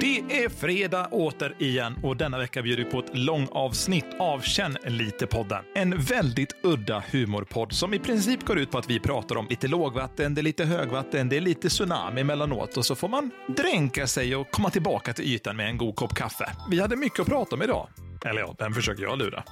[0.00, 5.62] Det är fredag återigen och denna vecka bjuder vi på ett långavsnitt av Känn lite-podden.
[5.74, 9.68] En väldigt udda humorpodd som i princip går ut på att vi pratar om lite
[9.68, 14.06] lågvatten, det är lite högvatten, det är lite tsunami emellanåt och så får man dränka
[14.06, 16.50] sig och komma tillbaka till ytan med en god kopp kaffe.
[16.70, 17.88] Vi hade mycket att prata om idag.
[18.24, 19.44] Eller ja, den försöker jag lura.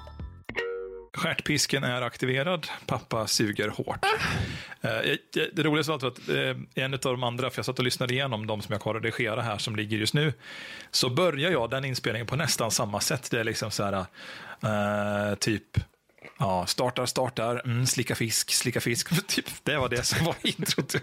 [1.15, 2.67] Stjärtpisken är aktiverad.
[2.87, 4.05] Pappa suger hårt.
[4.81, 4.91] Eh,
[5.53, 8.47] Det roligaste var att eh, en av de andra, för jag satt och lyssnade igenom
[8.47, 10.33] de som jag har redigera här som ligger just nu,
[10.91, 13.29] så börjar jag den inspelningen på nästan samma sätt.
[13.31, 13.93] Det är liksom så här,
[14.63, 15.79] eh, typ,
[16.39, 19.27] ja, startar, startar, mm, slicka fisk, slicka fisk.
[19.27, 20.95] Typ, det var det som var introt.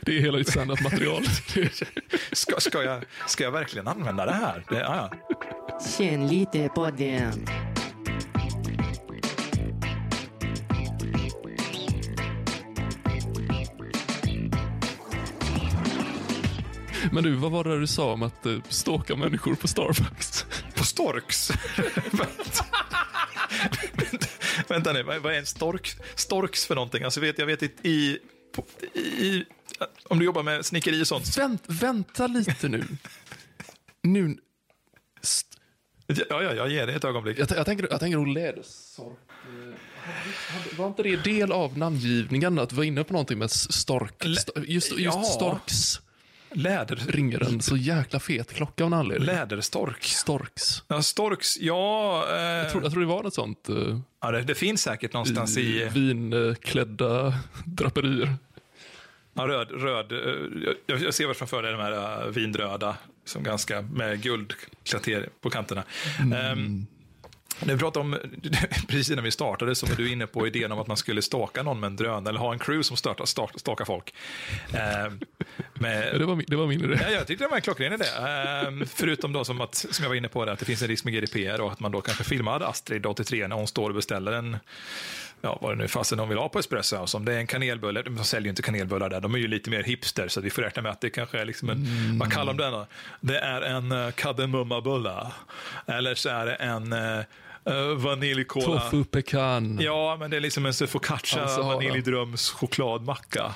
[0.00, 1.24] Det är hela ditt standardmaterial.
[2.32, 4.64] Ska, ska, jag, ska jag verkligen använda det här?
[4.68, 5.10] Det, ja.
[5.98, 7.46] Känn lite på den.
[17.12, 20.46] Men du, vad var det du sa om att uh, stalka människor på Starbucks?
[20.74, 21.50] På storks.
[22.10, 22.64] Vänta.
[24.68, 27.02] Vänta nu, vad är en stork, storks för någonting?
[27.02, 28.18] Alltså vet, jag vet i, i,
[28.52, 28.64] på-
[28.98, 29.44] i,
[30.04, 31.38] om du jobbar med snickeri och sånt.
[31.38, 32.84] Vänt, vänta lite nu.
[34.02, 34.36] Nu...
[36.06, 37.38] Ja, ja, jag ger det ett ögonblick.
[37.38, 39.18] jag, jag tänker, jag tänker nog lädersork.
[39.30, 44.24] eh, Var inte det del av namngivningen att vara inne på någonting med stork?
[44.24, 45.22] Just just Ja.
[45.22, 46.00] storks
[46.52, 49.26] Läder, ringer en så jäkla fet klocka av en anledning.
[49.26, 50.04] läderstork.
[50.04, 50.82] Storks.
[50.88, 52.24] Ja, storks, ja.
[52.30, 53.66] Eh, Jag tror, jag tror det var något sånt.
[53.70, 55.88] Uh, ja det, det finns säkert någonstans i i...
[55.88, 58.34] vinklädda draperier.
[59.34, 60.12] Ja, röd, röd.
[60.12, 65.28] eh, Jag, jag ser väl framför dig de här eh, vinröda, som ganska med guldklatter
[65.40, 65.82] på kanterna.
[66.20, 66.28] Mm.
[66.30, 66.84] när
[67.66, 68.18] vi pratade om,
[68.88, 71.62] precis innan vi startade, så var du inne på idén om att man skulle staka
[71.62, 74.14] någon med en drönare, eller ha en crew som startar, start, stakar folk.
[74.72, 75.20] Ehm,
[75.74, 76.98] med, Ja, det, var min, det var min idé.
[77.02, 78.04] Ja, jag tyckte det var en klockren idé.
[78.04, 80.88] Ehm, förutom då som, att, som jag var inne på, det, att det finns en
[80.88, 83.94] risk med GDPR och att man då kanske filmar Astrid 83 när hon står och
[83.94, 84.56] beställer en,
[85.40, 87.16] ja vad det nu fasen hon vill ha på Espresso House.
[87.16, 89.70] Om det är en kanelbulle, de säljer ju inte kanelbullar där, de är ju lite
[89.70, 91.86] mer hipster, så vi får räkna med att det kanske är liksom en,
[92.18, 92.86] vad kallar de den då?
[93.20, 95.32] Det är en uh, kardemummabulla.
[95.86, 97.24] Eller så är det en uh,
[97.70, 98.80] uh, vaniljkola.
[98.80, 99.78] Tofu pecan.
[99.80, 103.54] Ja, men det är liksom en focaccia Alltså, vaniljdröms chokladmacka.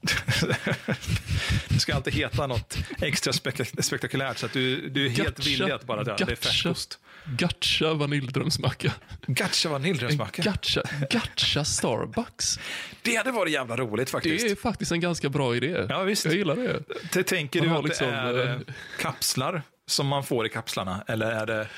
[1.68, 5.70] det ska alltid heta något extra spek- spektakulärt så att du, du är helt villig
[5.70, 6.16] att bara dra.
[6.16, 6.98] Det är färskost.
[7.26, 8.92] Gacha vaniljdrömsmacka.
[9.26, 10.42] Gacha vaniljdrömsmacka.
[10.42, 12.58] Gacha, gacha Starbucks.
[13.02, 14.50] Det hade varit jävla roligt Det faktiskt.
[14.50, 15.86] är faktiskt en ganska bra idé.
[15.88, 16.24] Ja, visst.
[16.24, 16.82] Jag gillar det.
[17.12, 18.58] Det tänker Man du att liksom, det är eh, eh,
[19.00, 21.04] kapslar som man får i kapslarna?
[21.06, 21.68] Eller är det...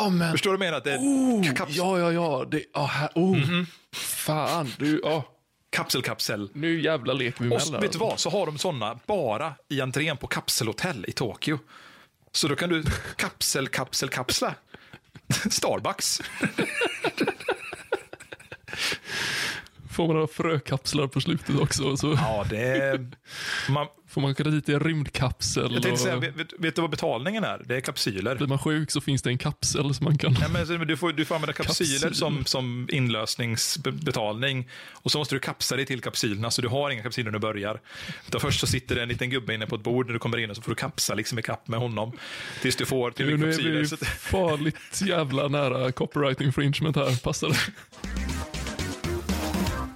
[0.00, 0.32] Oh, men.
[0.32, 0.78] Förstår du vad jag menar?
[0.78, 2.44] Att det är Oh, kaps- ja, ja, ja.
[2.50, 3.62] Det, oh, här, oh.
[3.94, 5.22] Fan, du, oh.
[5.70, 6.50] kapselkapsel.
[6.54, 7.80] nu jävla leker vi Och emellan.
[7.80, 8.18] vet du vad?
[8.20, 11.58] Så har de sådana bara i entrén på kapselhotell i Tokyo.
[12.32, 12.84] Så då kan du
[13.16, 14.54] kapsel, kapsel, kapsla.
[15.50, 16.20] Starbucks.
[19.96, 21.96] Får man ha frökapslar på slutet också.
[21.96, 23.00] Så Ja, det.
[23.68, 25.72] Man, får man åka dit i en rymdkapsel.
[25.74, 27.62] jag tänkte säga, vet, vet, vet du vad betalningen är?
[27.64, 28.36] Det är kapsyler.
[28.36, 30.36] Blir man sjuk så finns det en kapsel som man kan...
[30.40, 32.14] Ja, men du, får, du får använda kapsyler Kapsyl.
[32.14, 34.68] som, som inlösningsbetalning.
[34.92, 37.42] Och så måste du kapsa dig till kapsylerna, så du har inga kapsyler när du
[37.42, 37.80] börjar.
[38.28, 40.38] Utan först så sitter det en liten gubbe inne på ett bord när du kommer
[40.38, 42.12] in och så får du kapsa liksom i kapp med honom.
[42.62, 43.80] Tills du får till Nu, nu är kapsyler.
[43.80, 47.22] vi Så, farligt jävla nära copyright infringement här.
[47.22, 47.56] Passar det?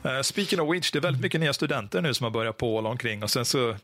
[0.04, 2.78] Uh, speaking of which, det är väldigt mycket nya studenter nu som har börjat på
[2.78, 3.22] omkring.
[3.22, 3.76] Och sen så,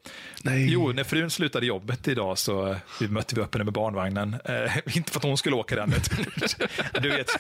[0.43, 0.72] Nej.
[0.72, 4.37] jo, när frun slutade jobbet idag så uh, vi mötte vi upp henne med barnvagnen.
[4.44, 6.25] Eh, inte för att hon skulle åka den, utan
[7.03, 7.31] du vet.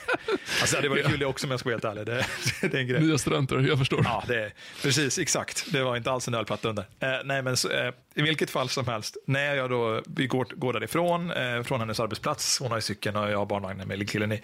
[0.60, 2.06] Alltså, det hade varit kul det också om jag ska vara helt ärlig.
[2.06, 2.26] Det,
[2.68, 3.00] det är en grej.
[3.00, 4.00] Nya studenter, jag förstår.
[4.04, 5.72] Ja, det precis, exakt.
[5.72, 6.84] Det var inte alls en ölplatta under.
[7.00, 10.46] Eh, nej, men så, eh, i vilket fall som helst, när jag då, vi går,
[10.54, 14.10] går därifrån, eh, från hennes arbetsplats, hon har ju cykeln och jag har barnvagnen med
[14.10, 14.40] killen i,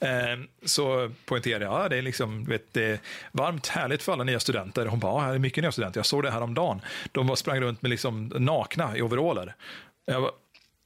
[0.00, 0.08] eh,
[0.64, 2.98] så poängterar jag, ja, det är liksom, vet, det är
[3.32, 4.86] varmt, härligt för alla nya studenter.
[4.86, 5.98] Hon bara, ja, här är mycket nya studenter.
[5.98, 6.80] Jag såg det här om dagen.
[7.12, 9.54] De var sprang runt med liksom nakna i overaller.
[10.06, 10.32] Jag bara,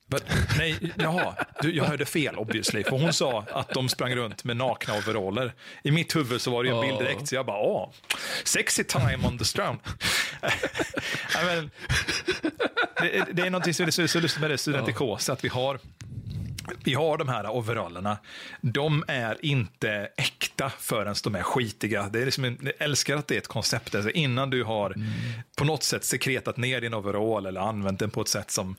[0.06, 0.24] But,
[0.58, 2.84] nej, jaha, du, jag hörde fel obviously.
[2.84, 5.52] För hon sa att de sprang runt med nakna overaller.
[5.82, 7.90] I mitt huvud så var det ju en bild direkt, så jag bara, åh,
[8.44, 9.78] sexy time on the strand.
[11.42, 11.70] I mean,
[13.00, 15.78] det, det är någonting som är så, så lustigt med det studentikosa, att vi har
[16.84, 18.18] vi har de här overallerna.
[18.60, 22.08] De är inte äkta förrän de är skitiga.
[22.12, 23.94] Det är liksom, jag älskar att det är ett koncept.
[23.94, 25.08] Alltså innan du har mm.
[25.56, 28.76] på något sätt sekretat ner din overall eller använt den på ett sätt som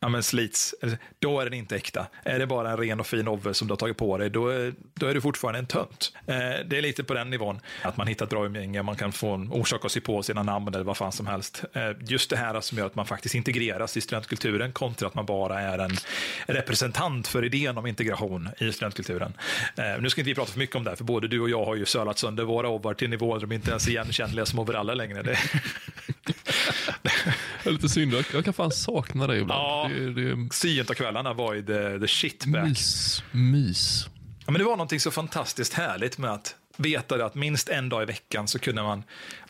[0.00, 0.74] ja, men slits,
[1.18, 2.06] då är den inte äkta.
[2.22, 4.48] Är det bara en ren och fin over som du har tagit på dig, då
[4.48, 6.12] är, då är du fortfarande en tönt.
[6.26, 6.36] Eh,
[6.66, 7.60] det är lite på den nivån.
[7.82, 10.42] Att man hittar ett bra umgänge, man kan få en orsak att se på sina
[10.42, 11.64] namn eller vad fan som helst.
[11.72, 15.26] Eh, just det här som gör att man faktiskt integreras i studentkulturen kontra att man
[15.26, 15.96] bara är en
[16.46, 19.32] representant för idén om integration i studentkulturen.
[19.76, 21.64] Eh, nu ska inte vi prata för mycket om det, för både du och jag
[21.64, 24.94] har ju sölat sönder våra ovar till nivåer de inte ens är igenkännliga som overaller
[24.94, 25.22] längre.
[25.22, 25.38] Det...
[27.64, 29.60] är lite synd, jag kan fan sakna dig ibland.
[29.60, 30.54] Ja, det, det...
[30.54, 32.68] Syjuntakvällarna var ju the, the shit back.
[32.68, 33.22] Mys.
[33.30, 34.06] Mys.
[34.46, 38.02] Ja, men det var någonting så fantastiskt härligt med att veta att minst en dag
[38.02, 39.02] i veckan så kunde man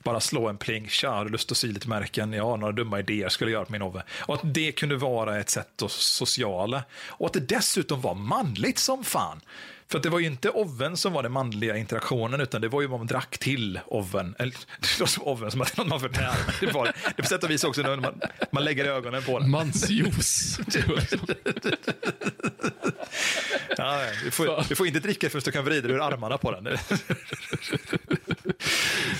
[0.02, 2.32] bara slå en pling, tja, har du lust att sy lite märken?
[2.32, 4.02] Ja, några dumma idéer skulle jag göra på min Ove.
[4.18, 6.82] Och att det kunde vara ett sätt att sociala.
[7.06, 9.40] Och att det dessutom var manligt som fan.
[9.88, 12.80] För att det var ju inte oven som var den manliga interaktionen, utan det var
[12.80, 14.34] ju vad man drack till oven.
[14.38, 16.36] Eller, det var som oven som att man förtär.
[16.60, 18.20] Det var det på sätt och vis också när man,
[18.52, 19.50] man lägger ögonen på den.
[19.50, 20.60] Mansjuice.
[23.80, 26.64] ja, du, får, du får inte dricka förrän du kan vrida ur armarna på den.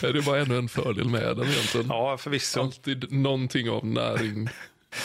[0.00, 1.86] det är bara ännu en fördel med den egentligen.
[1.88, 2.60] Ja, förvisso.
[2.60, 4.48] Alltid någonting av näring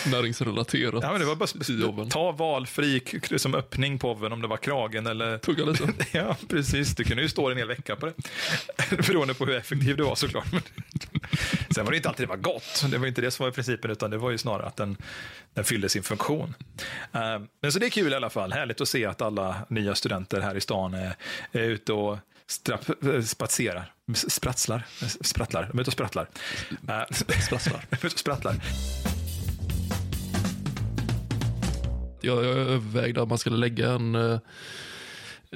[0.05, 3.01] näringsrelaterat ja, men det var bara, Ta valfri
[3.37, 5.37] som öppning på oven om det var kragen eller...
[5.37, 5.93] Tugga lite.
[6.17, 6.95] ja, precis.
[6.95, 8.13] Du kunde ju stå en hel vecka på det.
[9.07, 10.45] Beroende på hur effektiv du var såklart.
[11.75, 12.85] Sen var det inte alltid det var gott.
[12.91, 14.97] Det var inte det som var principen, utan det var ju snarare att den,
[15.53, 16.53] den fyllde sin funktion.
[17.15, 18.53] Uh, men så det är kul i alla fall.
[18.53, 21.15] Härligt att se att alla nya studenter här i stan är,
[21.51, 22.17] är ute och
[22.47, 22.85] strapp,
[23.25, 23.93] spatserar.
[24.13, 24.83] Spratslar.
[25.21, 25.67] Sprattlar.
[25.71, 26.27] De är ute och sprattlar.
[27.41, 27.85] Sprattlar.
[27.89, 28.55] de är ute och sprattlar.
[32.25, 34.39] Jag, jag övervägde att man skulle lägga en eh,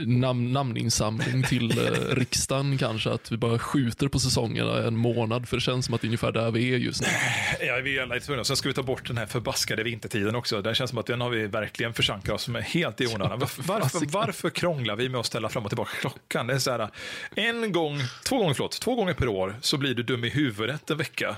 [0.06, 3.10] nam namninsamling till eh, riksdagen kanske.
[3.10, 5.50] Att vi bara skjuter på säsongerna en månad.
[5.50, 7.08] För det känns som att det är ungefär där vi är just nu.
[7.68, 8.44] Ja, vi är alla tvungna.
[8.44, 10.62] Sen ska vi ta bort den här förbaskade vintertiden också.
[10.62, 13.40] Det känns som att den har vi verkligen försankat oss med helt i onödan.
[13.40, 16.48] Varför, varför krånglar vi med att ställa fram och tillbaka klockan?
[16.48, 16.90] Det är så här,
[17.36, 20.90] en gång, två gånger, förlåt, två gånger per år så blir du dum i huvudet
[20.90, 21.36] en vecka.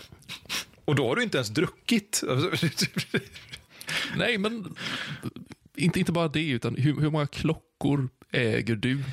[0.85, 2.23] Och då har du inte ens druckit.
[4.15, 4.75] Nej, men
[5.75, 9.03] inte, inte bara det, utan hur, hur många klockor äger du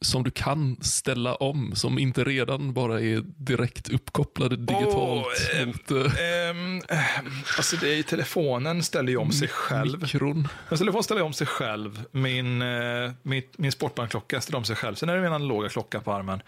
[0.00, 5.90] som du kan ställa om, som inte redan bara är direkt uppkopplade digitalt oh, mot...
[5.90, 6.82] Ähm,
[7.56, 10.02] alltså det är, telefonen ställer ju om sig själv.
[10.02, 10.48] Mikron.
[10.70, 12.04] Min telefon ställer om sig själv.
[12.10, 14.94] Min, äh, min, min sportbankklocka ställer om sig själv.
[14.94, 16.42] Sen är det min analoga klocka på armen.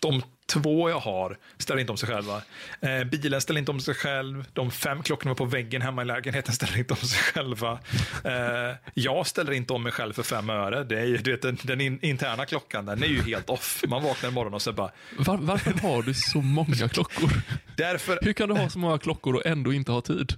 [0.00, 2.42] De två jag har ställer inte om sig själva.
[2.80, 4.44] Eh, bilen ställer inte om sig själv.
[4.52, 7.78] De fem klockorna på väggen hemma i lägenheten ställer inte om sig själva.
[8.24, 10.84] Eh, jag ställer inte om mig själv för fem öre.
[10.84, 13.84] Det är ju, du vet, den, den in, interna klockan den är ju helt off.
[13.88, 14.90] Man vaknar imorgon och så bara...
[15.18, 17.30] Var, varför har du så många klockor?
[17.76, 18.18] Därför...
[18.22, 20.32] Hur kan du ha så många klockor och ändå inte ha tid?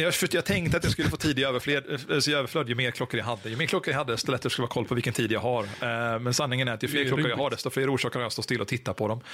[0.00, 1.84] Jag, för jag tänkte att jag skulle få tid i överflöd,
[2.28, 3.50] i överflöd ju mer klockor jag hade.
[3.50, 5.64] Ju mer klockor jag hade, desto lättare skulle vara koll på vilken tid jag har.
[5.64, 8.26] Eh, men sanningen är att ju fler klockor jag har, desto fler orsaker har jag
[8.26, 9.20] att stå still och titta på dem.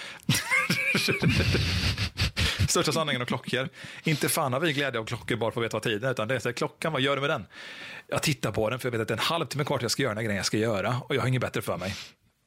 [2.68, 3.68] Största sanningen om klockor.
[4.04, 6.28] Inte fan har vi glädje av klockor bara för att veta vad tiden är, utan
[6.28, 7.46] det är så här, klockan, vad gör du med den?
[8.08, 9.90] Jag tittar på den för jag vet att det är en halvtimme kvar till jag
[9.90, 11.94] ska göra den grejen jag ska göra och jag har inget bättre för mig.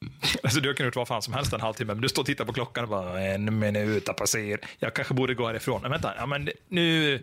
[0.42, 2.44] Alltså, du kan gjort vad fan som helst en halvtimme, men du står och tittar
[2.44, 4.60] på klockan och bara en minut har passerat.
[4.78, 5.82] Jag kanske borde gå härifrån.
[5.82, 7.22] Men vänta, ja, men nu,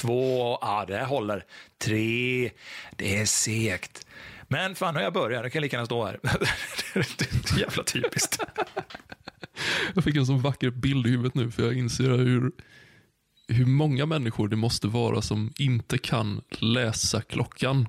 [0.00, 1.44] Två, ja det håller.
[1.78, 2.50] Tre,
[2.96, 4.06] det är segt.
[4.48, 6.20] Men fan, har jag börjat, Nu kan jag lika gärna stå här.
[6.94, 8.38] det är jävla typiskt.
[9.94, 12.52] Jag fick en sån vacker bild i huvudet nu, för jag inser hur,
[13.48, 17.88] hur många människor det måste vara som inte kan läsa klockan.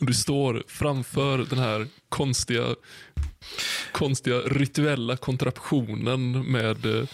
[0.00, 2.74] Och du står framför den här konstiga,
[3.92, 7.08] konstiga rituella kontraptionen med eh,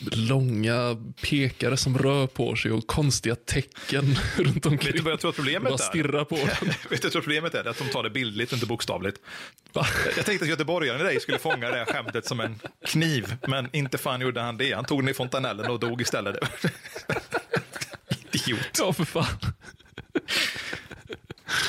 [0.00, 4.92] långa pekare som rör på sig och konstiga tecken runt omkring.
[4.92, 5.76] Vet du vad jag tror att problemet är?
[5.76, 6.36] stirrar på
[6.90, 7.68] Vet du vad problemet är?
[7.68, 9.20] Att de tar det bildligt, inte bokstavligt.
[9.72, 9.86] Va?
[10.16, 13.68] Jag tänkte att göteborgaren i dig skulle fånga det här skämtet som en kniv, men
[13.72, 14.72] inte fan gjorde han det.
[14.72, 16.36] Han tog den i fontanellen och dog istället.
[18.32, 18.78] Idiot.
[18.78, 19.26] Ja, för fan.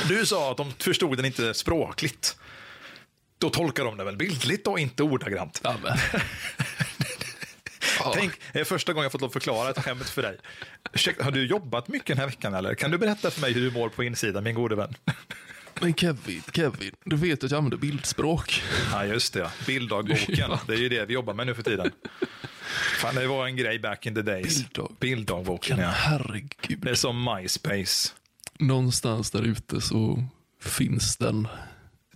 [0.08, 2.38] Du sa att de förstod den inte språkligt.
[3.38, 5.62] Då tolkar de det väl bildligt och inte ordagrant.
[5.64, 5.76] Ja,
[8.04, 8.14] men.
[8.14, 10.38] Tänk, det är första gången jag fått lov att förklara ett skämt för dig.
[10.94, 12.76] Ursäkta, har du jobbat mycket den här veckan eller?
[12.76, 14.94] Kan du berätta för mig hur du mår på insidan, min gode vän?
[15.82, 18.62] Men Kevin, Kevin, du vet att jag använder bildspråk.
[18.92, 19.52] Ja, just det.
[19.68, 20.36] Bilddagboken.
[20.38, 20.60] Ja.
[20.68, 21.92] Det är ju det vi jobbar med nu för tiden.
[22.98, 24.58] Fan, det var en grej back in the days.
[24.58, 24.92] Bilddag.
[25.00, 25.88] Bilddagboken, ja.
[25.88, 26.80] Herregud.
[26.80, 28.14] Det är som MySpace.
[28.60, 30.24] någonstans där ute så
[30.62, 31.48] finns den.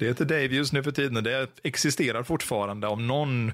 [0.02, 3.52] Det heter Dave just nu för tiden och det existerar fortfarande av någon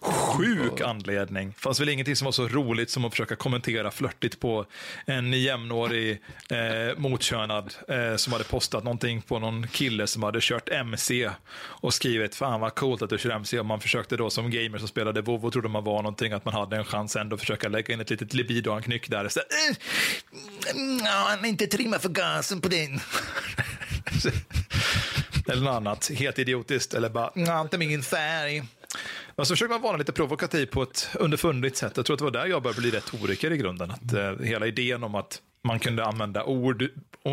[0.00, 1.54] sjuk anledning.
[1.58, 4.66] Fanns väl ingenting som var så roligt som att försöka kommentera flörtigt på
[5.06, 10.68] en jämnårig eh, motkönad eh, som hade postat någonting på någon kille som hade kört
[10.68, 14.50] MC och skrivit fan vad coolt att du kör MC och man försökte då som
[14.50, 17.34] gamer som spelade WoW och trodde man var någonting att man hade en chans ändå
[17.34, 19.28] att försöka lägga in ett litet libido-anknyck där.
[19.28, 19.76] Så, eh,
[21.04, 23.00] han är inte trimma för gasen på din.
[25.48, 28.64] eller något annat helt idiotiskt eller bara, "Nja, inte min färg.
[29.36, 31.92] Men så försöker man vara lite provokativ på ett underfundigt sätt.
[31.96, 33.90] Jag tror att det var där jag började bli retoriker i grunden.
[33.90, 36.88] Att, eh, hela idén om att man kunde använda ord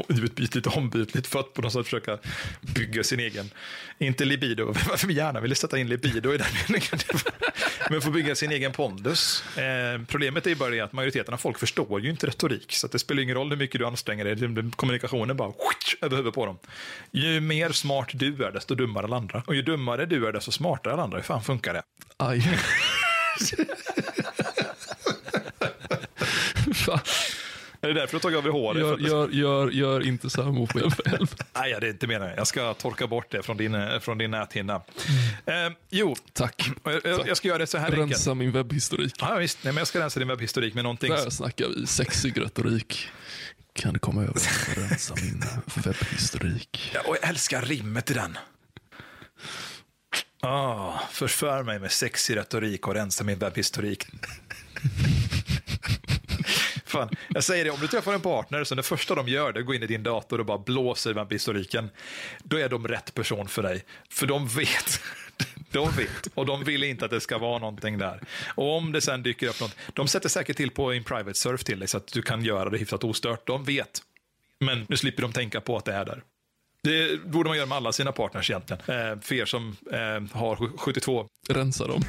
[0.07, 2.17] utbytligt och ombytligt för att på något sätt försöka
[2.61, 3.49] bygga sin egen,
[3.97, 6.99] inte libido, varför vi gärna ville sätta in libido i den meningen,
[7.89, 9.43] men få bygga sin egen pondus.
[9.57, 12.99] Eh, problemet är bara det att majoriteten av folk förstår ju inte retorik, så det
[12.99, 15.53] spelar ingen roll hur mycket du anstränger dig, kommunikationen bara
[16.01, 16.57] över huvudet på dem.
[17.11, 19.43] Ju mer smart du är, desto dummare alla andra.
[19.47, 21.17] Och ju dummare du är, desto smartare alla andra.
[21.17, 21.83] Hur fan funkar det?
[22.17, 22.41] Aj.
[26.73, 26.99] Fan.
[27.83, 28.81] Är det därför du har tagit av dig håret?
[28.81, 31.35] Gör, gör, gör, gör inte mot mig själv.
[31.55, 32.33] Nej, det är inte meningen.
[32.37, 34.75] Jag ska torka bort det från din, eh, från din näthinna.
[35.45, 35.53] Eh,
[35.89, 36.69] jo, Tack.
[36.83, 38.11] jag, jag, jag ska göra det så här enkelt.
[38.11, 39.15] Rensa min webbhistorik.
[39.19, 39.63] Ja, visst.
[39.63, 41.09] Nej, men jag ska rensa din webbhistorik med någonting.
[41.09, 43.07] Där snackar vi sexig retorik.
[43.73, 45.43] Kan du komma över och rensa min
[45.75, 46.91] webbhistorik?
[46.93, 48.37] Ja, och jag älskar rimmet i den.
[50.39, 54.05] Ah, förför mig med sexig retorik och rensa min webbhistorik.
[56.93, 59.63] Fan, jag säger det, om du träffar en partner som det första de gör det
[59.63, 61.89] går in i din dator och bara blåser i webbhistoriken,
[62.43, 63.85] då är de rätt person för dig.
[64.09, 65.01] För de vet.
[65.71, 68.21] De vet och de vill inte att det ska vara någonting där.
[68.55, 71.63] Och om det sen dyker upp något, de sätter säkert till på en private surf
[71.63, 73.47] till dig så att du kan göra det hyfsat ostört.
[73.47, 74.01] De vet.
[74.59, 76.23] Men nu slipper de tänka på att det är där.
[76.83, 78.81] Det borde man göra med alla sina partners egentligen.
[78.87, 82.01] Eh, för er som eh, har 72 Rensa dem.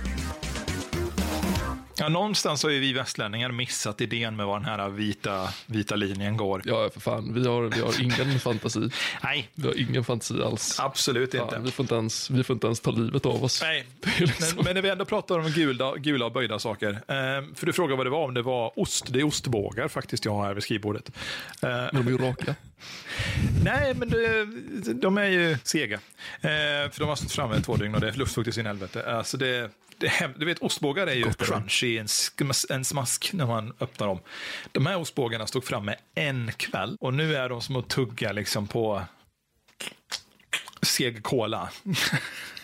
[1.96, 6.36] Ja, någonstans har ju vi västlänningar missat idén med var den här vita, vita linjen
[6.36, 6.62] går.
[6.64, 7.34] Ja, för fan.
[7.34, 8.88] Vi har, vi har ingen fantasi.
[9.22, 10.80] Nej, Vi har ingen fantasi alls.
[10.80, 11.58] absolut inte.
[11.64, 13.62] Vi, får inte ens, vi får inte ens ta livet av oss.
[13.62, 13.86] Nej,
[14.18, 16.90] liksom- men, men när vi ändå pratar om gula, gula och böjda saker.
[16.90, 19.04] Eh, för du frågade vad det var, om det var ost.
[19.12, 21.10] Det är ostbågar faktiskt jag har här vid skrivbordet.
[21.62, 22.54] Eh, Men de är ju raka.
[23.64, 24.44] nej, men det,
[24.94, 25.94] de är ju sega.
[26.40, 26.50] Eh,
[26.90, 29.12] för de har stått framme två dygn och det är luftfuktigt sin helvete.
[29.16, 29.70] Alltså det,
[30.36, 32.08] du vet, ostbågar är ju Gott crunchy, en,
[32.70, 34.20] en smask när man öppnar dem.
[34.72, 38.66] De här ostbågarna stod framme en kväll och nu är de som att tugga liksom
[38.66, 39.02] på
[40.82, 41.68] seg cola.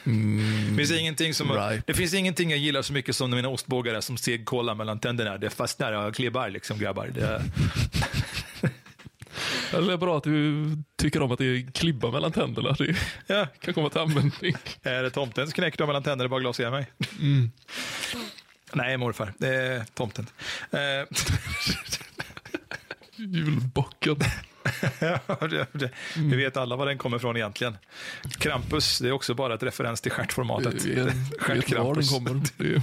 [0.04, 1.86] Det, finns ingenting som, right.
[1.86, 4.98] det finns ingenting jag gillar så mycket som mina ostbågar är som seg cola mellan
[4.98, 5.38] tänderna.
[5.38, 7.06] Det fastnar och klibbar liksom grabbar.
[7.14, 7.42] Det,
[9.72, 12.72] Eller bra att du tycker om att det är klibba mellan tänderna.
[12.78, 12.96] Det
[13.26, 13.46] ja.
[13.60, 14.54] kan komma till användning.
[14.82, 16.28] Är det tomtens knäck då mellan tänderna?
[16.28, 16.86] Bara glas i mig.
[18.72, 19.32] Nej, morfar.
[19.38, 20.26] Det är tomten.
[20.70, 20.80] Eh,
[23.16, 24.16] Julbocken.
[25.50, 27.76] det, det, Vi vet alla var den kommer ifrån egentligen.
[28.38, 30.82] Krampus, det är också bara ett referens till stjärtformatet.
[31.38, 32.10] Stjärtkrampus.
[32.10, 32.42] kommer.
[32.56, 32.82] Det är,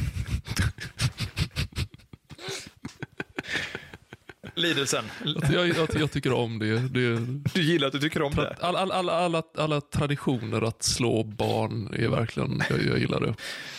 [4.58, 5.06] Lidelsen.
[5.52, 6.80] jag, jag, jag tycker om det.
[6.80, 7.20] det
[7.54, 8.56] Du gillar att du tycker om det.
[8.62, 13.36] all, all, alla, alla, alla traditioner att slå barn är verkligen, jag, jag gillar det.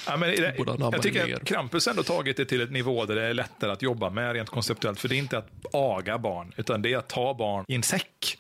[0.06, 1.44] Ja, men det, jag tycker att.
[1.44, 4.50] Krampus ändå tagit det till ett nivå där det är lättare att jobba med rent
[4.50, 5.00] konceptuellt.
[5.00, 7.82] För det är inte att aga barn, utan det är att ta barn i en
[7.82, 8.38] säck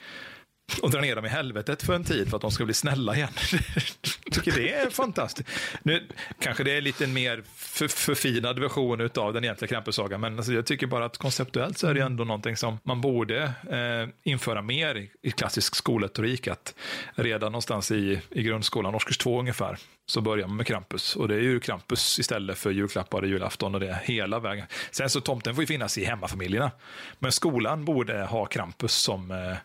[0.82, 3.16] och dra ner dem i helvetet för en tid för att de ska bli snälla
[3.16, 3.28] igen.
[4.30, 5.48] Tycker det är fantastiskt.
[5.82, 6.08] Nu
[6.40, 10.66] kanske det är lite mer för, förfinad version av den egentliga Krampussagan, men alltså jag
[10.66, 14.94] tycker bara att konceptuellt så är det ändå någonting som man borde eh, införa mer
[14.94, 16.48] i, i klassisk skolretorik.
[16.48, 16.74] Att
[17.14, 21.16] redan någonstans i, i grundskolan, årskurs två ungefär, så börjar man med Krampus.
[21.16, 24.66] Och det är ju Krampus istället för julklappar och julafton och det hela vägen.
[24.90, 26.70] Sen så tomten får ju finnas i hemmafamiljerna.
[27.18, 29.56] Men skolan borde ha Krampus som eh,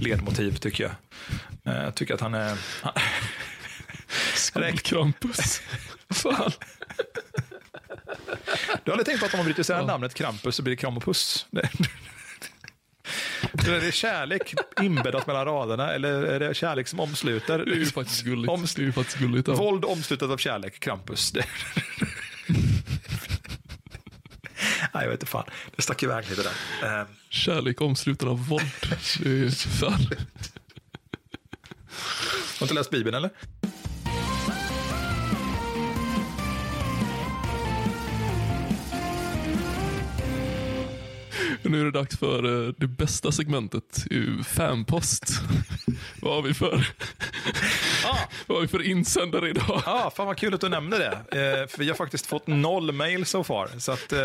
[0.00, 0.92] ledmotiv tycker jag.
[1.74, 2.58] Eh, jag tycker att han är...
[4.54, 5.60] Han, Skolkrampus.
[6.10, 6.52] Fan.
[8.84, 10.96] du aldrig tänkt på att om man bryter isär namnet Krampus så blir det kram
[10.96, 11.46] och puss?
[13.52, 17.58] Är det kärlek inbäddat mellan raderna eller är det kärlek som omsluter?
[17.58, 18.50] Det är ju faktiskt gulligt.
[18.50, 19.48] Om- Det är faktiskt gulligt.
[19.48, 19.54] Ja.
[19.54, 21.30] Våld omslutet av kärlek, Krampus.
[21.32, 21.44] Det...
[24.94, 25.44] Nej, jag vet inte fan.
[25.76, 27.00] Det stack iväg lite där.
[27.00, 28.64] Eh, Kärlek omsluten av våld.
[29.22, 29.92] Det är fan.
[32.58, 33.30] Har inte läst Bibeln eller?
[41.70, 44.04] Nu är det dags för eh, det bästa segmentet,
[44.46, 45.30] fanpost.
[46.20, 46.88] Vad har vi för,
[48.06, 49.82] Ah, vad har vi för insändare idag?
[49.86, 51.12] ah, fan vad kul att du nämnde det.
[51.62, 53.68] Eh, för vi har faktiskt fått noll mail so far.
[53.78, 54.18] Så att eh,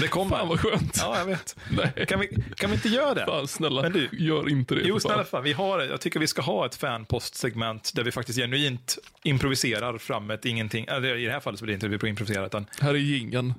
[0.00, 0.36] det kommer.
[0.36, 0.96] Fan vad skönt.
[1.02, 1.56] Ja, jag vet.
[1.70, 3.24] Nej, Kan vi, kan vi inte göra det?
[3.26, 4.80] fan snälla, Men du- gör inte det.
[4.84, 5.42] Jo, snälla fan.
[5.44, 10.30] Vi har, jag tycker vi ska ha ett fanpostsegment där vi faktiskt genuint improviserar fram
[10.30, 10.84] ett ingenting.
[10.88, 12.98] Eller, I det här fallet så blir det inte vi på improvisera, utan Här är
[12.98, 13.54] jingeln.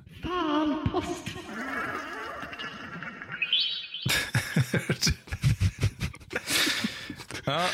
[7.50, 7.68] Ja.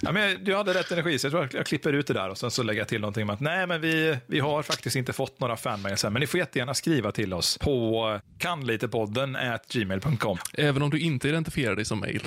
[0.00, 2.38] Ja, men du hade rätt energi, så jag tror jag klipper ut det där och
[2.38, 5.12] sen så lägger jag till någonting om att nej, men vi, vi har faktiskt inte
[5.12, 9.36] fått några fanmails men ni får jättegärna skriva till oss på kanlitepodden
[9.72, 10.38] gmail.com.
[10.54, 12.22] Även om du inte identifierar dig som mail.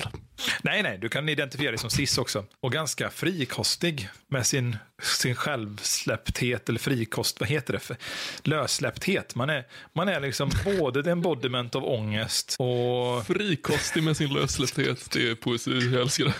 [0.62, 2.44] Nej, nej, du kan identifiera dig som cis också.
[2.60, 7.78] Och ganska frikostig med sin, sin självsläppthet, eller frikost, vad heter det?
[7.78, 7.96] För?
[8.42, 9.34] Lössläppthet.
[9.34, 13.26] Man är, man är liksom både the embodiment av ångest och...
[13.26, 16.34] Frikostig med sin lössläppthet, det är poesi, jag älskar det.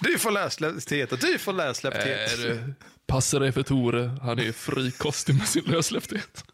[0.00, 2.38] Du får lössläppthet och du får lössläppthet.
[2.38, 2.74] Är,
[3.06, 6.44] passa dig för Tore, han är frikostig med sin lössläppthet.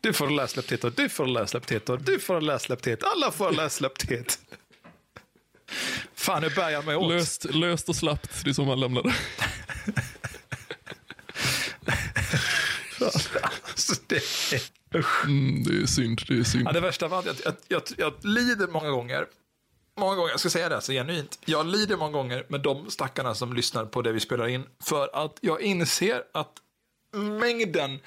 [0.00, 3.04] Du får lössläppthet och du får lössläppthet och du får lössläppthet.
[3.04, 4.38] Alla får lössläppthet.
[6.14, 7.12] Fan, nu bär jag mig åt.
[7.12, 9.14] Löst, löst och slappt, det är så man lämnar det.
[13.00, 14.16] Alltså, det,
[14.94, 15.24] usch.
[15.24, 16.66] Mm, det är synd, det är synd.
[16.66, 19.26] Ja, det värsta var att jag, jag, jag, jag lider många gånger.
[19.96, 21.38] Många gånger, jag ska säga det så genuint.
[21.44, 24.64] Jag lider många gånger med de stackarna som lyssnar på det vi spelar in.
[24.84, 26.52] För att jag inser att
[27.40, 27.98] mängden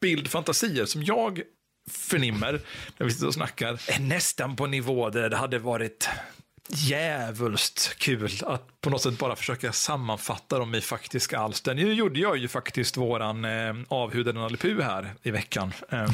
[0.00, 1.42] bildfantasier som jag
[1.90, 2.60] förnimmer
[2.98, 6.08] när vi sitter och snackar är nästan på nivå där det hade varit
[6.68, 11.74] djävulskt kul att på något sätt bara försöka sammanfatta dem i faktiska alster.
[11.74, 15.72] Nu gjorde jag ju faktiskt våran eh, avhudade Nalle här i veckan.
[15.90, 16.10] Eh,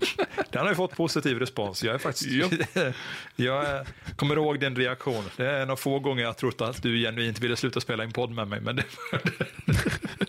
[0.50, 1.84] den har ju fått positiv respons.
[1.84, 2.30] Jag är faktiskt...
[3.36, 5.24] jag är, kommer ihåg din reaktion.
[5.36, 8.12] Det är en av få gånger jag trott att du genuint ville sluta spela in
[8.12, 8.60] podd med mig.
[8.60, 8.84] Men det,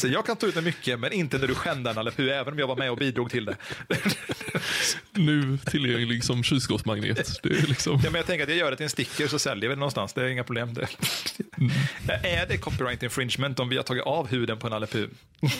[0.00, 2.52] Så jag kan ta ut det mycket, men inte när du skändar Nalle Puh, även
[2.52, 3.56] om jag var med och bidrog till det.
[5.12, 7.30] Nu tillgänglig som kylskåpsmagnet.
[7.42, 7.92] Det är liksom...
[8.04, 9.78] Ja, men jag tänker att jag gör det till en sticker så säljer vi det
[9.78, 10.12] någonstans.
[10.12, 10.74] Det är inga problem.
[10.74, 10.86] Det.
[12.22, 15.08] Är det copyright infringement om vi har tagit av huden på Nalle Puh?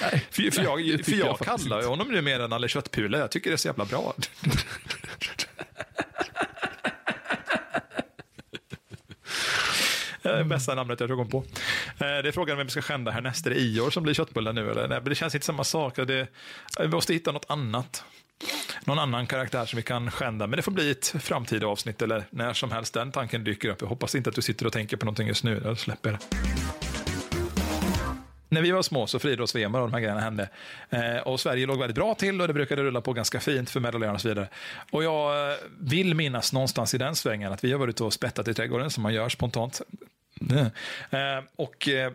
[0.00, 1.88] Nej, För, för, jag, för jag, jag kallar inte.
[1.88, 3.18] honom numera Nalle Köttpule.
[3.18, 4.14] Jag tycker det är så jävla bra.
[10.32, 11.38] Det är bästa namnet jag kom på.
[11.38, 11.42] Eh,
[11.98, 13.46] det är frågan vem vi ska skända härnäst.
[13.46, 14.70] Är det Ior som blir köttbullen nu?
[14.70, 14.88] Eller?
[14.88, 15.96] Nej, men det känns inte samma sak.
[15.96, 16.26] Det,
[16.80, 18.04] vi måste hitta något annat.
[18.84, 20.46] Någon annan karaktär som vi kan skända.
[20.46, 23.80] Men det får bli ett framtida avsnitt eller när som helst den tanken dyker upp.
[23.80, 25.60] Jag hoppas inte att du sitter och tänker på någonting just nu.
[25.64, 26.18] Jag släpper det.
[28.52, 30.48] När vi var små så friidrotts-VM och de här grejerna hände.
[30.90, 33.80] Eh, och Sverige låg väldigt bra till och det brukade rulla på ganska fint för
[33.80, 34.48] medaljörer och så vidare.
[34.90, 38.12] Och jag eh, vill minnas någonstans i den svängen att vi har varit ute och
[38.12, 39.80] spettat i trädgården som man gör spontant.
[41.10, 42.12] Eh, och eh,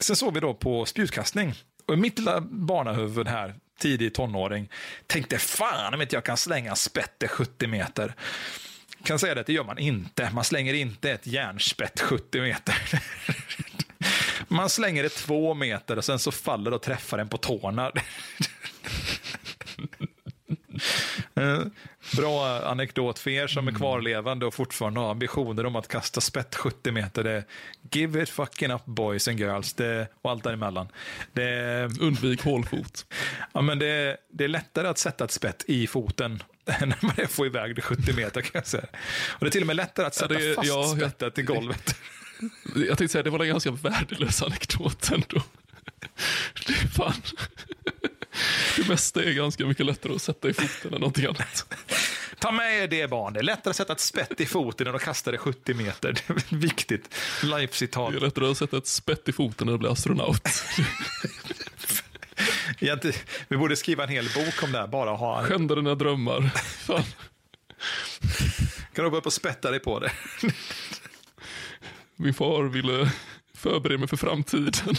[0.00, 1.54] sen såg vi då på spjutkastning.
[1.86, 4.68] Och mitt lilla barnahuvud här, tidig tonåring,
[5.06, 8.14] tänkte fan om inte jag kan slänga spette 70 meter.
[9.02, 10.30] Kan säga det, det gör man inte.
[10.32, 12.76] Man slänger inte ett järnspett 70 meter.
[14.48, 17.92] Man slänger det två meter och sen så faller det och träffar en på tårna.
[21.38, 21.62] Eh,
[22.16, 26.54] Bra anekdot för er som är kvarlevande och fortfarande har ambitioner om att kasta spett
[26.54, 27.24] 70 meter.
[27.24, 27.44] Det,
[27.92, 30.88] give it fucking up boys and girls det, och allt däremellan.
[31.32, 33.06] Det, Undvik hålfot.
[33.52, 37.46] ja, men det, det är lättare att sätta ett spett i foten när man får
[37.46, 38.86] iväg det 70 meter kan jag säga.
[39.28, 41.96] Och det är till och med lättare att sätta det- fast ja, spettet i golvet.
[42.74, 45.42] Jag tänkte säga, det var en ganska värdelös anekdot ändå.
[46.66, 47.12] Det är fan...
[48.76, 51.74] Det mesta är ganska mycket lättare att sätta i foten än någonting annat.
[52.38, 53.32] Ta med er det barn.
[53.32, 56.12] Det är lättare att sätta ett spett i foten än att kasta det 70 meter.
[56.26, 57.14] Det är viktigt.
[57.42, 58.12] Life-citat.
[58.12, 60.42] Det är lättare att sätta ett spett i foten när du blir astronaut.
[63.48, 64.86] Vi borde skriva en hel bok om det här.
[64.86, 65.44] Bara ha.
[65.44, 66.50] Skända dina drömmar.
[66.56, 67.04] Fan.
[68.92, 70.12] Kan du gå upp och spätta dig på det?
[72.16, 73.10] Min far ville
[73.58, 74.72] förbereda mig för framtiden.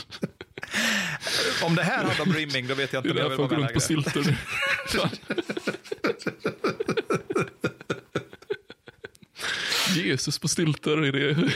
[1.63, 3.43] Om det här handlar om rimming, då vet jag Det inte är om jag därför
[3.43, 4.36] jag går runt på silter nu.
[10.04, 11.52] Jesus på stilter, är det...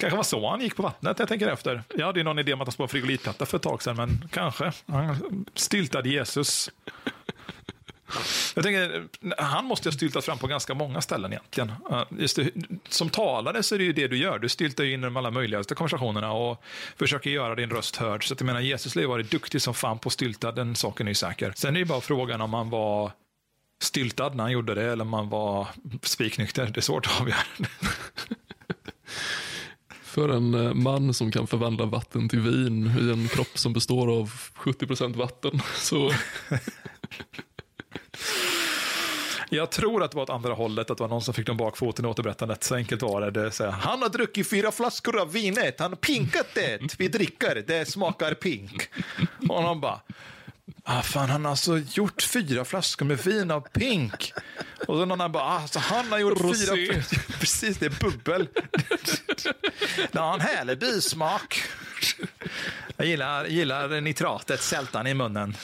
[0.00, 1.82] kanske var så han gick på vattnet, jag tänker efter.
[1.96, 3.96] Jag hade ju någon idé om att han skulle vara frigolitplatta för ett tag sedan,
[3.96, 4.72] men kanske.
[4.86, 6.70] Han- Styltad Jesus.
[8.54, 11.72] Jag tänker, han måste ha styltat fram på ganska många ställen egentligen.
[11.90, 12.50] Eh, just det,
[12.88, 14.38] som talare så är det ju det du gör.
[14.38, 16.62] Du styltar ju in de alla möjligaste konversationerna och
[16.98, 18.28] försöker göra din röst hörd.
[18.28, 20.76] Så att jag menar, Jesus har ju varit duktig som fan på att stylta, den
[20.76, 21.52] saken är ju säker.
[21.56, 23.12] Sen är det ju bara frågan om han var
[23.82, 25.68] styltad när han gjorde det eller om han var
[26.02, 26.66] spiknykter.
[26.66, 27.38] Det är svårt att avgöra.
[30.02, 34.20] För en eh, man som kan förvandla vatten till vin i en kropp som består
[34.20, 36.12] av 70% vatten så
[39.50, 41.56] jag tror att det var åt andra hållet, att det var någon som fick dem
[41.56, 42.64] bakfoten i återberättandet.
[42.64, 43.30] Så enkelt var det.
[43.30, 47.08] det så här, han har druckit fyra flaskor av vinet, han har pinkat det, vi
[47.08, 48.88] dricker, det smakar pink.
[49.48, 50.00] Och han bara,
[50.84, 54.32] ah, fan han har alltså gjort fyra flaskor med vin av pink.
[54.78, 56.76] Och så någon annan bara, ah, så han har gjort Rosé.
[56.76, 57.02] fyra,
[57.40, 58.48] precis det är bubbel.
[60.12, 61.62] det har en härlig bismak.
[62.96, 65.56] Jag gillar, gillar nitratet, sältan i munnen.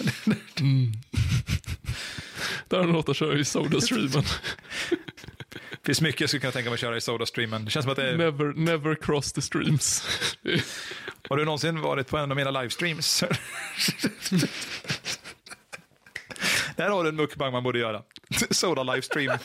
[2.75, 4.25] Där han låter köra i Sodastreamen.
[5.71, 7.65] Det finns mycket jag skulle kunna tänka mig att köra i Sodastreamen.
[7.65, 10.07] Det känns som att det är Never, never cross the streams.
[11.29, 13.25] Har du någonsin varit på en av mina livestreams?
[16.77, 18.03] Där har du en mukbang man borde göra.
[18.51, 19.39] Soda livestream.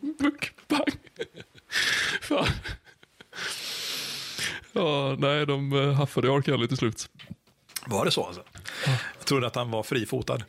[0.00, 0.86] Mukbang.
[2.20, 2.46] Fan.
[4.72, 6.42] Ja, nej, de eh, haffade R.
[6.42, 7.10] Kelly till slut.
[7.86, 8.42] Var det så alltså?
[9.18, 10.42] Jag trodde att han var frifotad.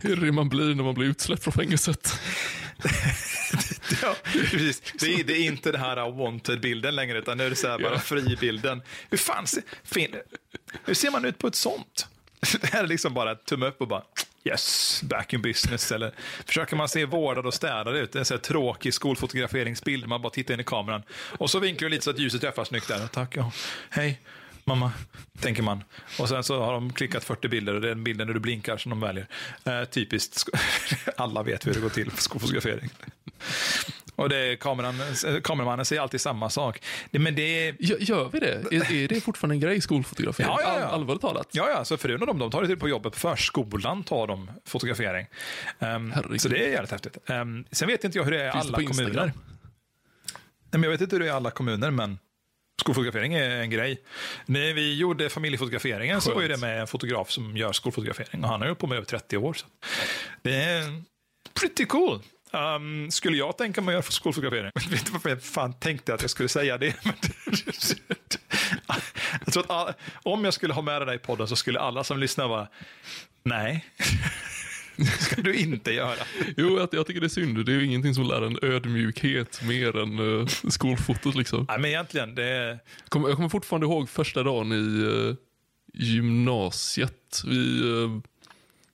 [0.00, 2.12] Hur är det man blir när man blir utsläppt från fängelset?
[4.02, 4.16] Ja,
[4.50, 4.82] precis.
[5.00, 7.78] Det är, det är inte det här wanted-bilden längre, utan nu är det så här
[7.78, 7.98] bara Ja.
[8.00, 8.82] fri-bilden.
[9.10, 10.16] Hur fan ser, fin,
[10.84, 12.06] hur ser man ut på ett sånt?
[12.60, 14.02] Det här är liksom bara tumme upp och bara
[14.44, 15.92] yes, back in business.
[15.92, 16.12] Eller
[16.46, 18.12] försöker man se vårdad och städad ut.
[18.12, 20.06] Det är en sån här tråkig skolfotograferingsbild.
[20.06, 21.02] Man bara tittar in i kameran.
[21.12, 23.06] Och så vinklar du lite så att ljuset träffar snyggt där.
[23.06, 23.52] Tack, ja.
[23.90, 24.20] Hej,
[24.64, 24.92] mamma,
[25.40, 25.84] tänker man.
[26.18, 28.40] Och sen så har de klickat 40 bilder och det är den bilden där du
[28.40, 29.26] blinkar som de väljer.
[29.64, 30.48] Eh, typiskt.
[31.16, 32.90] Alla vet hur det går till på skolfotografering.
[34.16, 34.94] Och det kameran,
[35.42, 36.82] kameramannen säger alltid samma sak.
[37.10, 37.74] Det, men det.
[37.80, 38.52] Gör, vi det?
[38.70, 40.50] Är, är det fortfarande en grej, skolfotografering?
[40.50, 40.86] Ja, ja, ja.
[40.86, 41.48] All, allvarligt talat?
[41.52, 43.12] Ja, ja, så frun och de, de tar det till på jobbet.
[43.12, 45.26] På förskolan tar de fotografering.
[45.78, 46.40] Herregud.
[46.40, 47.16] så det är jävligt häftigt.
[47.26, 49.32] Ehm, sen vet inte jag hur det är i alla kommuner.
[50.72, 52.18] Nej, men jag vet inte hur det är i alla kommuner, men
[52.80, 54.00] skolfotografering är en grej.
[54.46, 56.34] När vi gjorde familjefotograferingen så Skönt.
[56.34, 58.44] var ju det med en fotograf som gör skolfotografering.
[58.44, 59.54] Och han har ju på med över 30 år.
[59.54, 59.66] Så.
[60.42, 61.02] Det är
[61.60, 62.20] pretty cool.
[62.52, 64.70] Ehm, skulle jag tänka mig att göra skolfotografering?
[64.90, 66.94] Vet du varför jag fan tänkte att jag skulle säga det?
[69.44, 71.80] jag tror att all, om jag skulle ha med det där i podden så skulle
[71.80, 72.68] alla som lyssnar vara
[73.44, 73.84] nej.
[75.20, 76.24] ska du inte göra.
[76.56, 77.66] Jo, jag, jag tycker det är synd.
[77.66, 81.34] Det är ju ingenting som lär en ödmjukhet mer än uh, skolfotot.
[81.34, 81.66] Liksom.
[81.68, 82.78] Nej, men egentligen, det är...
[83.08, 85.34] Kom, jag kommer fortfarande ihåg första dagen i eh,
[85.94, 87.42] gymnasiet.
[87.46, 88.31] Vi eh,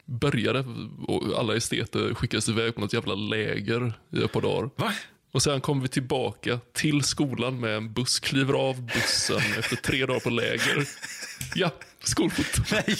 [0.09, 0.65] började
[1.07, 4.71] och alla esteter skickades iväg på något jävla läger i ett par dagar.
[4.77, 4.93] Va?
[5.33, 10.07] Och sen kom vi tillbaka till skolan med en buss, kliver av bussen efter tre
[10.07, 10.89] dagar på läger.
[11.55, 11.71] Ja,
[12.03, 12.63] skolfoto.
[12.73, 12.97] Nej!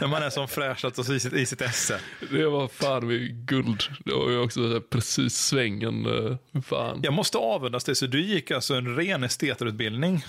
[0.00, 2.00] När man är som fräschast och i sitt, i sitt esse.
[2.30, 3.08] Det var fan
[3.46, 3.82] guld.
[4.04, 6.06] Det var ju också precis svängen.
[6.06, 7.00] eh, Fan.
[7.02, 10.24] Jag måste avundas dig, så du gick alltså en ren esteterutbildning?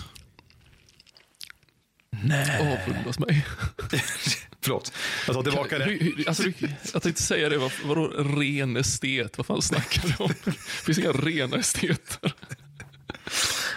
[2.23, 2.77] Nej.
[2.87, 3.45] Avundas mig.
[4.61, 4.91] Förlåt,
[5.27, 5.83] jag tar tillbaka det.
[5.85, 6.43] Hur- hur- Alltså,
[6.93, 9.37] jag tänkte säga det, vad, vadå ren estet?
[9.37, 10.33] Vad fan snackar du om?
[10.45, 12.33] Det finns inga rena esteter.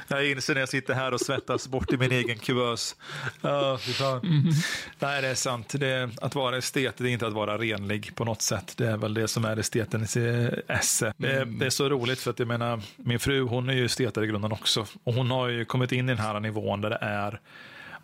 [0.09, 2.97] Jag inser när jag sitter här och svettas bort i min egen kuvös.
[3.81, 4.53] Fy fan.
[4.99, 5.75] Nej, det är sant.
[5.79, 8.75] Det är, att vara estet det är inte att vara renlig på något sätt.
[8.77, 10.17] Det är väl det som är estetens
[10.69, 11.15] esse.
[11.17, 13.85] Det, är- det är så roligt för att jag menar, min fru hon är ju
[13.85, 14.87] estetare i grunden också.
[15.05, 17.41] Och hon har ju kommit in i den här nivån där det är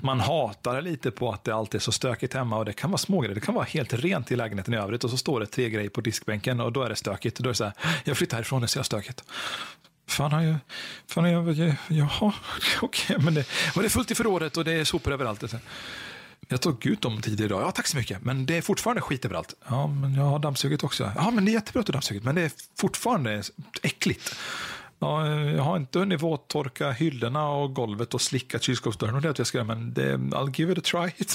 [0.02, 2.90] man hatar det lite på att det alltid är så stökigt hemma och det kan
[2.90, 3.34] vara smågrejer.
[3.34, 5.88] Det kan vara helt rent i lägenheten i övrigt och så står det tre grejer
[5.88, 7.38] på diskbänken och då är det stökigt.
[7.38, 7.72] Och då är det så här,
[8.04, 9.24] jag flyttar härifrån, det är så stökigt.
[10.08, 10.56] Fan har jag...
[11.06, 12.32] Fan har jag, jaha,
[12.80, 15.44] okej, men det, och det är fullt i förrådet och det är sopor överallt.
[16.48, 17.62] Jag tog ut dem tidigare idag.
[17.62, 18.24] Ja, tack så mycket.
[18.24, 19.54] Men det är fortfarande skit överallt.
[19.68, 21.12] Ja, men jag har dammsugit också.
[21.16, 23.42] Ja, men det är jättebra att du dammsugit, men det är fortfarande
[23.82, 24.36] äckligt.
[25.00, 29.30] Ja, eh, jag har inte hunnit våttorka hyllorna och golvet och slicka kylskåpsdörren och det
[29.30, 31.10] att jag ska men det, I'll give it a try.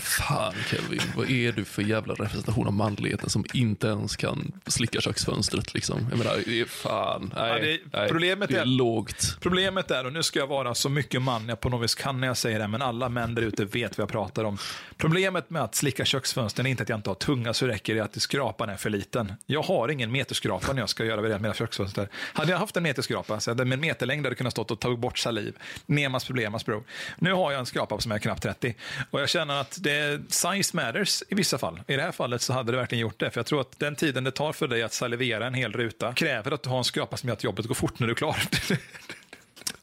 [0.00, 5.00] Fan Kevin, vad är du för jävla representation av manligheten som inte ens kan slicka
[5.00, 6.06] köksfönstret liksom?
[6.10, 9.36] Jag menar, det är fan, nej, Ja, det- nej, problemet det är, är- lågt.
[9.40, 12.20] Problemet är, och nu ska jag vara så mycket man jag på något vis kan
[12.20, 14.58] när jag säger det, men alla män där ute vet vad jag pratar om.
[14.96, 18.00] Problemet med att slicka köksfönstren är inte att jag inte har tunga så räcker det
[18.00, 19.32] att skrapan är för liten.
[19.46, 22.08] Jag har ingen meterskrapa när jag ska göra med mina köksfönster.
[22.32, 24.98] Hade jag haft en meterskrapa, så hade med en meterlängd hade kunnat stått och tagit
[24.98, 25.56] bort saliv.
[25.86, 26.82] Nemas problemas bror.
[27.18, 28.74] Nu har jag en skrapa som är knappt 30
[29.10, 31.80] och jag känner att det, size matters i vissa fall.
[31.86, 33.96] I det här fallet så hade det verkligen gjort det, för jag tror att den
[33.96, 36.84] tiden det tar för dig att salivera en hel ruta kräver att du har en
[36.84, 38.36] skrapa som gör att jobbet går fort när du är klar.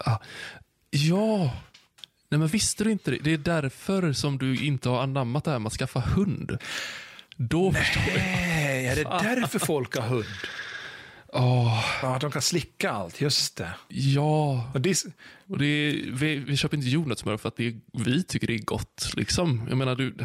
[0.06, 0.18] Ah,
[0.90, 1.38] ja,
[2.30, 3.18] nej men visste du inte det?
[3.18, 6.58] Det är därför som du inte har anammat det här med att skaffa hund.
[7.38, 8.18] Då förstår jag.
[8.18, 10.26] Nej, är det därför folk har hund?
[11.36, 13.74] Åh, Ja, de kan slicka allt, just det.
[13.88, 15.04] ja, Och det
[15.50, 18.54] och det är, vi, vi köper inte jordnötssmör för att det är, vi tycker det
[18.54, 19.12] är gott.
[19.16, 19.66] Liksom.
[19.70, 20.16] Jag menar, du...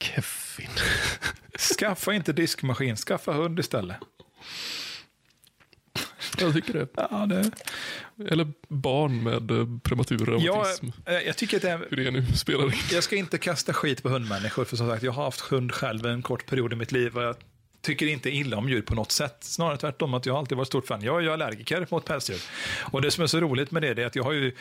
[0.00, 0.70] Kevin.
[1.78, 3.96] skaffa inte diskmaskin, skaffa hund istället.
[6.38, 6.88] Jag tycker det.
[6.96, 7.50] Ja, det...
[8.30, 10.86] Eller barn med eh, prematur Jag, reumatism.
[11.06, 11.86] eh, jag tycker att det är...
[11.90, 12.74] Hur det nu spelar.
[12.92, 16.06] Jag ska inte kasta skit på hundmänniskor, för som sagt, jag har haft hund själv
[16.06, 17.36] en kort period i mitt liv och jag
[17.86, 19.36] tycker inte illa om djur på något sätt.
[19.40, 21.02] Snarare tvärtom, att jag har alltid varit stort fan.
[21.02, 22.40] Jag är ju allergiker mot pälsdjur.
[22.80, 24.54] Och det som är så roligt med det, är att jag har ju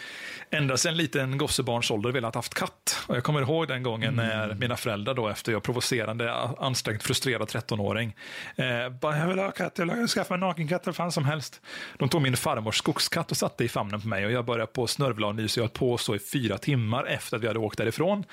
[0.50, 3.04] ända sedan liten gossebarns ålder velat haft katt.
[3.08, 7.48] Och jag kommer ihåg den gången när mina föräldrar då, efter jag provocerande, ansträngt, frustrerad
[7.48, 8.16] 13-åring,
[8.56, 11.62] eh, bara, jag vill ha katt, jag vill skaffa en nakenkatt, vad fan som helst.
[11.98, 14.88] De tog min farmors skogskatt och satte i famnen på mig och jag började på
[14.88, 15.60] snörvla och nysa.
[15.60, 18.24] Jag höll på så i fyra timmar efter att vi hade åkt därifrån.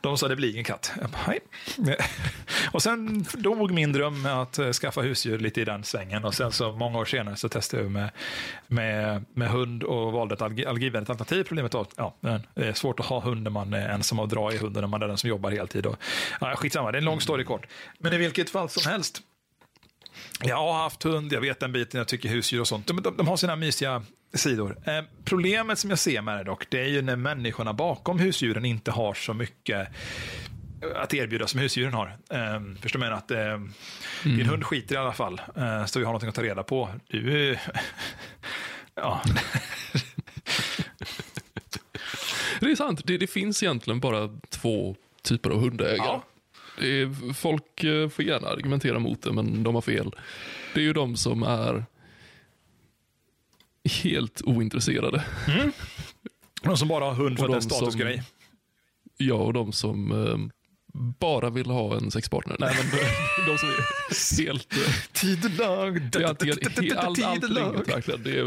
[0.00, 0.92] De sa det blir ingen katt.
[1.00, 1.40] Jag bara, hej.
[2.72, 6.24] Och sen dog min dröm att eh, skaffa husdjur lite i den svängen.
[6.24, 8.10] Och sen så många år senare så testade jag med,
[8.66, 11.44] med, med hund och valde ett allergivänligt alternativ.
[11.44, 12.14] Problemet var att ja,
[12.54, 14.88] det är svårt att ha hund när man är ensam och dra i hunden när
[14.88, 15.86] man är den som jobbar heltid.
[15.86, 15.96] Och,
[16.40, 17.66] ja, skitsamma, det är en lång story kort.
[17.98, 19.22] Men i vilket fall som helst.
[20.40, 22.86] Jag har haft hund, jag vet den biten, jag tycker husdjur och sånt.
[22.86, 24.02] De, de, de har sina mysiga
[24.34, 24.76] sidor.
[24.84, 28.64] Eh, problemet som jag ser med det dock, det är ju när människorna bakom husdjuren
[28.64, 29.88] inte har så mycket
[30.94, 32.18] att erbjuda som husdjuren har.
[32.30, 33.06] Eh, förstår du?
[33.06, 33.60] Att eh,
[34.24, 36.88] din hund skiter i alla fall, eh, så vi har någonting att ta reda på.
[37.08, 37.58] Du,
[38.94, 39.22] ja,
[42.62, 43.00] Det är sant.
[43.04, 45.96] Det, det finns egentligen bara två typer av hundägare.
[45.96, 46.22] Ja.
[46.78, 50.10] Är, folk eh, får gärna argumentera mot det, men de har fel.
[50.74, 51.84] Det är ju de som är
[54.02, 55.24] helt ointresserade.
[56.62, 58.22] de som bara har hund för att det är en statusgrej.
[59.16, 60.38] Ja, och de som eh,
[60.92, 62.56] bara vill ha en sexpartner.
[62.58, 62.90] Nej, men
[63.46, 63.74] de som är
[64.46, 64.72] helt...
[64.76, 64.78] eh,
[65.12, 66.12] Tidelag,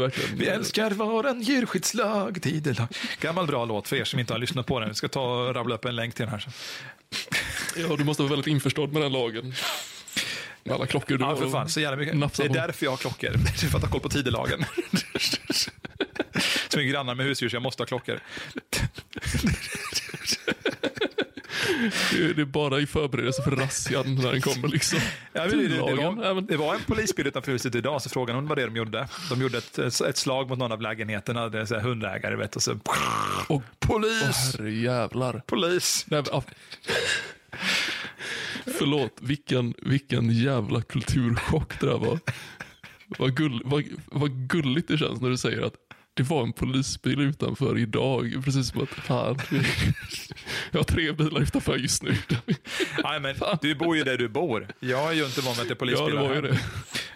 [0.00, 0.38] verkligen...
[0.38, 2.88] Vi älskar våran djurskyddslag, tidelag.
[3.20, 4.88] Gammal bra låt för er som inte har lyssnat på den.
[4.88, 6.38] Vi ska ta och rabbla upp en länk till den här.
[6.38, 6.52] sen.
[7.88, 9.54] Ja, du måste vara väldigt införstådd med den lagen.
[10.64, 11.68] Med alla klockor du Ja, för fan.
[11.68, 12.36] Så jävla mycket.
[12.36, 13.30] Det är därför jag har klockor.
[13.30, 14.64] Det är för att ha koll på tidelagen.
[16.68, 18.20] Som är grannar med husdjur, så jag måste ha klockor.
[22.10, 24.98] Det är, bara i förberedelse för razzian när den kommer liksom.
[25.32, 28.58] Ja, det, det, var, det var en polisbil utanför huset idag, så frågade hon vad
[28.58, 29.08] det är de gjorde.
[29.30, 31.48] De gjorde ett, ett slag mot någon av lägenheterna.
[31.48, 32.78] Det är så här hundägare, vet, och så...
[33.48, 34.56] Och, Polis!
[34.58, 35.42] herrejävlar.
[35.46, 36.06] Polis!
[36.08, 36.42] Nej, men.
[38.78, 42.18] Förlåt, vilken, vilken jävla kulturchock det där var.
[43.18, 45.85] Vad, gull, vad, vad gulligt det känns när du säger att
[46.16, 48.40] det var en polisbil utanför idag.
[48.44, 49.38] Precis som att, fan,
[50.70, 52.14] jag har tre bilar utanför just nu.
[53.04, 54.68] Nej, men du bor ju där du bor.
[54.80, 56.60] Jag är ju inte van vid att det är Ja, polisbilar det var ju det.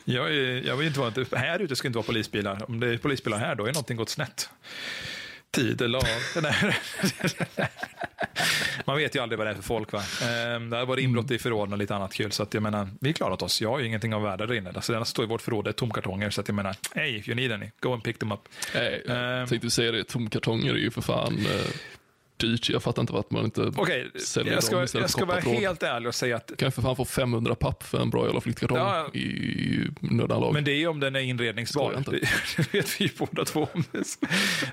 [0.04, 2.64] Jag, är, jag vill inte vara, här ute ska inte vara polisbilar.
[2.68, 4.48] Om det är polisbilar här, då är någonting gått snett.
[5.50, 6.02] Tidelag.
[6.42, 6.76] Nej.
[8.84, 9.92] Man vet ju aldrig vad det är för folk.
[9.92, 10.02] Va?
[10.22, 12.32] Ehm, Det har varit inbrott i förråden och lite annat kul.
[12.32, 13.60] Så att jag menar, vi har klarat oss.
[13.60, 14.70] Jag har ju ingenting av värde där inne.
[14.74, 16.30] Alltså, det som står i vårt förråd är tomkartonger.
[16.30, 18.40] Så att jag menar, hey, if you need any, go and pick them up.
[18.74, 18.92] Jag
[19.40, 19.46] Ehm.
[19.48, 21.66] tänkte säga det, tomkartonger är ju för fan eh,
[22.40, 22.68] dyrt.
[22.68, 25.40] Jag fattar inte varför man inte Okej, säljer jag ska, dem istället jag ska vara
[25.40, 28.24] helt ärlig och säga att kan ju för fan få 500 papp för en bra
[28.24, 29.08] jävla flyttkartong Ja.
[29.14, 30.52] i nödanlag.
[30.54, 31.94] Men det är ju om den är inredningsbar.
[31.98, 32.10] Inte.
[32.10, 32.20] Det
[32.56, 33.68] det vet vi ju båda två.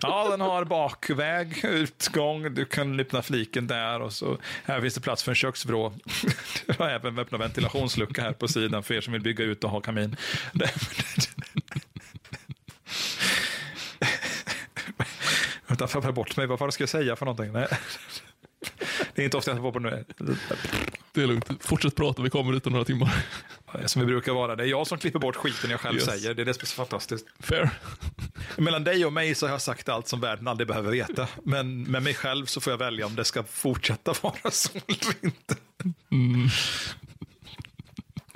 [0.02, 5.02] Ja, den har bakväg, utgång, du kan öppna fliken där och så här finns det
[5.02, 5.94] plats för en köksvrå.
[6.66, 9.70] Det har även öppna ventilationslucka här på sidan för er som vill bygga ut och
[9.70, 10.16] ha kamin.
[15.67, 16.48] Vänta, jag tappade bort mig.
[16.48, 17.52] Vad fan ska jag säga för någonting?
[17.54, 17.68] Nej.
[19.16, 20.06] Det är inte ofta jag tappar på nu.
[21.14, 21.50] Det är lugnt.
[21.60, 23.12] Fortsätt prata, vi kommer dit om några timmar.
[23.86, 24.56] Som vi brukar vara.
[24.56, 26.06] Det är jag som klipper bort skiten jag själv Yes.
[26.06, 26.34] säger.
[26.34, 27.26] Det är det som är så fantastiskt.
[27.40, 27.70] Fair.
[28.58, 31.28] Mellan dig och mig så har jag sagt allt som världen aldrig behöver veta.
[31.44, 35.16] Men med mig själv så får jag välja om det ska fortsätta vara så eller
[35.26, 35.56] inte.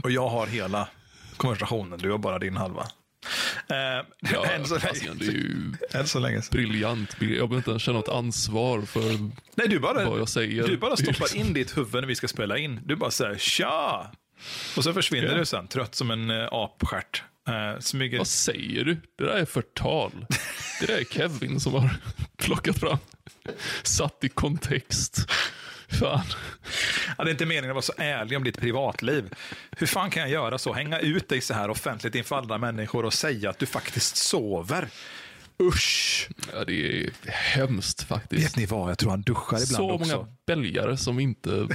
[0.04, 0.88] Och jag har hela
[1.38, 2.88] konversationen, du har bara din halva.
[3.68, 6.42] Eh, Ja, än, så fasiken, det är länge, ju än så länge.
[6.52, 7.10] briljant.
[7.20, 9.02] Jag behöver inte ens känna något ansvar för
[9.56, 10.68] Nej, du bara, vad jag säger.
[10.68, 12.80] du bara stoppar liksom- in ditt huvud när vi ska spela in.
[12.86, 14.12] Du bara säger tja!
[14.78, 15.38] Och så försvinner Ja.
[15.38, 17.24] du sen, trött som en uh, apstjärt.
[17.50, 18.18] Uh, smyger...
[18.18, 18.98] Vad säger du?
[19.18, 20.12] Det där är förtal.
[20.80, 21.90] Det där är Kevin som har
[22.38, 22.98] plockat fram.
[23.84, 25.32] Satt i kontext.
[26.00, 26.22] Fan.
[27.18, 29.34] Ja, det är inte meningen att vara så ärlig om ditt privatliv.
[29.78, 30.74] Hur fan kan jag göra så?
[30.74, 34.88] Hänga ut dig så här offentligt inför andra människor och säga att du faktiskt sover?
[35.60, 36.30] Usch!
[36.54, 38.46] Ja, det är hemskt faktiskt.
[38.46, 38.90] Vet ni vad?
[38.90, 40.18] Jag tror han duschar ibland Så också.
[40.18, 41.68] många belgare som inte...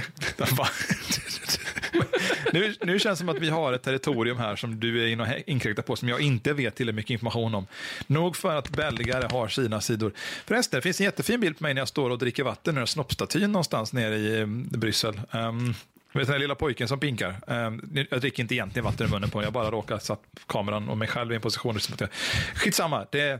[2.53, 5.23] Nu, nu känns det som att vi har ett territorium här som du är inne
[5.23, 7.67] och inkräktar på som jag inte vet tillräckligt mycket information om.
[8.07, 10.13] Nog för att belgare har sina sidor.
[10.45, 12.81] Förresten, det finns en jättefin bild på mig när jag står och dricker vatten ur
[12.81, 15.21] en snoppstatyn någonstans nere i eh, Bryssel.
[15.31, 15.73] Um,
[16.13, 17.35] vet du den lilla pojken som pinkar?
[17.47, 20.89] Um, jag dricker inte egentligen vatten i munnen på mig, jag bara råkar satt kameran
[20.89, 21.79] och mig själv i en position.
[21.79, 22.09] Som att jag,
[22.55, 23.39] skitsamma, det är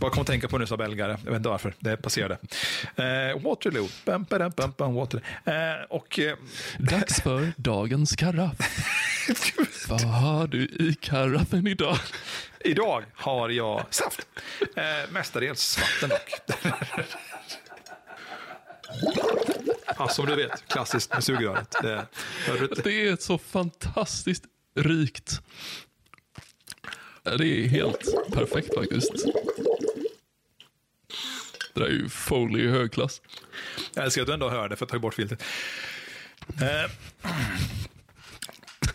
[0.00, 1.18] jag kommer att tänka på nu som belgare.
[1.24, 2.34] Jag vet inte varför, det passerade.
[2.98, 5.24] Uh, Waterloo, bam, bam, bam, bam, Waterloo.
[5.48, 6.32] Uh, och uh,
[6.78, 8.56] Dags för dagens karaff.
[9.88, 11.98] Vad har du i karaffen idag?
[12.60, 14.28] Idag har jag saft.
[14.76, 16.30] Eh, mestadels vatten dock.
[19.98, 21.74] ja, som du vet, klassiskt med sugröret.
[21.82, 22.06] Det?
[22.84, 25.40] Det är så fantastiskt rikt.
[27.22, 29.12] Det är helt perfekt faktiskt.
[31.74, 33.22] Det där är ju Foley i högklass.
[33.94, 35.42] jag älskar att du ändå hör det för att ta bort filtret.
[36.48, 36.90] Eh,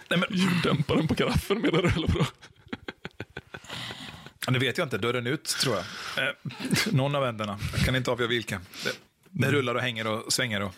[0.10, 2.26] nej, men, Ljuddämparen på karaffen menar du eller vadå?
[4.48, 6.28] det vet jag inte, dörren ut tror jag.
[6.28, 6.34] Eh,
[6.92, 8.62] någon av ändarna, jag kan inte avgöra vilken.
[9.32, 10.62] Det, det rullar och hänger och svänger.
[10.62, 10.72] Och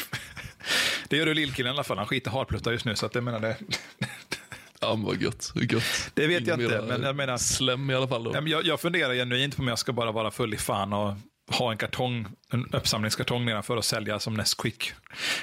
[1.08, 2.96] det gör du lillkillen i alla fall, han skiter harpluttar just nu.
[2.96, 3.56] Så att jag menar det,
[4.80, 5.52] Ja men vad gött.
[5.54, 6.10] gött.
[6.14, 8.42] Det vet jag Ingen inte, men jag menar- Slem i alla fall då.
[8.46, 11.14] Jag, jag funderar genuint på om jag ska bara vara full i fan och
[11.50, 14.92] ha en kartong, en uppsamlingskartong nedanför och sälja som Nesquik.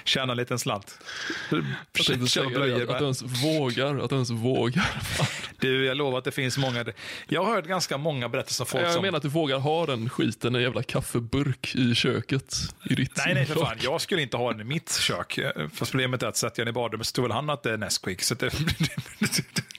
[0.04, 1.00] Tjäna en liten slant.
[2.10, 3.98] Jag säga blöjor det, att, att du ens vågar.
[3.98, 5.02] Att du ens vågar.
[5.60, 6.86] Du, jag lovar att det finns många.
[7.28, 9.02] Jag har hört ganska många berättelser om folk Jag som...
[9.02, 12.56] menar att du vågar ha den skiten, en jävla kaffeburk i köket.
[12.90, 13.78] I ditt Nej, nej för fan.
[13.82, 15.40] Jag skulle inte ha den i mitt kök.
[15.74, 17.72] Fast problemet är att sätter jag den i badrummet så tror väl han att det
[17.72, 18.22] är Nesquik.
[18.22, 18.52] Så att det...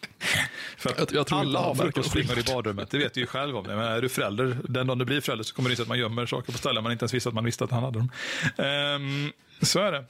[0.95, 3.57] För att Jag- jag tror alla har frukostflingor i badrummet, det vet du ju själv
[3.57, 3.65] om.
[3.67, 5.99] Men är du förälder, den dagen du blir förälder så kommer det sig att man
[5.99, 8.11] gömmer saker på ställen man inte ens visste att man visste att han hade dem.
[8.57, 10.05] Ehm, så är det.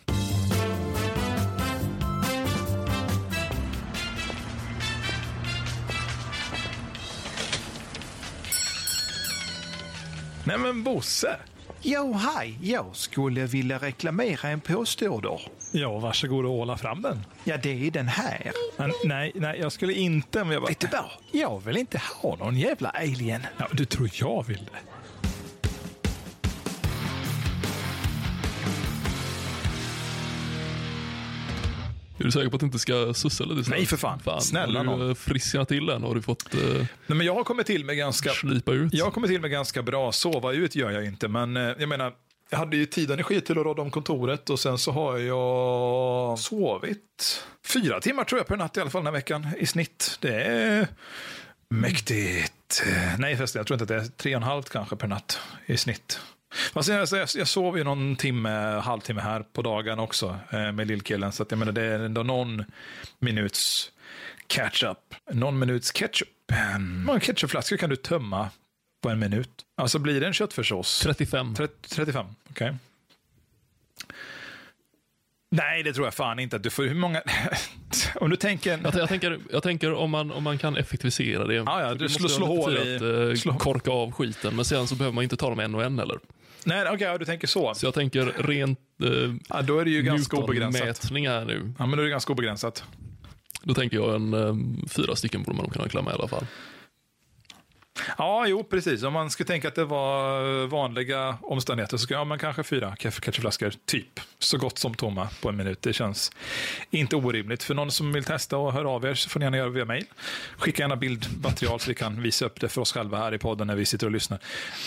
[10.45, 11.37] Nej men Bosse.
[11.83, 12.59] Jo, hej.
[12.63, 15.39] Jag skulle vilja reklamera en påstående.
[15.73, 17.25] Ja, varsågod och åla fram den.
[17.45, 18.53] Ja, det är den här.
[18.77, 20.69] Men, nej, nej, jag skulle inte om jag bara...
[20.69, 21.11] Vet du vad?
[21.33, 23.43] Jag vill inte ha någon jävla alien.
[23.57, 24.79] Ja, du tror jag vill det?
[32.21, 33.79] Är du säker på att du inte ska sussa lite snart?
[33.79, 34.21] Nej, för fan.
[34.41, 36.03] Snälla Har du eh, frisknat till den?
[36.03, 38.31] Har du fått eh, Nej, men jag har kommit till med ganska...
[38.31, 38.95] slipa ut?
[38.95, 40.13] Jag har kommit till med ganska bra.
[40.13, 42.13] Sova ut gör jag inte, men eh, jag menar,
[42.51, 45.19] jag hade ju tid och energi till att råda om kontoret och sen så har
[45.19, 49.67] jag sovit fyra timmar tror jag per natt i alla fall den här veckan i
[49.67, 50.19] snitt.
[50.21, 50.89] Det är
[51.71, 52.83] mäktigt.
[53.19, 55.41] Nej förresten, jag tror inte att det är tre och en halv kanske per natt
[55.67, 56.21] i snitt.
[56.73, 60.87] Fast jag, jag, jag sov ju någon timme, halvtimme här på dagen också eh, med
[60.87, 61.33] lillkillen.
[61.33, 62.65] Så att jag menar, det är ändå någon
[63.19, 63.93] minuts
[64.47, 65.15] catch-up.
[65.31, 66.29] Någon minuts ketchup.
[66.53, 66.99] Mm.
[66.99, 68.51] Hur många ketchupflaskor kan du tömma
[69.03, 69.51] på en minut?
[69.77, 71.01] Alltså blir det en köttfärssås?
[71.01, 71.55] 35.
[71.55, 72.75] 30, 35, okej.
[75.51, 76.83] Nej, det tror jag fan inte att du får.
[76.85, 77.23] Hur många...
[78.21, 78.79] Om du tänker...
[78.85, 81.55] Jag, jag, tänker, jag tänker om man, om man kan effektivisera det.
[81.55, 84.65] Ja, ja, För du det slå- hål i- Att, eh, slå- korka av skiten, men
[84.65, 86.19] sen så behöver man inte ta dem en och en heller.
[86.65, 87.75] Nej, okej, ja, du tänker så.
[87.75, 91.11] Så jag tänker rent eh, Ja, då är det ju ganska obegränsat.
[91.11, 91.73] Här nu.
[91.79, 92.85] Ja, men då är det ganska obegränsat.
[93.63, 94.55] Då tänker jag en eh,
[94.89, 96.47] fyra stycken borde man nog kunna klämma i alla fall.
[98.19, 99.03] Ja, jo, precis.
[99.03, 102.63] Om man skulle tänka att det var eh, vanliga omständigheter så skulle ja, man kanske
[102.63, 104.21] fyra ketchupflaskor, typ.
[104.39, 105.83] Så gott som tomma på en minut.
[105.83, 106.33] Det känns
[106.91, 107.63] inte orimligt.
[107.63, 109.75] För någon som vill testa och höra av er så får ni gärna göra det
[109.75, 110.05] via mail.
[110.57, 113.67] Skicka gärna bildmaterial så vi kan visa upp det för oss själva här i podden
[113.67, 114.39] när vi sitter och lyssnar.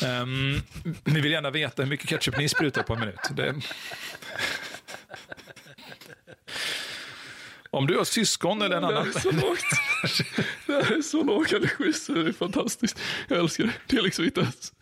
[0.04, 3.20] Ehm, um, vi vill gärna veta hur mycket ketchup ni sprutar på en minut.
[3.32, 3.56] Det...
[7.74, 9.08] Om du har syskon eller en Det annan...
[9.08, 9.66] är så lågt.
[10.68, 13.00] Det är så låg energi så det är fantastiskt.
[13.28, 13.74] Jag älskar det.
[13.88, 14.74] Det är liksom inte ens,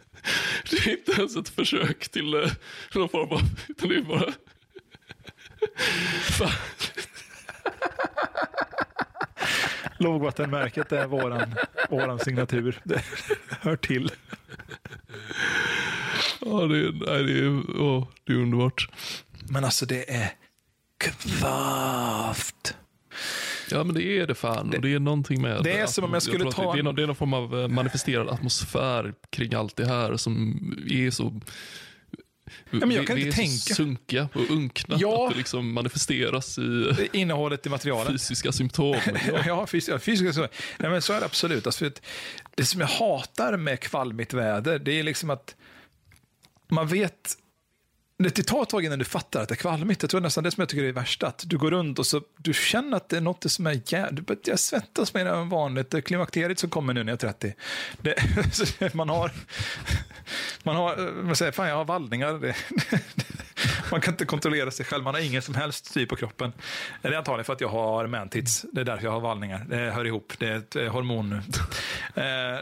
[0.69, 2.51] det är inte ens ett försök till eh,
[2.95, 4.33] någon form av, utan det är bara...
[6.21, 6.51] Fan.
[9.97, 11.55] Lågvattenmärket är våran,
[11.89, 12.79] våran signatur.
[12.83, 13.03] Det
[13.61, 14.11] hör till.
[16.41, 18.89] Ja, det är, nej, det är, åh, det är underbart.
[19.49, 20.29] Men alltså det är
[20.99, 22.75] kvavt.
[23.71, 24.73] Ja, men det är det fan.
[24.75, 26.79] Och det är någonting med det är som om jag skulle att ta Det, det,
[26.79, 30.59] är någon, det är någon form av eh, manifesterad atmosfär kring allt det här som
[30.89, 31.41] är så...
[32.69, 33.51] men jag vi, kan vi inte är tänka.
[33.51, 35.25] så sunkiga och unkna Ja.
[35.27, 38.11] att det liksom manifesteras i Det är innehållet i materialet.
[38.11, 38.95] fysiska symptom.
[39.27, 39.43] Ja.
[39.47, 40.41] Ja, fysiska, fysiska så.
[40.77, 41.65] Nej, men så är det absolut.
[41.65, 41.89] Alltså,
[42.55, 45.55] det som jag hatar med kvalmigt väder, det är liksom att
[46.71, 47.35] man vet
[48.23, 50.03] det tar ett tag innan du fattar att det är kvalmigt.
[50.03, 51.23] Jag tror nästan det som jag tycker är värst.
[51.23, 54.47] Att du går runt och så du känner att det är något som är jävligt.
[54.47, 55.89] Jag svettas mer än vanligt.
[55.89, 57.53] Det är klimakteriet som kommer nu när jag är 30.
[58.79, 59.31] Det, man har,
[60.63, 62.33] man har, eh, man säger, fan jag har vallningar.
[62.33, 62.55] Det,
[63.91, 65.03] man kan inte kontrollera sig själv.
[65.03, 66.53] Man har ingen som helst styr på kroppen.
[67.01, 68.65] Det är antagligen för att jag har mantids.
[68.71, 69.65] Det är därför jag har vallningar.
[69.69, 70.33] Det hör ihop.
[70.37, 71.41] Det är ett eh, hormon.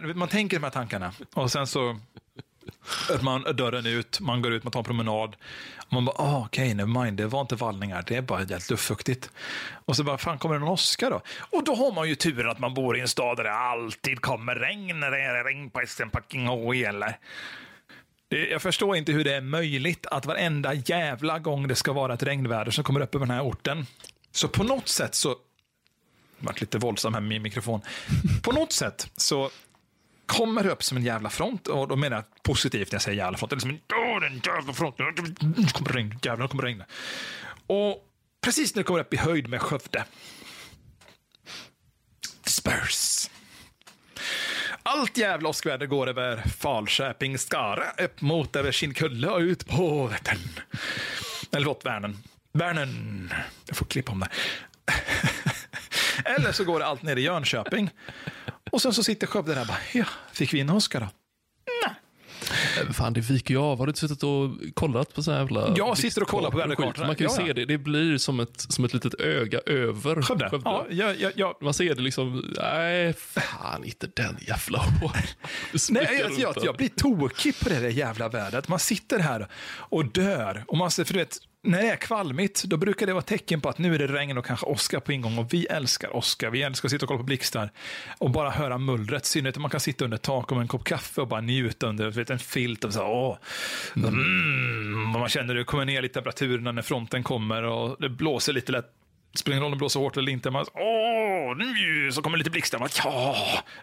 [0.15, 1.13] Man tänker de här tankarna.
[1.33, 1.99] Och sen så
[3.21, 5.35] man dörren ut, man går ut, man tar en promenad.
[5.87, 8.69] Och man bara, ah, okej, okay, mind, det var inte vallningar, det är bara helt
[8.69, 9.29] luftfuktigt.
[9.85, 11.21] Och så bara, fan kommer det någon åska då?
[11.39, 14.21] Och då har man ju turen att man bor i en stad där det alltid
[14.21, 15.87] kommer regn när det är regn på en
[16.85, 17.17] eller.
[18.29, 22.13] Det, jag förstår inte hur det är möjligt att varenda jävla gång det ska vara
[22.13, 23.85] ett regnväder som kommer upp över den här orten.
[24.31, 25.35] Så på något sätt så,
[26.39, 27.81] jag vart lite våldsam här med min mikrofon.
[28.43, 29.49] På något sätt så
[30.27, 31.67] kommer det upp som en jävla front.
[31.67, 33.49] Och då menar jag positivt när jag säger jävla front.
[33.49, 35.05] Det är som en, åh, den jävla fronten.
[35.39, 36.85] Nu kommer det regna, jävlar kommer det regna.
[37.67, 38.03] Och
[38.41, 40.03] precis när det kommer upp i höjd med Skövde.
[42.45, 43.29] Spurs.
[44.83, 50.37] Allt jävla åskväder går över Falköping, Skara, upp mot över Kinnkulle och ut på Vättern.
[51.51, 52.17] Eller förlåt, Värnen.
[52.53, 53.33] Värnen.
[53.65, 54.29] Jag får klippa om det.
[56.25, 57.89] Eller så går det allt ner i Jönköping.
[58.71, 61.07] Och sen så sitter Skövde där och bara, ja, fick vi in Oskar då?
[62.81, 63.77] Eh, Fan, det viker ju av.
[63.77, 65.73] Har du inte suttit och kollat på sådana jävla...
[65.77, 67.07] Jag sitter och kollar på väderkartorna.
[67.07, 67.47] Man kan ju Ja, ja.
[67.47, 67.65] se det.
[67.65, 70.49] Det blir som ett, som ett litet öga över Skövde?
[70.65, 71.57] Ja, ja, ja, ja.
[71.61, 74.83] Man ser det liksom, nej fan inte den jävla.
[75.89, 78.67] Nej, jag, jag, jag blir tokig på det där jävla vädret.
[78.67, 79.47] Man sitter här
[79.77, 80.63] och dör.
[80.67, 81.37] Och man, ser- för du vet,
[81.67, 84.37] när det är kvalmigt, då brukar det vara tecken på att nu är det regn
[84.37, 85.37] och kanske åska på ingång.
[85.37, 86.49] Och vi älskar åska.
[86.49, 87.71] Vi älskar att sitta och kolla på blixtar
[88.17, 89.25] och bara höra mullret.
[89.25, 91.87] I synnerhet om man kan sitta under tak med en kopp kaffe och bara njuta
[91.87, 92.83] under vet, en filt.
[92.83, 93.37] Och så, åh,
[93.95, 98.09] mm, och man känner hur det kommer ner lite temperaturerna när fronten kommer och det
[98.09, 98.93] blåser lite lätt.
[99.37, 100.51] Spelar ingen roll om det blåser hårt eller inte.
[100.51, 102.79] Man, åh, nu så kommer lite blixtar.
[102.79, 103.35] Man, ja,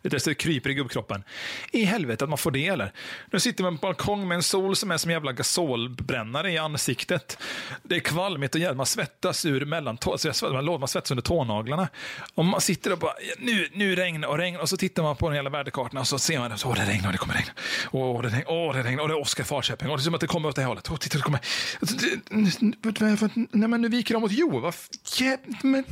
[0.02, 1.24] det kryper i gubbkroppen.
[1.72, 2.92] I helvete att man får det eller?
[3.30, 6.52] Nu sitter man på en balkong med en sol som är som en jävla gasolbrännare
[6.52, 7.38] i ansiktet.
[7.82, 8.76] Det är kvalmigt och jävligt.
[8.76, 11.88] Man svettas ur mellan alltså jag svettas, man, lovar, man svettas under tånaglarna.
[12.34, 14.60] Och man sitter och bara, nu, nu regnar och regnar.
[14.60, 17.12] Och så tittar man på den hela värdekartan och så ser man, åh det regnar,
[17.12, 17.52] det kommer regna.
[17.92, 19.90] Åh det regnar, åh det regnar, och det är Oskar Falköping.
[19.90, 20.88] Och det är som att det kommer åt det här hållet.
[20.90, 21.40] Åh, titta, det kommer.
[23.56, 24.60] Nej men nu viker de mot Jo.
[24.60, 24.74] Vad
[25.62, 25.84] men,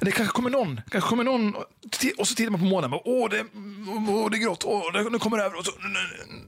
[0.00, 0.80] det kanske kommer någon.
[0.90, 1.54] Kanske kommer någon.
[2.18, 2.92] Och så tittar man på månen.
[2.92, 3.44] och, Åh, det,
[4.08, 4.64] åh, det är grått.
[4.64, 5.58] Åh, det, nu kommer det över.
[5.58, 5.72] Och så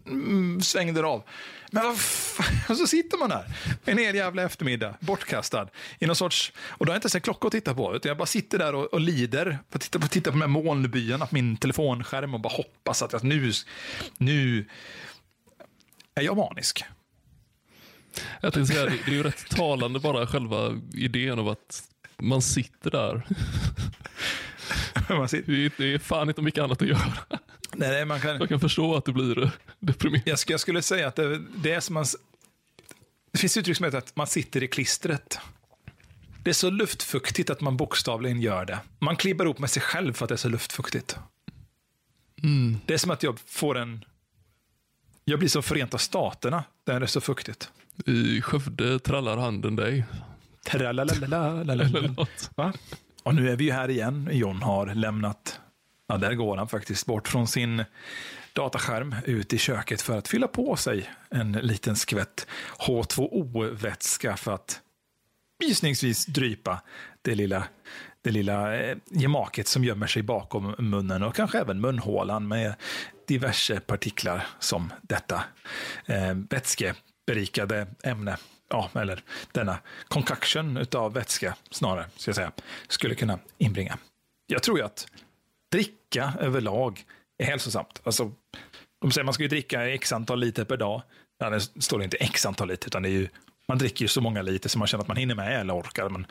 [0.07, 1.23] mm, svängde det av.
[1.71, 2.47] Men vad fan?
[2.69, 3.45] Och så sitter man där
[3.85, 5.69] en hel jävla eftermiddag, bortkastad.
[5.99, 7.97] I någon sorts, och då har jag inte ens en klocka att titta på.
[7.97, 9.59] Utan jag bara sitter där och, och lider.
[9.71, 13.03] För att titta på, titta på de här molnbyarna på min telefonskärm och bara hoppas
[13.03, 13.53] att jag, nu,
[14.19, 14.69] nu
[16.15, 16.85] är jag manisk.
[18.41, 21.83] Jag tänkte säga, det det är ju rätt talande bara själva idén av att
[22.19, 23.27] man sitter där.
[25.09, 27.13] Man sitter, Det är, det är fan inte mycket annat att göra.
[27.29, 27.39] nej,
[27.91, 29.51] nej, man kan, Jag kan förstå att det blir
[29.81, 30.31] deprimerande.
[30.31, 32.05] jag, skulle, jag skulle säga att det, det är som man...
[33.33, 35.39] Det finns uttryck som heter att man sitter i klistret.
[36.43, 38.79] Det är så luftfuktigt att man bokstavligen gör det.
[38.99, 41.17] Man klibbar ihop med sig själv för att det är så luftfuktigt.
[42.87, 44.05] Det är som att jag får en...
[45.25, 47.71] Jag blir som Förenta Staterna, där det är så fuktigt.
[48.07, 50.05] I Skövde trallar handen dig.
[52.55, 52.73] Va?
[53.23, 54.29] Och nu är vi ju här igen.
[54.33, 55.61] John har lämnat,
[56.09, 57.85] ja där går han faktiskt, bort från sin
[58.53, 62.47] dataskärm ut i köket för att fylla på sig en liten skvätt
[62.79, 64.81] H2O-vätska för att
[65.65, 66.83] gissningsvis drypa
[67.23, 67.65] det lilla,
[68.23, 72.75] det lilla eh, gemaket som gömmer sig bakom munnen och kanske även munhålan med
[73.29, 75.45] diverse partiklar som detta
[76.07, 78.37] eh, vätskeberikade ämne
[78.75, 79.23] ja, eller
[79.53, 82.53] denna concoction av vätska snarare, ska jag säga,
[82.89, 83.99] skulle kunna inbringa.
[84.47, 85.07] Jag tror ju att
[85.73, 87.05] dricka överlag
[87.39, 88.01] är hälsosamt.
[88.05, 88.33] Alltså,
[89.01, 91.03] de säger man ska ju dricka x antal liter per dag.
[91.39, 93.29] Ja, det står inte x antal liter, utan det är ju,
[93.69, 96.09] man dricker ju så många liter som man känner att man hinner med eller orkar.
[96.09, 96.27] Men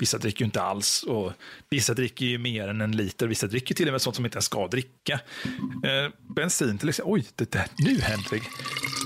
[0.00, 1.32] vissa dricker ju inte alls och
[1.70, 3.26] vissa dricker ju mer än en liter.
[3.26, 5.20] Vissa dricker till och med sånt som inte ens ska dricka.
[5.84, 7.12] Eh, bensin till exempel.
[7.12, 8.42] Oj, det där, nu Henrik.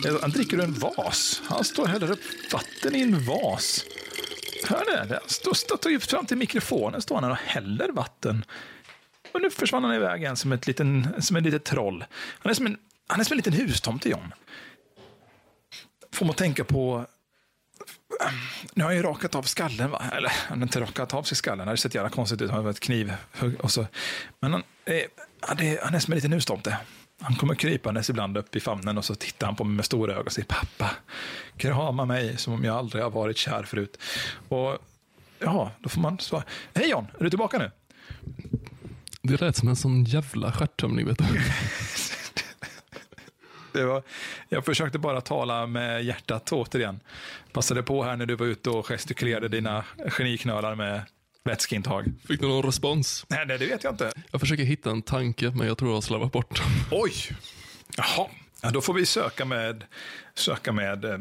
[0.06, 1.42] Eh, Han dricker en vas.
[1.44, 3.84] Han står och häller upp vatten i en vas.
[4.68, 5.18] Hör ni det?
[5.20, 8.44] Han står, står, står fram till mikrofonen står han och häller vatten.
[9.32, 12.04] Och nu försvann han iväg igen som ett, liten, som ett litet troll.
[12.38, 12.76] Han är som en,
[13.06, 14.34] han är som en liten hustomte, John.
[16.12, 17.06] Får man tänka på...
[18.74, 20.02] Nu har jag ju rakat av skallen, va?
[20.12, 21.58] eller han har inte rakat av sig skallen.
[21.58, 22.50] Det hade sett jävla konstigt ut.
[22.50, 23.12] Han har ett kniv.
[23.58, 23.86] Och så.
[24.40, 25.02] Men han, eh,
[25.40, 26.78] han, är, han är som en liten hustomte.
[27.20, 30.12] Han kommer krypandes ibland upp i famnen och så tittar han på mig med stora
[30.12, 30.90] ögon och säger pappa,
[31.56, 33.98] krama mig som om jag aldrig har varit kär förut.
[34.48, 34.78] Och
[35.38, 36.44] ja, då får man svara.
[36.74, 37.70] Hej John, är du tillbaka nu?
[39.22, 41.06] Det lät som en sån jävla stjärttömning.
[41.06, 41.24] Vet du.
[43.82, 44.02] Var,
[44.48, 47.00] jag försökte bara tala med hjärtat återigen.
[47.52, 49.84] Passade på här när du var ute och gestikulerade dina
[50.18, 51.02] geniknölar med
[51.44, 52.12] vätskeintag.
[52.28, 53.26] Fick du någon respons?
[53.28, 54.12] Nej, nej, det vet jag inte.
[54.30, 56.66] Jag försöker hitta en tanke, men jag tror jag har slarvat bort den.
[56.90, 57.12] Oj!
[57.96, 58.28] Jaha,
[58.62, 59.84] ja, då får vi söka med...
[60.34, 61.18] Söka med eh,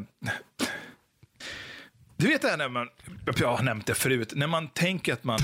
[2.18, 2.90] du vet det här när man,
[3.38, 5.40] jag har nämnt det förut, när man tänker att man,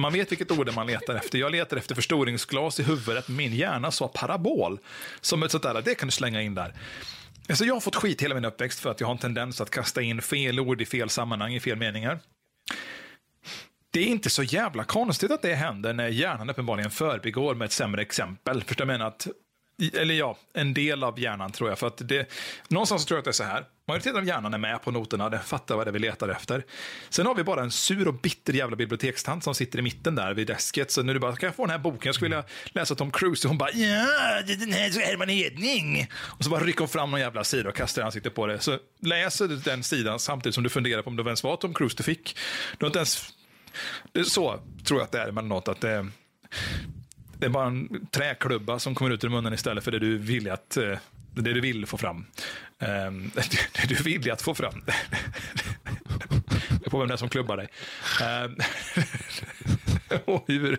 [0.00, 1.38] man vet vilket ord man letar efter.
[1.38, 4.78] Jag letar efter förstoringsglas i huvudet, min hjärna sa parabol.
[5.20, 6.74] Som ett sånt där, det kan du slänga in där.
[7.48, 9.70] Alltså jag har fått skit hela min uppväxt för att jag har en tendens att
[9.70, 12.20] kasta in fel ord i fel sammanhang, i fel meningar.
[13.92, 17.72] Det är inte så jävla konstigt att det händer när hjärnan uppenbarligen förbigår med ett
[17.72, 18.62] sämre exempel.
[18.64, 19.28] Förstår jag menar att
[19.80, 21.78] eller ja, en del av hjärnan tror jag.
[21.78, 22.32] För att det,
[22.68, 23.64] någonstans tror jag att det är så här.
[23.88, 26.64] Majoriteten av hjärnan är med på noterna, den fattar vad det är vi letar efter.
[27.08, 30.34] Sen har vi bara en sur och bitter jävla bibliotekstant som sitter i mitten där
[30.34, 30.90] vid desket.
[30.90, 32.00] Så nu är det bara, kan jag få den här boken?
[32.02, 33.46] Jag skulle vilja läsa Tom Cruise.
[33.46, 36.08] Och hon bara, ja, det är den här Herman Edning.
[36.14, 38.60] Och så bara rycker hon fram någon jävla sida och kastar ansiktet på det.
[38.60, 41.74] Så läser du den sidan samtidigt som du funderar på om det ens var Tom
[41.74, 42.36] Cruise du fick.
[42.78, 43.34] Du har inte ens...
[44.12, 46.06] Det är så tror jag att det är med något, Att det,
[47.40, 50.50] det är bara en träklubba som kommer ut ur munnen istället för det du vill
[50.50, 50.98] att eh,
[51.34, 52.26] det du vill få fram.
[52.78, 53.30] Ehm,
[53.74, 54.84] det du vill att få fram.
[56.84, 57.68] Det får vem det är som klubbar dig.
[58.22, 58.56] Ehm,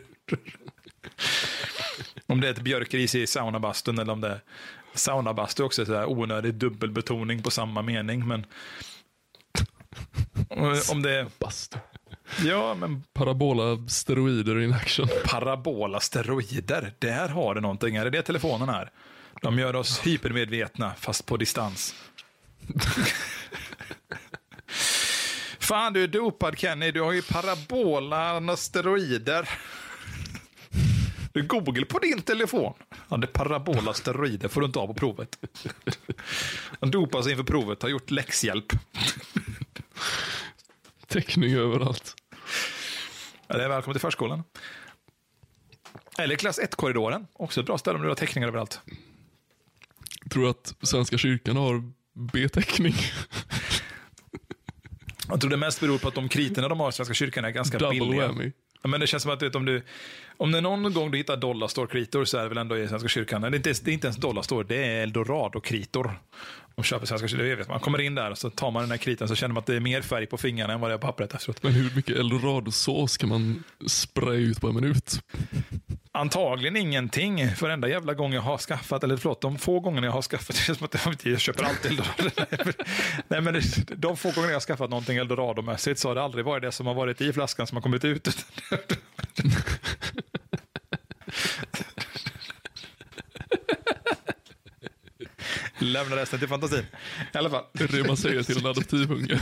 [2.27, 4.39] om det är ett björkris i saunabastun eller om det är
[4.93, 5.85] saunabastu också.
[5.85, 8.27] Så onödig dubbelbetoning på samma mening.
[8.27, 8.45] Men
[10.91, 11.27] om det är...
[11.39, 11.77] Bastu.
[12.45, 15.07] Ja, men Parabola steroider in action.
[15.25, 17.95] parabola steroider, där har det någonting.
[17.95, 18.91] Är det det telefonen är?
[19.41, 21.95] De gör oss hypermedvetna, fast på distans.
[25.59, 26.91] Fan, du är dopad Kenny.
[26.91, 29.49] Du har ju parabola steroider.
[31.33, 32.73] Du Google på din telefon.
[33.09, 35.37] Ja, det är parabola steroider får du inte ha på provet.
[36.79, 38.73] Han dopar sig inför provet, har gjort läxhjälp.
[41.07, 42.15] Täckning överallt.
[43.53, 44.43] Är välkommen till förskolan.
[46.17, 47.27] Eller klass 1-korridoren.
[47.33, 48.81] Också ett bra ställe om du har teckningar överallt.
[50.31, 52.93] Tror du att Svenska kyrkan har B-täckning?
[55.27, 57.49] Jag tror det mest beror på att de kriterna de har i Svenska kyrkan är
[57.49, 58.27] ganska Double billiga.
[58.27, 58.51] whammy.
[58.83, 59.83] Men det känns som att vet, om du
[60.37, 63.41] om det någon gång du hittar dollarstore-kritor så är det väl ändå i Svenska kyrkan.
[63.41, 66.19] Det är inte, det är inte ens dollarstore, det är eldorado-kritor.
[66.75, 69.27] De köper Svenska vet Man kommer in där och så tar man den här kriten
[69.27, 71.07] så känner man att det är mer färg på fingrarna än vad det är på
[71.07, 71.63] pappret efteråt.
[71.63, 75.19] Men hur mycket eldorado-sås kan man spraya ut på en minut?
[76.13, 77.55] Antagligen ingenting.
[77.55, 80.47] För enda jävla gång jag har skaffat, eller förlåt, de få gångerna jag har skaffat,
[80.55, 82.29] det känns som att jag köper allt eldorado.
[83.27, 83.61] Nej, men
[83.95, 86.87] de få gånger jag har skaffat någonting eldorado-mässigt så har det aldrig varit det som
[86.87, 88.45] har varit i flaskan som har kommit ut.
[95.81, 96.85] Lämna resten till fantasin.
[97.33, 97.63] I alla fall.
[97.73, 99.39] Det är det man säger till en adoptivunge.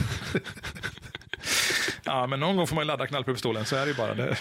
[2.04, 4.16] Ja, men någon gång får man ladda knallpulverpistolen, så är det ju bara.
[4.16, 4.38] Det.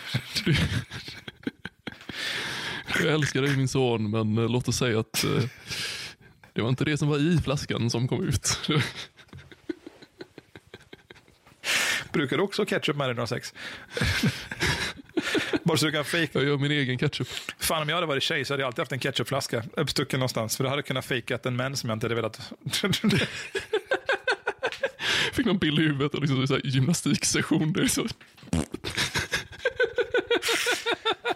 [3.03, 5.42] Jag älskar dig min son, men eh, låt oss säga att eh,
[6.53, 8.70] det var inte det som var i flaskan som kom ut.
[12.12, 13.55] Brukar du också ketchup med dig när du har sex?
[15.69, 16.29] Bara så du kan fake.
[16.33, 17.29] Jag gör min egen ketchup.
[17.59, 20.57] Fan, om jag hade varit tjej så hade jag alltid haft en ketchupflaska uppstucken någonstans.
[20.57, 22.53] För då hade jag kunnat fejkat en män som jag inte hade velat.
[25.33, 27.73] Fick någon bild i huvudet och liksom så här gymnastiksession.
[27.73, 28.07] Där så,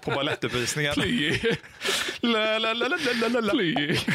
[0.02, 0.92] på balettuppvisningar.
[0.92, 1.56] plie,
[2.20, 3.52] La, la, la, la, la, la, la.
[3.52, 3.98] plie.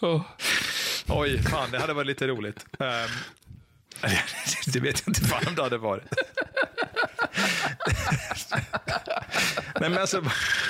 [0.00, 0.24] Ja,
[1.08, 2.66] Oj, fan, det hade varit lite roligt.
[2.78, 2.88] Um,
[4.72, 6.04] det vet jag inte fan om det hade varit.
[9.80, 10.24] Nej, men alltså,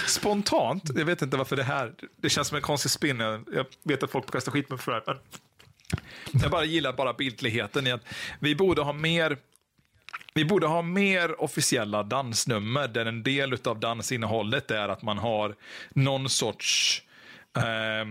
[0.06, 3.20] spontant, jag vet inte varför det här, det känns som en konstig spin.
[3.20, 5.20] Jag vet att folk kastar skit med för det här,
[6.32, 8.04] men jag bara gillar bara bildligheten i att
[8.40, 9.38] vi borde ha mer
[10.34, 15.54] vi borde ha mer officiella dansnummer där en del av dansinnehållet är att man har
[15.90, 17.02] någon sorts
[17.56, 18.04] eh,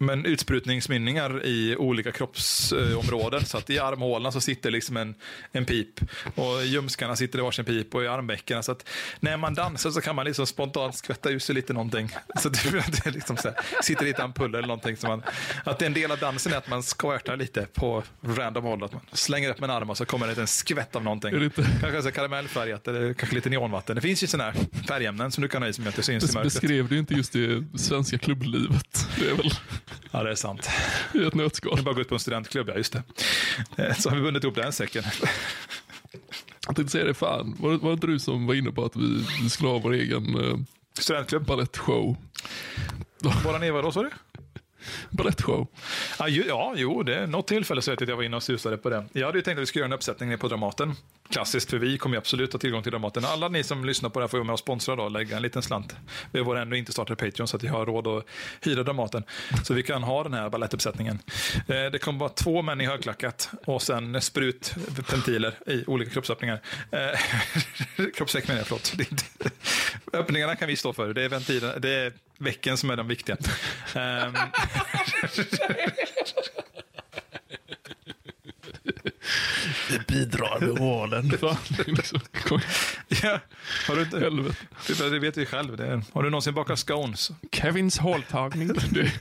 [0.00, 3.44] men utsprutningsmynningar i olika kroppsområden.
[3.44, 5.14] Så att i armhålorna så sitter liksom en,
[5.52, 6.00] en pip
[6.34, 8.62] och i ljumskarna sitter det varsin pip och i armvecken.
[8.62, 8.88] Så att
[9.20, 12.10] när man dansar så kan man liksom spontant skvätta ut sig lite någonting.
[12.38, 12.58] Så det,
[13.04, 14.96] det liksom så här, sitter lite ampuller eller någonting.
[14.96, 15.22] Så man,
[15.64, 18.84] att en del av dansen är att man skvärtar lite på random håll.
[18.84, 21.42] Att man slänger upp en arm och så kommer det en skvätt av någonting.
[21.42, 23.96] Inte- Kanske så karamellfärgat eller kanske lite neonvatten.
[23.96, 26.26] Det finns ju sådana här färgämnen som du kan ha i som det syns i
[26.34, 26.52] mörkret.
[26.52, 29.06] Beskrev du inte just det svenska klubblivet?
[29.18, 29.50] Det är väl
[30.10, 30.68] Ja, det är sant.
[31.14, 31.78] i ett nötskal.
[31.78, 33.02] är bara gå ut på en studentklubb, ja just det.
[33.76, 35.02] Eh, Så har vi bundit ihop den säcken.
[36.66, 37.56] Jag tänkte säga det, fan.
[37.58, 39.92] Var, var det inte du som var inne på att vi, vi skulle ha vår
[39.92, 40.58] egen uh,
[40.98, 41.46] Studentklubb.
[41.46, 42.16] balettshow?
[43.44, 44.10] Våran Eva då, sa du?
[45.10, 45.66] Balettshow.
[46.18, 48.36] Ja, ju, ja, jo, det är något tillfälle så vet jag att jag var inne
[48.36, 49.04] och susade på det.
[49.12, 50.94] Jag hade ju tänkt att vi skulle göra en uppsättning nere på Dramaten.
[51.30, 53.24] Klassiskt, för vi kommer ju absolut ha tillgång till Dramaten.
[53.24, 55.36] Alla ni som lyssnar på det här får ju vara med och sponsra då, lägga
[55.36, 55.96] en liten slant.
[56.32, 58.24] Vi har ändå inte startat Patreon så att vi har råd att
[58.60, 59.24] hyra Dramaten.
[59.64, 61.18] Så vi kan ha den här balettuppsättningen.
[61.68, 66.60] Eh, det kommer vara två män i högklackat och sen sprutventiler i olika kroppsöppningar.
[66.90, 68.92] Eh, Kroppssäck menar jag, förlåt.
[70.10, 71.14] Det är Öppningarna kan vi stå för.
[71.14, 73.36] Det är ventilen, det är väcken som är de viktiga.
[73.94, 74.34] Ehm,
[79.90, 81.28] Vi bidrar med hålen.
[81.28, 81.56] Det är
[83.22, 83.40] Ja,
[83.88, 85.08] har du inte, helvete.
[85.10, 85.76] det vet vi själv.
[85.76, 87.30] Det är, har du någonsin bakat scones?
[87.52, 88.68] Kevins håltagning.
[88.90, 89.12] Det,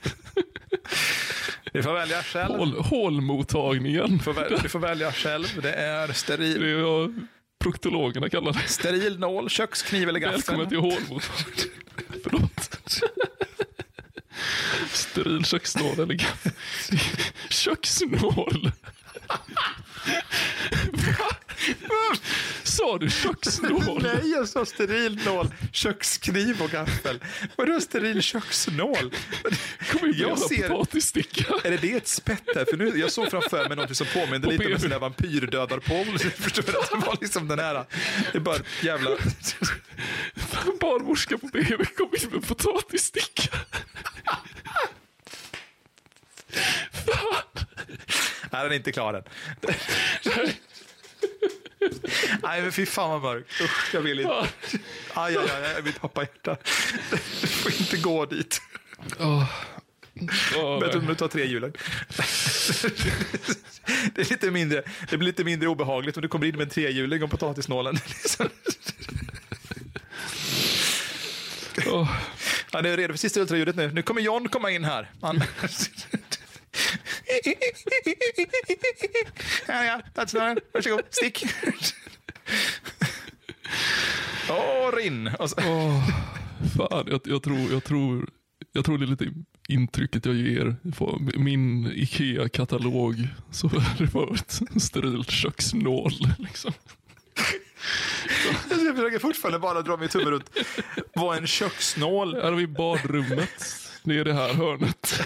[1.74, 2.56] Du får välja själv.
[2.58, 4.18] hål, hålmottagningen.
[4.18, 5.62] Du får, väl, du får välja själv.
[5.62, 7.26] Det är Det steril, är vad
[7.60, 8.68] proktologerna kallar det.
[8.68, 10.70] steril nål, kökskniv eller Välkommen gaffel.
[10.70, 11.70] till hålmottagningen.
[12.24, 12.80] Förlåt.
[14.92, 16.52] Steril köksnål eller gaffel.
[17.50, 18.72] Köksnål.
[22.80, 24.00] Sa du köksnål?
[24.04, 27.20] Nej, jag sa steril nål, kökskniv och gaffel.
[27.56, 29.14] Vadå steril köksnål?
[29.92, 31.54] Kommer Jag ser- potatissticka.
[31.64, 32.66] Är det det ett spett här?
[32.70, 35.00] För nu, jag såg framför mig något som påminner På lite om en sån där
[35.00, 36.20] vampyrdödarpål.
[36.36, 36.80] Förstår du?
[36.80, 37.86] Att det var liksom den här.
[38.32, 39.10] Det är bara jävla...
[40.80, 43.58] Barnmorska på BB kom in med potatissticka.
[48.52, 49.24] Nej, den är inte klar än.
[52.44, 53.62] Nej, men fy fan vad mörkt.
[53.62, 54.34] Usch, jag vill inte.
[54.34, 54.48] Aj,
[55.14, 56.58] aj, aj, aj mitt pappahjärta.
[57.42, 58.62] Du får inte gå dit.
[59.20, 59.44] Åh.
[60.58, 61.74] Åh, Bättre om du tar tre hjulen.
[64.16, 66.70] Det, är lite mindre, det blir lite mindre obehagligt om du kommer in med en
[66.70, 67.98] trehjuling och potatisnålen.
[72.72, 73.92] Ja, det är redo för sista ultraljudet nu.
[73.92, 75.12] Nu kommer John komma in här.
[75.22, 75.44] Han...
[79.68, 80.60] Ja, ja, tattsnören.
[80.74, 81.46] Varsågod, stick.
[84.50, 85.28] Åh, rinn.
[85.40, 85.56] Och så...
[85.60, 86.10] Åh,
[86.78, 88.30] fan, jag, jag, tror, jag, tror,
[88.72, 89.34] jag tror det är lite
[89.68, 90.76] intrycket jag ger.
[90.98, 96.12] på Min Ikea-katalog så är det bara ett sterilt köksnål.
[96.38, 96.74] Liksom.
[98.70, 100.50] Jag försöker fortfarande bara dra min tumme runt
[101.14, 103.50] vad en köksnål Här har vi badrummet.
[104.04, 105.22] Det är det här hörnet.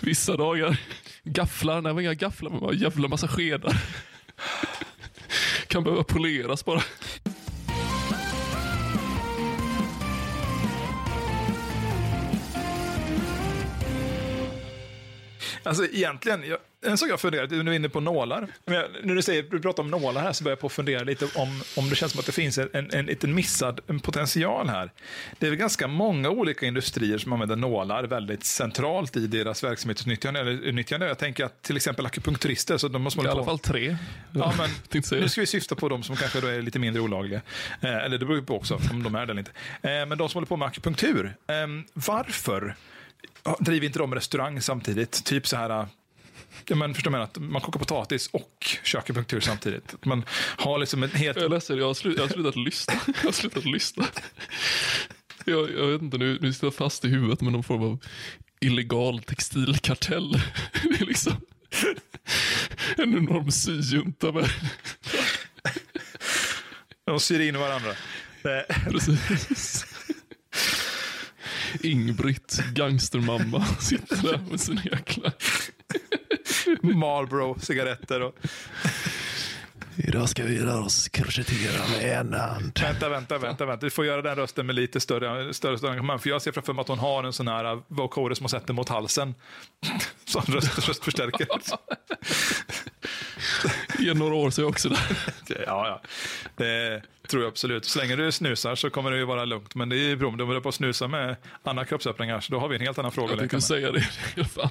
[0.00, 0.80] Vissa dagar.
[1.24, 3.76] Gafflar, nej vi inga gafflar men bara en jävla massa skedar.
[5.66, 6.82] Kan behöva poleras bara.
[15.62, 18.48] Alltså egentligen, jag, en sak jag funderat, nu är du inne på nålar.
[18.64, 20.72] Men jag, när du, säger, du pratar om nålar här så börjar jag på att
[20.72, 23.80] fundera lite om, om det känns som att det finns en, en, en liten missad
[23.86, 24.90] en potential här.
[25.38, 30.40] Det är väl ganska många olika industrier som använder nålar väldigt centralt i deras verksamhetsutnyttjande.
[30.40, 31.06] Eller, utnyttjande.
[31.06, 33.44] Jag tänker att till exempel akupunkturister, så de måste I alla på.
[33.44, 33.96] fall tre.
[34.32, 34.70] Ja, men
[35.10, 37.40] nu ska vi syfta på de som kanske då är lite mindre olagliga.
[37.80, 39.52] Eh, eller det beror ju på också om de är det eller inte.
[39.82, 41.34] Eh, men de som håller på med akupunktur.
[41.46, 41.54] Eh,
[41.94, 42.76] varför
[43.58, 45.24] driver inte de restaurang samtidigt?
[45.24, 45.86] Typ så här...
[46.66, 49.94] Ja, men förstår man att man kokar potatis och kör akupunktur samtidigt.
[49.94, 50.24] Att man
[50.56, 51.36] har liksom en helt...
[51.36, 52.94] Jag är ledsen, jag har, slut, jag har slutat lyssna.
[53.06, 54.06] Jag har slutat lyssna.
[55.44, 57.98] Jag, jag vet inte, nu, nu sitter jag fast i huvudet med någon form av
[58.60, 60.32] illegal textilkartell.
[60.82, 61.36] Det är liksom
[62.96, 64.50] en enorm syjunta med
[67.04, 67.90] De syr in varandra.
[68.42, 69.86] Eh, Precis.
[71.82, 75.32] Ingbritt, gangstermamma, sitter där med sin jäkla
[76.82, 78.20] Marlboro-cigaretter.
[78.20, 78.34] Och...
[79.96, 82.78] Idag ska vi lära oss krochettera med en hand.
[82.80, 83.86] Vänta, vänta, vänta, vänta.
[83.86, 86.18] Du får göra den rösten med lite större, större, större.
[86.18, 88.50] För jag ser framför mig att hon har en sån här uh, vocoder som hon
[88.50, 89.34] sätter mot halsen.
[90.24, 91.48] Sån röst, röstförstärkare.
[93.98, 95.16] I några år så är jag också där.
[95.66, 96.02] Ja, ja.
[96.56, 97.84] Det tror jag absolut.
[97.84, 99.74] Så länge du snusar så kommer det ju vara lugnt.
[99.74, 102.40] Men det är ju bra om du håller på att snusa med andra kroppsöppningar.
[102.40, 103.30] Så då har vi en helt annan fråga.
[103.30, 104.04] Jag tänkte säga det i
[104.36, 104.70] alla fall.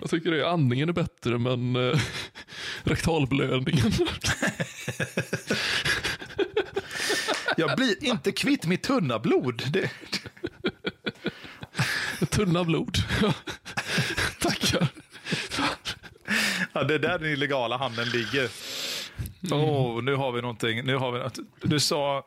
[0.00, 2.00] Jag tycker det, andningen är bättre men eh,
[2.82, 3.92] rektalblödningen.
[7.56, 9.62] Jag blir inte kvitt mitt tunna blod.
[9.70, 9.90] Det,
[12.30, 12.96] Tunna blod.
[14.40, 14.88] Tackar.
[16.72, 18.48] ja, det är där den illegala handeln ligger.
[19.50, 20.84] Åh, oh, nu har vi någonting.
[20.84, 21.38] Nu har vi något.
[21.62, 22.26] Du sa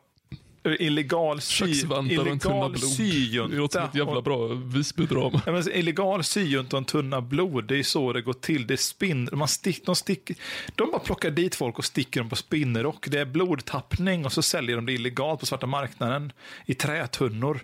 [0.64, 2.40] illegal, sy, illegal blod.
[2.40, 3.84] Det låter som syjunta.
[3.84, 5.42] ett jävla bra Visbydrama.
[5.46, 8.66] Ja, men illegal syjunta och en tunna blod, det är så det går till.
[8.66, 10.30] Det är spinn, man stick, de, stick,
[10.74, 13.08] de bara plockar dit folk och sticker dem på spinnerrock.
[13.08, 16.32] Det är blodtappning och så säljer de det illegalt på svarta marknaden
[16.66, 17.60] i trätunnor.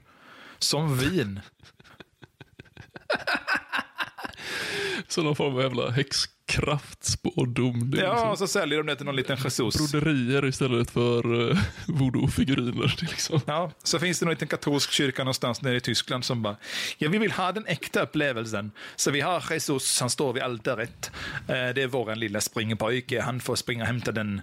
[0.59, 1.41] Som vin.
[5.09, 6.40] Så någon form av jävla häxkraftspådom.
[7.99, 9.93] Är Ja, liksom och så säljer de det till någon liten Jesus.
[9.93, 12.97] broderier istället för uh, voodoo-figuriner.
[13.01, 13.41] Liksom.
[13.47, 16.57] Ja, så finns det någon liten katolsk kyrka någonstans nere i Tyskland som bara,
[16.99, 18.73] ja vi vill ha den äkta upplevelsen.
[18.97, 21.11] Så vi har Jesus, han står vid altaret.
[21.49, 24.43] Eh, det är våran lilla springpojke, han får springa och hämta den.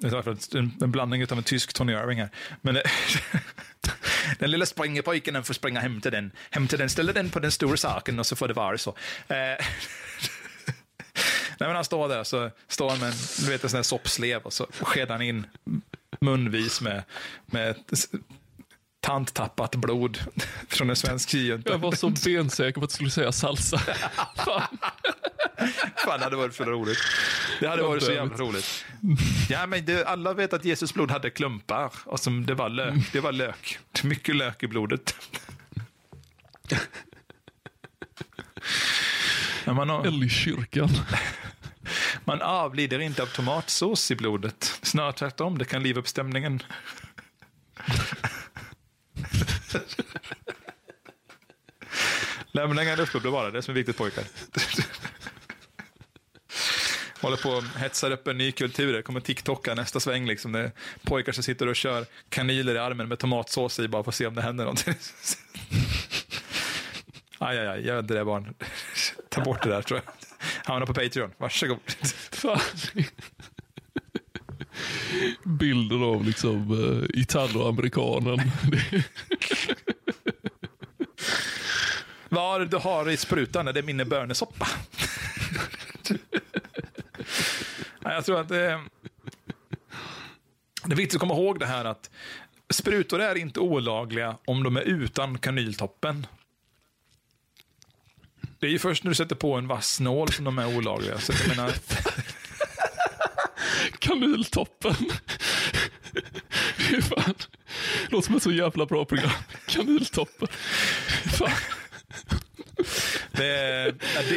[0.00, 2.30] därför en, en blandning av en tysk Tony Irving här.
[2.60, 2.82] Men eh,
[4.38, 6.30] den lilla springpojken får springa och hämta den.
[6.50, 8.96] Hämta den, ställa den på den stora saken och så får det vara så.
[11.60, 13.82] Nej, men han står där så står han med en, du vet, en sån här
[13.82, 15.46] soppslev och så skedar han in
[16.20, 17.02] munvis med,
[17.46, 18.08] med ett
[19.00, 20.18] tandtappat blod
[20.68, 21.70] från en svensk syjunta.
[21.70, 23.78] Jag var så bensäker på att du skulle säga salsa.
[24.36, 24.78] Fan.
[25.96, 26.98] Fan, det hade varit så roligt.
[27.60, 28.84] Det hade varit så jävla roligt.
[29.48, 33.12] Ja, men det, alla vet att Jesus blod hade klumpar och som det var lök.
[33.12, 33.78] Det var lök.
[34.02, 35.14] Mycket lök i blodet.
[39.70, 40.88] Ja, man, har, Älgkyrkan.
[42.24, 44.78] man avlider inte av tomatsås i blodet.
[44.82, 46.62] Snarare tvärtom, det kan liva upp stämningen.
[52.98, 54.24] Uppe blir bara det som är viktigt pojkar.
[57.20, 58.92] Håller på och hetsar upp en ny kultur.
[58.92, 60.26] Det kommer TikToka nästa sväng.
[60.26, 60.52] Liksom.
[60.52, 64.10] Det är pojkar som sitter och kör kanyler i armen med tomatsås i bara för
[64.10, 64.94] att se om det händer någonting.
[67.42, 68.54] Aj, aj, aj, gör inte det barn.
[69.28, 70.12] Ta bort det där tror jag.
[70.64, 71.30] Hamna på Patreon.
[71.38, 71.78] Varsågod.
[72.32, 72.60] Fan.
[75.44, 78.38] Bilden av liksom uh, Italo-amerikanen.
[82.28, 84.68] Vad du har i sprutan är det min bönesoppa.
[88.02, 88.80] Jag tror att det,
[90.84, 92.10] det är viktigt att komma ihåg det här att
[92.72, 96.26] sprutor är inte olagliga om de är utan kanyltoppen.
[98.60, 101.18] Det är ju först när du sätter på en vass nål som de är olagliga.
[101.18, 101.72] Så jag menar,
[103.98, 104.94] Kanyltoppen.
[106.76, 107.48] Det.
[108.08, 109.30] Låter som ett så jävla bra program.
[109.66, 110.48] Kanyltoppen.
[111.38, 111.50] Fan.
[113.32, 113.94] det är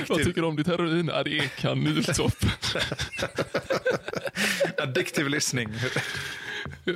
[0.08, 1.08] Vad tycker du om ditt heroin?
[1.14, 2.50] Ja, det är kanyltoppen.
[4.78, 5.70] addictive listening.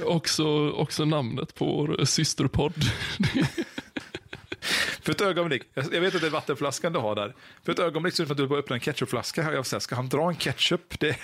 [0.03, 2.83] Också, också namnet på vår systerpodd.
[5.01, 7.35] För ett ögonblick, jag vet att det är vattenflaskan du har där.
[7.63, 9.41] För ett ögonblick ser det ut som att du bara öppnar en ketchupflaska.
[9.43, 9.53] Här.
[9.53, 10.99] Jag säger, ska han dra en ketchup?
[10.99, 11.17] Det,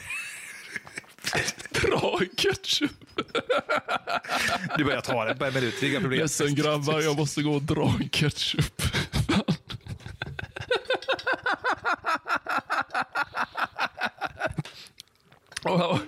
[1.82, 2.92] Bra ketchup.
[4.78, 6.20] du bara, jag tar det på en minut, det är inga problem.
[6.20, 8.82] Ledsen grabbar, jag måste gå och dra en ketchup.
[9.30, 9.56] Fan.
[15.66, 16.00] Åh, ja.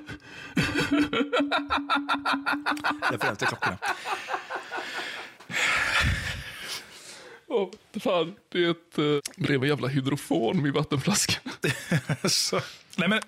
[3.12, 3.78] Referens till klockorna.
[7.48, 7.70] Åh,
[8.06, 11.52] fan, det är ett, eh, blev en jävla hydrofon vid vattenflaskan.
[12.30, 12.62] så,
[12.96, 13.22] nej men,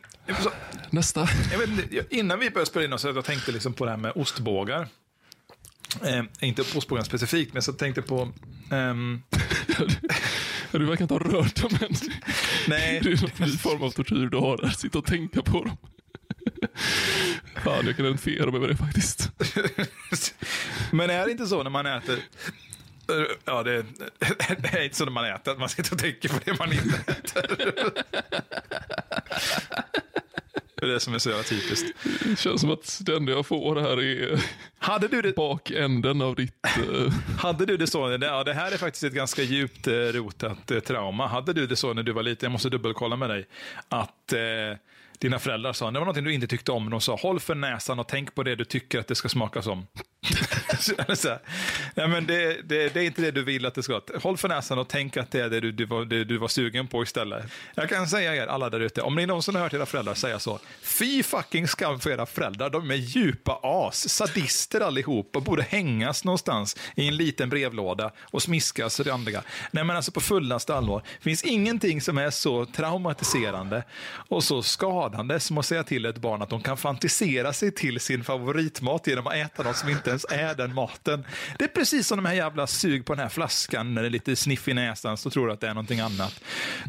[0.43, 0.51] så,
[0.89, 1.27] Nästa.
[1.51, 4.11] jag vet, innan vi började spela in, så jag tänkte liksom på det här med
[4.15, 4.87] ostbågar.
[6.03, 8.31] Eh, inte ostbågarna specifikt, men så tänkte på...
[8.71, 9.21] ehm,
[10.71, 11.95] Du verkar inte ha rört dem än.
[12.67, 14.69] nej, Det är någon ny form av tortyr du har där.
[14.69, 15.77] Sitta och tänka på dem.
[17.63, 19.31] Fan, jag kan identifiera mig med det faktiskt.
[20.91, 22.19] men är det inte så när man äter...
[23.45, 23.81] Ja, det,
[24.57, 26.73] det är inte så när man äter, att man sitter och tänker på det man
[26.73, 27.73] inte äter.
[30.79, 31.97] Det är det som är så jävla typiskt.
[32.23, 34.39] Det känns som att det enda jag får här är
[34.79, 36.65] Hade du det, bakänden av ditt...
[36.65, 40.71] eh, hade du det så, ja, det här är faktiskt ett ganska djupt eh, rotat
[40.71, 41.27] eh, trauma.
[41.27, 43.47] Hade du det så när du var liten, jag måste dubbelkolla med dig,
[43.89, 44.77] att eh,
[45.19, 47.99] dina föräldrar sa, det var någonting du inte tyckte om, de sa håll för näsan
[47.99, 49.87] och tänk på det du tycker att det ska smaka som.
[51.15, 51.37] så
[51.95, 54.01] nej, men det, det, det är inte det du vill att det ska.
[54.23, 56.47] Håll för näsan och tänk att det är det du, du, var, det du var
[56.47, 57.45] sugen på istället.
[57.75, 60.39] Jag kan säga er alla där ute, om ni någonsin har hört era föräldrar säga
[60.39, 62.69] så, fy fucking skam för era föräldrar.
[62.69, 68.41] De är djupa as, sadister allihop och borde hängas någonstans i en liten brevlåda och
[68.41, 69.43] smiskas randiga.
[69.71, 73.83] Nej men alltså på fullaste allvar, det finns ingenting som är så traumatiserande
[74.29, 77.71] och så skadligt skadande som att säga till ett barn att de kan fantisera sig
[77.71, 81.25] till sin favoritmat genom att äta något som inte ens är den maten.
[81.57, 84.09] Det är precis som de här jävla sug på den här flaskan när det är
[84.09, 86.43] lite sniff i näsan så tror du att det är någonting annat.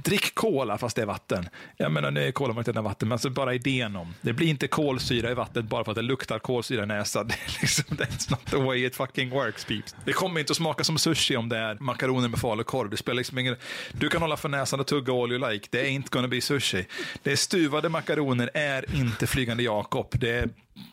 [0.04, 1.48] Drick cola fast det är vatten.
[1.76, 4.14] Jag menar, nu är cola man inte är vatten, men alltså bara idén om.
[4.20, 7.28] Det blir inte kolsyra i vattnet bara för att det luktar kolsyra i näsan.
[7.28, 9.94] Det är liksom, that's not the way it fucking works, peeps.
[10.04, 12.90] Det kommer inte att smaka som sushi om det är makaroner med falukorv.
[12.90, 13.56] Det spelar liksom ingen...
[13.92, 15.68] Du kan hålla för näsan och tugga all you like.
[15.70, 16.86] Det är inte gonna be sushi.
[17.22, 18.07] Det är stuvade makaroner
[18.54, 20.14] är inte Flygande Jakob.
[20.20, 20.48] Det är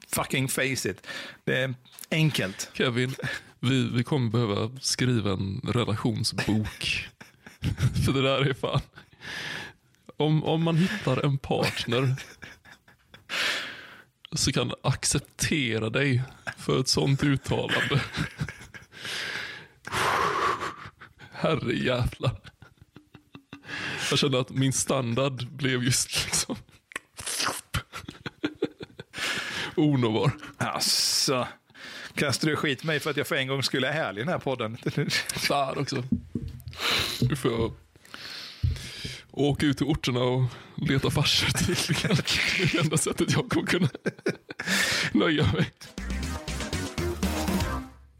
[0.07, 1.07] fucking face it.
[1.43, 1.73] Det är
[2.11, 2.71] enkelt.
[2.73, 3.15] Kevin,
[3.59, 7.09] vi, vi kommer behöva skriva en relationsbok.
[8.05, 8.81] För det där är fan...
[10.17, 12.15] Om, om man hittar en partner
[14.31, 16.23] så kan acceptera dig
[16.57, 18.01] för ett sånt uttalande.
[21.31, 22.41] Herre jävlar.
[24.09, 26.55] Jag känner att min standard blev just liksom
[29.75, 30.31] onåbar.
[30.57, 31.47] Alltså,
[32.15, 34.33] kastar du skit mig för att jag för en gång skulle är härlig i den
[34.33, 34.77] här podden?
[35.33, 36.03] Fan också.
[37.21, 37.71] Nu får
[39.31, 40.43] åka ut till orterna och
[40.75, 42.15] leta farsor tydligen.
[42.15, 43.89] Det är det enda sättet jag kommer kunna
[45.11, 45.71] nöja mig.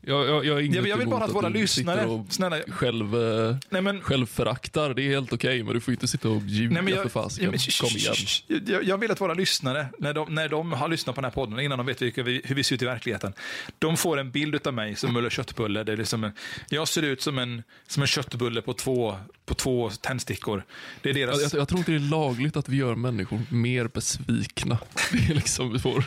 [0.07, 3.15] Jag, jag, jag, inget Jag vill- jag bara emot att våra lyssnare- och snälla- Själv,
[3.15, 4.93] eh, Nej, men- självföraktar.
[4.93, 7.11] Det är helt okej, men du får inte sitta och ljuga Nej, men för jag,
[7.11, 7.53] fasiken.
[7.53, 8.63] ja, Kom igen.
[8.67, 11.35] jag, jag vill att våra lyssnare, när de, när de har lyssnat på den här
[11.35, 13.33] podden, innan de vet vilka vi, hur vi ser ut i verkligheten,
[13.79, 15.83] de får en bild av mig som Mulle köttbulle.
[15.83, 16.31] Det är liksom en,
[16.69, 20.63] jag ser ut som en, som en köttbulle på två, på två tändstickor.
[21.01, 21.41] Det är deras...
[21.41, 24.77] Jag, jag, jag tror inte det är lagligt att vi gör människor mer besvikna.
[25.11, 26.03] Det är liksom vi får...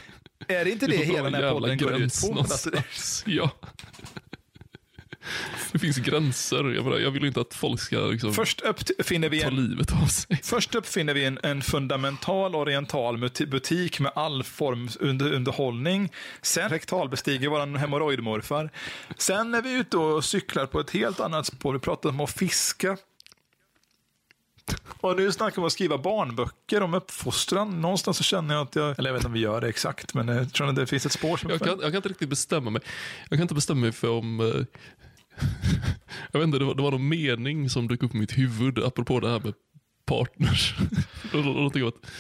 [0.48, 2.28] är det inte det hela den här podden går ut på?
[2.28, 3.24] Någonstans.
[3.26, 3.50] Ja.
[5.72, 6.56] Det finns gränser.
[6.56, 9.92] Jag, menar, jag vill inte att folk ska liksom först uppfinner vi ta en, livet
[10.02, 10.40] av sig.
[10.42, 16.12] Först uppfinner vi en, en fundamental oriental butik med all form under, underhållning.
[16.42, 18.70] Sen rektalbestiger vår hemorrojdmorfar.
[19.16, 21.72] Sen är vi ute och cyklar på ett helt annat spår.
[21.72, 22.96] Vi pratar om att fiska.
[25.00, 27.80] Och nu snackar vi om att skriva barnböcker om uppfostran.
[27.80, 30.14] Någonstans så känner jag att jag, eller jag vet inte om vi gör det exakt,
[30.14, 31.50] men jag tror att det finns ett spår som...
[31.50, 32.82] Jag kan, jag kan inte riktigt bestämma mig.
[33.28, 34.40] Jag kan inte bestämma mig för om...
[34.40, 34.46] eh,
[36.32, 38.78] jag vet inte, det var, det var någon mening som dök upp i mitt huvud
[38.78, 39.54] apropå det här med
[40.06, 40.74] partners.
[41.32, 42.10] Någonting om att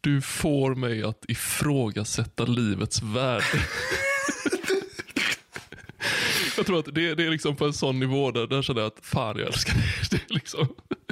[0.00, 3.44] du får mig att ifrågasätta livets värde.
[6.56, 8.86] Jag tror att det, det är liksom på en sån nivå där, där känner jag
[8.86, 10.10] att fan jag älskar det.
[10.10, 10.68] det är liksom,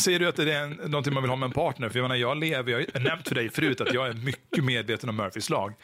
[0.00, 1.88] Säger du att det är en, någonting man vill ha med en partner?
[1.88, 4.64] För jag menar, jag lever, jag har nämnt för dig förut att jag är mycket
[4.64, 5.74] medveten om Murphys lag.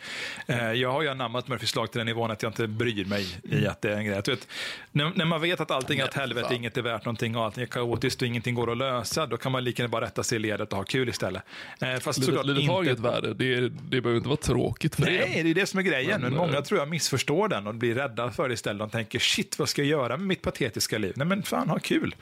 [0.46, 3.26] Eh, jag har ju anammat Murphys lag till den nivån att jag inte bryr mig
[3.42, 4.22] i att det är en grej.
[4.26, 4.48] Vet,
[4.92, 7.66] när, man vet att allting är åt helvete, inget är värt någonting och allting är
[7.66, 10.38] kaotiskt och ingenting går att lösa, då kan man lika gärna bara rätta sig i
[10.38, 11.42] ledet och ha kul istället.
[11.80, 13.34] Eh, fast livet, såklart livet har ju ett värde.
[13.34, 15.02] Det, det behöver inte vara tråkigt för.
[15.02, 16.20] Nej, det är det som är grejen.
[16.20, 18.78] Men, Men, många eh, tror jag missförstår den och blir rädda för det istället.
[18.78, 21.12] De tänker shit, vad ska jag göra med mitt patetiska liv?
[21.16, 22.14] Nej, men fan, ha kul.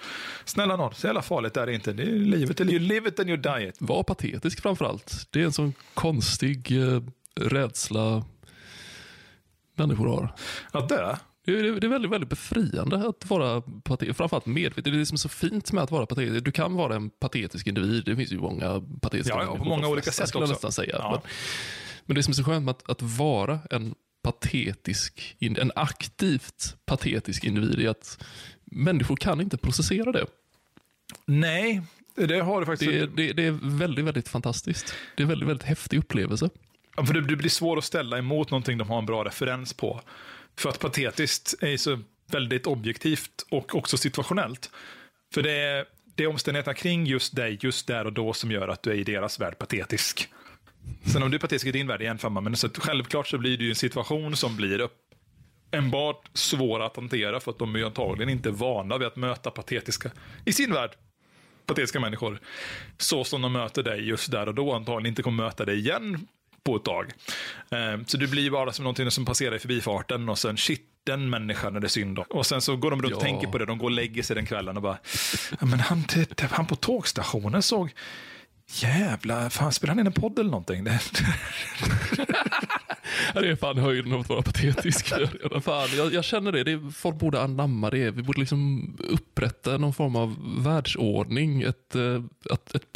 [0.45, 1.93] Snälla nån, så jävla farligt är det inte.
[1.93, 3.77] Det är livet, eller you live it and you die it.
[3.79, 5.27] Var patetisk framförallt.
[5.31, 7.01] Det är en sån konstig eh,
[7.41, 8.25] rädsla
[9.75, 10.35] människor har.
[10.71, 11.17] Att dö?
[11.47, 14.17] Det är, det är väldigt, väldigt befriande att vara patetisk.
[14.17, 14.93] Framförallt medveten.
[14.93, 16.45] Det är det som är så fint med att vara patetisk.
[16.45, 18.05] Du kan vara en patetisk individ.
[18.05, 20.53] Det finns ju många patetiska Ja, ja, på många olika sätt också.
[20.53, 20.97] nästan säga.
[20.99, 21.11] Ja.
[21.11, 21.21] Men,
[22.07, 27.45] men det som är så skönt med att, att vara en patetisk, en aktivt patetisk
[27.45, 28.25] individ är att
[28.65, 30.27] människor kan inte processera det.
[31.25, 31.83] Nej,
[32.15, 32.91] det har du faktiskt.
[32.91, 34.95] Det är, det, det är väldigt, väldigt fantastiskt.
[35.17, 36.51] Det är väldigt, väldigt häftig upplevelse.
[36.97, 39.73] Ja, För det, det blir svårt att ställa emot någonting de har en bra referens
[39.73, 40.01] på.
[40.59, 44.71] För att patetiskt är så väldigt objektivt och också situationellt.
[45.35, 45.85] För det är,
[46.15, 48.95] det är omständigheterna kring just dig, just där och då, som gör att du är
[48.95, 50.29] i deras värld patetisk.
[51.13, 53.39] Sen om du är patetisk i din värld är en femma, men så självklart så
[53.39, 54.89] blir det ju en situation som blir
[55.71, 59.51] enbart svår att hantera för att de är ju antagligen inte vana vid att möta
[59.51, 60.11] patetiska
[60.45, 60.91] i sin värld.
[61.67, 62.39] Patetiska människor,
[62.99, 66.27] så som de möter dig just där och då, antagligen inte kommer möta dig igen
[66.65, 67.13] på ett tag.
[67.71, 71.31] Eh, Så du blir bara som någonting som passerar i förbifarten och sen shit, den
[71.31, 72.25] människan är det synd om.
[72.31, 73.25] Och sen så går de runt och Ja.
[73.25, 74.99] tänker på det, de går och lägger sig den kvällen och bara,
[75.61, 76.05] men han,
[76.51, 77.91] han på tågstationen såg,
[78.67, 80.85] jävla, fan spelar han in en podd eller någonting?
[83.35, 85.09] Det, är fan höjden av att vara patetisk.
[85.63, 86.65] fan, jag, jag känner det.
[86.65, 88.11] det är, folk borde anamma det.
[88.11, 91.63] Vi borde liksom upprätta någon form av världsordning.
[91.63, 92.93] Ett, eh, ett, ett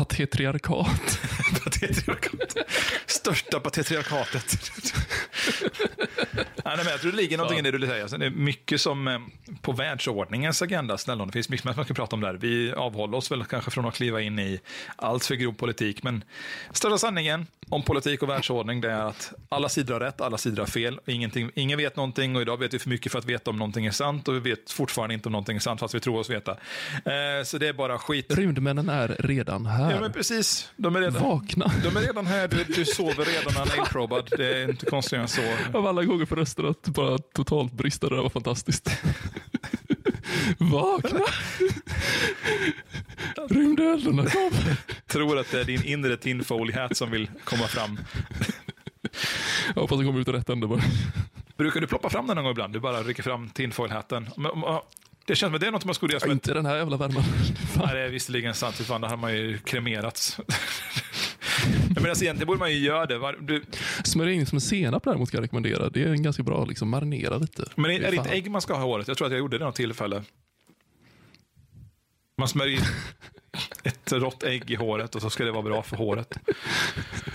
[0.00, 1.20] pat, patetriarkat.
[1.64, 2.56] patetriarkat.
[3.06, 4.60] Största patetriarkatet.
[6.64, 8.02] nej, men jag tror det ligger någonting i det du säger.
[8.02, 9.18] Alltså, det är mycket som eh,
[9.60, 12.34] på världsordningens agenda, snälla, det finns mycket man kan prata om där.
[12.34, 14.60] Vi avhåller oss väl kanske från att kliva in i
[14.96, 16.24] allt för grov politik, men
[16.72, 20.58] största sanningen om politik och världsordning det är att alla sidor har rätt, alla sidor
[20.58, 21.00] har fel.
[21.06, 23.86] Ingenting, ingen vet någonting och idag vet vi för mycket för att veta om någonting
[23.86, 26.30] är sant och vi vet fortfarande inte om någonting är sant fast vi tror oss
[26.30, 26.50] veta.
[26.50, 28.26] Eh, så det är bara skit.
[28.28, 29.89] Rymdmännen är redan här.
[29.90, 30.70] Ja, men precis.
[30.76, 31.72] De är redan, Vakna.
[31.84, 34.28] de är redan här, du, du sover redan unprobad.
[34.36, 35.42] Det är inte konstigare än så.
[35.74, 38.90] Av alla gånger på rösten att bara totalt brista det var fantastiskt.
[40.58, 41.20] Vakna!
[43.50, 44.50] Rymdeldarna kom.
[45.06, 48.00] Tror att det är din inre tinfoil-hat som vill komma fram.
[49.74, 50.80] Jag hoppas den kommer ut i rätt ände bara.
[51.56, 52.72] Brukar du ploppa fram den någon gång ibland?
[52.72, 54.26] Du bara rycker fram tinfoil-hatten.
[55.30, 56.32] Det känns som att det är något man skulle göra ett...
[56.32, 57.22] Inte den här jävla värmen.
[57.76, 58.76] Nej, det är visserligen sant.
[58.76, 60.38] Fy Fan, då hade man ju kremerats.
[61.94, 63.34] Men alltså, egentligen borde man ju göra det.
[63.40, 63.64] Du,
[64.04, 65.90] Smörja in som en senap däremot ska jag rekommendera.
[65.90, 67.64] Det är en ganska bra, liksom marinera lite.
[67.74, 69.08] men är, Det är det inte ägg man ska ha i håret?
[69.08, 70.22] Jag tror att jag gjorde det något tillfälle.
[72.38, 72.84] Man smörjer in
[73.82, 76.38] ett rått ägg i håret och så ska det vara bra för håret.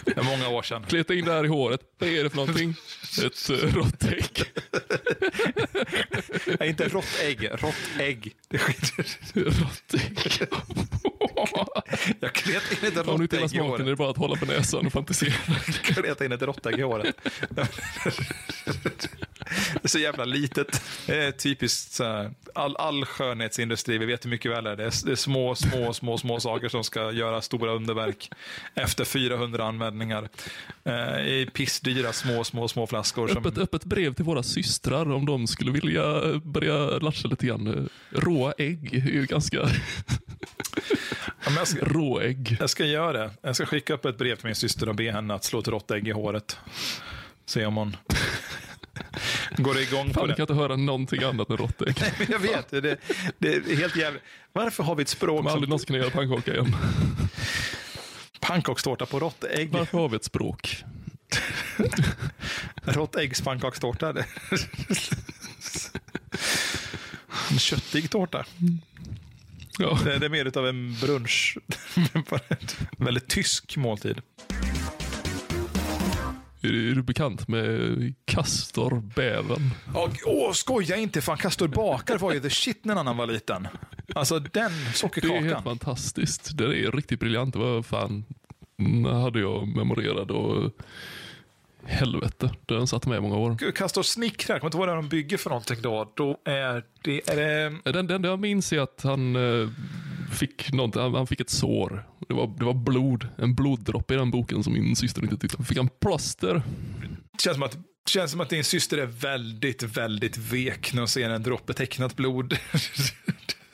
[0.06, 0.84] Det är många år sedan.
[0.88, 1.82] Kleta in det här i håret.
[2.00, 2.76] Vad är det för någonting?
[3.26, 4.44] Ett uh, rått ägg.
[6.60, 8.36] Nej, inte rått ägg, rått ägg.
[8.50, 9.06] Det skiter.
[9.50, 10.50] rått ägg.
[12.20, 13.86] Jag klet in ett Om du rått inte gillar ägg i smaken är håret.
[13.88, 15.34] det bara att hålla på näsan och fantisera.
[15.84, 17.16] Kleta in ett råttägg i håret.
[19.74, 20.82] Det är så jävla litet.
[21.08, 24.76] Det är typiskt så här, all, all skönhetsindustri, vi vet hur mycket väl det är.
[24.76, 28.32] Det är, det är små, små, små, små saker som ska göra stora underverk
[28.76, 30.30] efter 400 användningar.
[30.84, 33.28] Eh, I pissdyra små, små, små flaskor.
[33.28, 37.90] Som, Öppet, öppet brev till våra systrar om de skulle vilja börja latcha lite grann.
[38.10, 39.58] Råa ägg är ju ganska...
[41.46, 42.58] Ja, jag, ska, Råägg.
[42.60, 43.32] jag ska göra det.
[43.42, 45.68] Jag ska skicka upp ett brev till min syster och be henne att slå ett
[45.68, 46.58] råttägg i håret.
[47.46, 47.98] Se om hon
[49.58, 50.34] går igång på Fan, det.
[50.34, 51.96] du kan inte höra någonting annat än rått ägg.
[52.20, 52.98] Men jag vet, det,
[53.38, 54.22] det är helt jävligt.
[54.54, 56.76] Varför har vi ett språk Kommer aldrig någonsin kunna göra pannkaka igen.
[58.40, 59.72] pannkakstårta på rått ägg?
[59.72, 60.84] Varför har vi ett språk?
[62.84, 64.14] Rått äggs pannkakstårta.
[64.14, 64.26] det-
[67.52, 68.46] En köttig tårta.
[69.80, 70.00] Ja.
[70.04, 71.58] Det, det är mer av en brunch.
[72.98, 74.22] Väldigt tysk måltid.
[76.68, 79.72] Är du, är du bekant med kastorbäven?
[79.94, 83.68] Och, åh, skoja inte, fan Castor Bakar var ju the shit när han var liten.
[84.16, 85.64] Alltså den Det är helt sockerkakan.
[85.64, 86.58] fantastiskt.
[86.58, 87.56] Det är riktigt briljant.
[87.56, 88.26] Vad fan
[88.80, 90.72] mm, hade jag memorerat och
[91.86, 92.50] helvete.
[92.66, 93.72] Den satt med i många år.
[93.72, 96.12] Castor snickrar, kommer inte ihåg vad de bygger för någonting då.
[96.16, 97.36] Då är det, är
[97.84, 99.70] det Den, den jag minns är att han eh,
[100.36, 102.08] fick något, han, han fick ett sår.
[102.28, 105.58] Det var, det var blod, en bloddroppe i den boken som min syster inte tyckte
[105.58, 105.66] om.
[105.66, 106.62] Fick han plåster.
[107.42, 107.78] känns som att
[108.10, 112.16] känns som att din syster är väldigt, väldigt vek när hon ser en droppe tecknat
[112.16, 112.58] blod.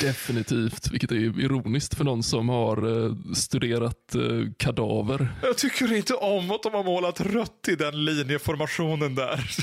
[0.00, 5.28] Definitivt, vilket är ironiskt för någon som har eh, studerat eh, kadaver.
[5.42, 9.50] Jag tycker inte om att de har målat rött i den linjeformationen där.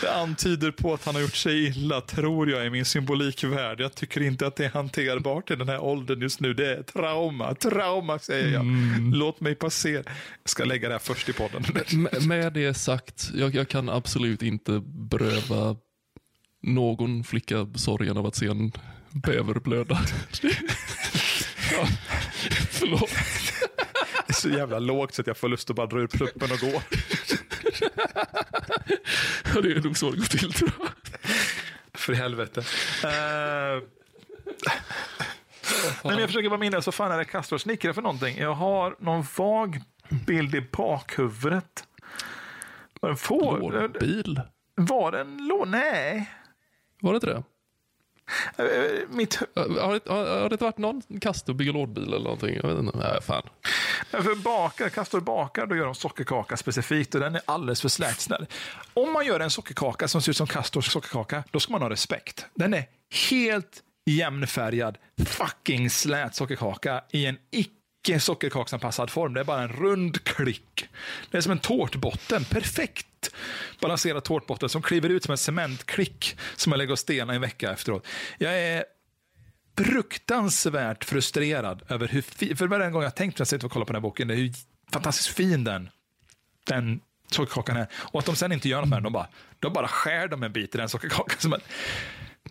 [0.00, 3.80] Det antyder på att han har gjort sig illa, tror jag, i min symbolikvärld.
[3.80, 6.54] Jag tycker inte att det är hanterbart i den här åldern just nu.
[6.54, 8.64] Det är trauma, trauma säger jag.
[9.12, 10.02] Låt mig passera.
[10.42, 11.64] Jag ska lägga det här först i podden.
[12.28, 15.76] Med det sagt, jag, jag kan absolut inte beröva
[16.62, 18.72] någon flicka sorgen av att se en
[19.10, 19.94] bäver blöda.
[21.72, 21.86] ja,
[22.70, 23.10] förlåt.
[24.26, 26.52] Det är så jävla lågt så att jag får lust att bara dra ur pluppen
[26.52, 26.82] och gå.
[29.54, 30.88] Ja, Det är nog så det går till tror jag.
[31.94, 32.60] För helvete.
[32.60, 33.82] Uh,
[35.84, 38.38] nej, men jag försöker bara minnas, vad fan är det Castro snickrar för någonting?
[38.38, 41.84] Jag har någon vag bild i bakhuvudet.
[43.00, 43.58] Var en får?
[43.58, 44.40] Lådbil?
[44.74, 45.64] Var det en lå?
[45.64, 46.30] Nej.
[47.00, 47.42] Var det inte det?
[48.56, 52.24] Eh, Mitt, Har det, har, har det inte varit någon kast och bygga lådbil eller
[52.24, 52.54] någonting?
[52.62, 52.98] Jag vet inte.
[52.98, 53.42] Nej, fan.
[54.10, 58.46] för bakar, Castor bakar, då gör de sockerkaka specifikt och den är alldeles för slätsnäll.
[58.94, 61.90] Om man gör en sockerkaka som ser ut som Castors sockerkaka, då ska man ha
[61.90, 62.46] respekt.
[62.54, 62.84] Den är
[63.30, 69.34] helt jämnfärgad fucking slät sockerkaka i en icke sockerkaksanpassad form.
[69.34, 70.88] Det är bara en rund klick.
[71.30, 72.44] Det är som en tårtbotten.
[72.44, 73.06] Perfekt
[73.80, 77.72] balanserad tårtbotten som kliver ut som en cementklick som jag lägger och stenar en vecka
[77.72, 78.06] efteråt.
[78.38, 78.84] Jag är
[79.78, 83.86] fruktansvärt frustrerad över hur fin, för varje gång jag tänkt att jag sitter och kollar
[83.86, 84.52] på den här boken, det är hur
[84.92, 85.90] fantastiskt fin den,
[86.64, 87.00] den
[87.30, 87.86] sockerkakan är.
[87.94, 90.42] Och att de sen inte gör något med den, de bara, de bara skär dem
[90.42, 91.38] en bit i den sockerkakan.
[91.38, 91.62] Som att,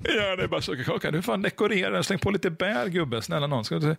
[0.04, 1.12] ja, det är bara sockerkaka.
[1.12, 3.66] Du fan dekorera den, släng på lite bär gubbe, snälla någon.
[3.66, 3.96] Ska du...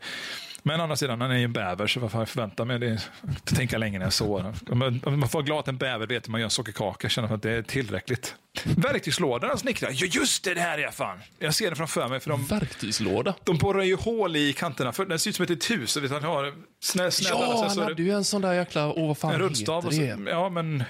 [0.62, 2.78] Men å andra sidan, han är ju en bäver, så vad fan jag förväntar mig
[2.78, 3.00] det är
[3.44, 4.52] tänka längre än så.
[4.70, 7.34] Om man får vara glad att en bäver vet att man gör en sockerkaka, känner
[7.34, 8.34] att det är tillräckligt.
[8.64, 9.90] Verktygslådan han snickrar.
[9.92, 11.18] Ja, just det, det här är fan.
[11.38, 12.20] Jag ser det framför mig.
[12.20, 13.34] För de, Verktygslåda.
[13.44, 14.92] de borrar ju hål i kanterna.
[14.92, 15.98] För den ser ut som ett hus.
[16.10, 18.52] Han har snä, snälla, Ja, så, han så är hade det ju en sån där
[18.52, 19.82] jäkla, åh vad fan en rundstav.
[19.82, 20.30] Så, heter det?
[20.30, 20.84] ja, men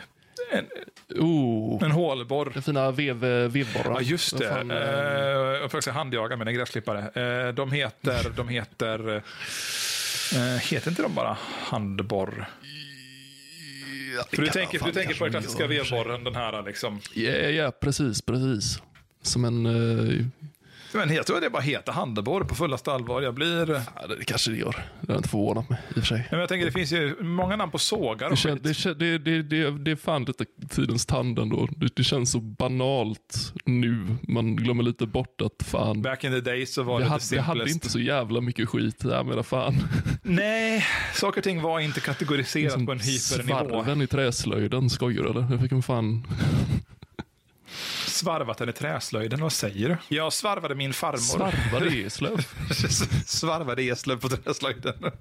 [0.53, 0.67] en,
[1.21, 2.51] Oh, en hålborr.
[2.55, 3.17] den fina vev,
[3.51, 3.93] vevborren.
[3.95, 4.49] Ja, just det.
[4.49, 4.77] fan, Eh,
[5.61, 6.99] jag får säga handjaga med en gräsklippare.
[7.49, 9.17] Eh, de heter, de heter,
[10.37, 12.49] eh, heter inte de bara handborr?
[14.31, 17.01] För du tänker, du tänker på den klassiska vevborren, den här liksom.
[17.15, 18.83] Ja, ja, precis, precis.
[19.23, 19.67] Som en...
[19.67, 20.25] eh,
[20.93, 23.23] Men jag tror det bara heter handborr på fullaste allvar.
[23.23, 23.71] Jag blir...
[23.97, 24.85] ja, det kanske det gör.
[25.01, 26.29] Det har inte förvånat mig i och för sig.
[26.31, 28.83] Men jag tänker det finns ju många namn på sågar Det, och kän, skit.
[28.85, 31.69] det, det, det, det, det är fan lite tidens tand ändå.
[31.77, 34.07] Det, det känns så banalt nu.
[34.23, 37.37] Man glömmer lite bort att fan, Back in the days så var det hade, det
[37.37, 37.75] vi hade simplest.
[37.75, 39.05] inte så jävla mycket skit.
[39.05, 39.75] Jag menar fan.
[40.23, 40.85] Nej,
[41.15, 43.69] saker och ting var inte kategoriserat på en hypernivå.
[43.69, 45.47] Svarven i träslöjden, skojar du eller?
[45.51, 46.27] Jag fick en fan...
[48.19, 50.17] Svarvat den i träslöjden, vad säger du?
[50.17, 51.19] Jag svarvade min farmor.
[51.19, 52.47] Svarvar i Eslöv.
[53.27, 54.95] Svarvade eslöv på träslöjden.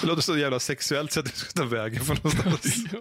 [0.00, 2.84] Det låter så jävla sexuellt så att du ska ta vägen för någonstans.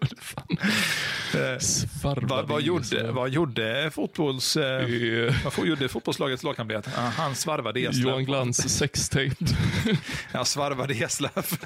[1.35, 4.57] Eh, Svarvar vad, vad, gjorde, vad gjorde fotbolls...
[4.57, 6.87] Eh, vad gjorde fotbollslagets lagkamrat?
[6.97, 8.07] Ah, han svarvade eslöv.
[8.07, 9.35] Johan Glans sextape.
[10.31, 11.57] Jag svarvade eslöv.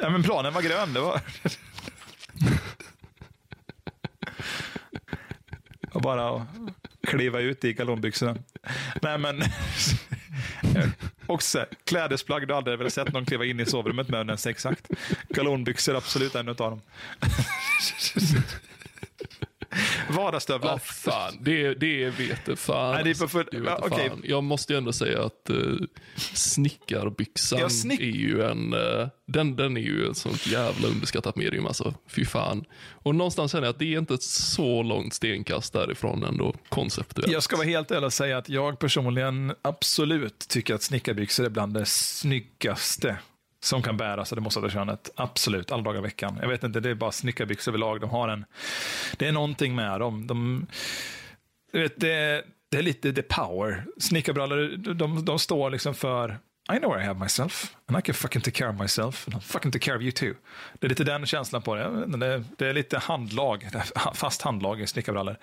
[0.00, 0.92] Ja, men planen var grön.
[0.92, 1.20] Det var...
[6.02, 6.42] Och bara att
[7.06, 8.36] kliva ut i galonbyxorna.
[9.02, 9.42] Nej, men...
[11.26, 14.88] Också klädesplagg du aldrig väl sett någon kliva in i sovrummet med under en sexakt.
[15.28, 16.80] Galonbyxor, absolut en utav dem.
[20.10, 20.70] Vardagsstövlar.
[20.72, 21.38] Ja, fan.
[21.40, 22.94] Det, det vete fan.
[22.94, 24.08] Nej, det är full- Det vete ja, okej.
[24.08, 24.20] fan.
[24.24, 25.76] Jag måste ju ändå säga att uh,
[26.16, 28.72] snickarbyxan snick- är ju en...
[28.72, 31.94] eh, den, den är ju ett sånt jävla underskattat medium alltså.
[32.08, 32.64] Fy fan.
[32.92, 37.32] Och någonstans känner jag att det är inte ett så långt stenkast därifrån ändå, konceptuellt.
[37.32, 41.50] Jag ska vara helt ärlig och säga att jag personligen absolut tycker att snickarbyxor är
[41.50, 43.16] bland det snyggaste
[43.62, 45.10] som kan bäras av det motsatta könet.
[45.16, 46.38] Absolut, alla dagar i veckan.
[46.40, 48.00] Jag vet inte, det är bara snickarbyxor överlag.
[48.00, 48.44] De har en...
[49.16, 50.26] Det är någonting med dem.
[50.26, 50.66] De,
[51.72, 53.84] vet, det, det är lite the power.
[53.98, 56.38] Snickarbrallor, de, de står liksom för
[56.72, 59.36] I know where I have myself and I can fucking take care of myself and
[59.36, 60.34] I'll fucking take care of you too.
[60.78, 62.06] Det är lite den känslan på det.
[62.18, 63.68] Det är, det är lite handlag,
[64.14, 65.36] fast handlag i snickarbrallor.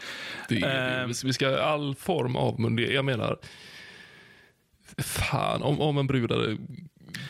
[0.49, 1.11] Ehm.
[1.23, 2.83] vi ska all form av munder.
[2.83, 3.37] Jag menar,
[4.97, 6.57] fan om, om en brud hade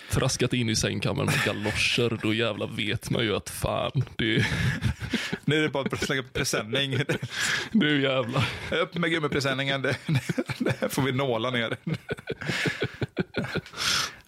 [0.10, 4.46] traskat in i sängkammaren med galoscher, då jävla vet man ju att fan, det,
[5.50, 6.98] nu är det bara att slänga presenning.
[7.72, 8.44] nu jävla.
[8.72, 9.82] Upp med gummipresenningen.
[9.82, 9.98] Det,
[10.60, 11.78] det får vi nåla ner.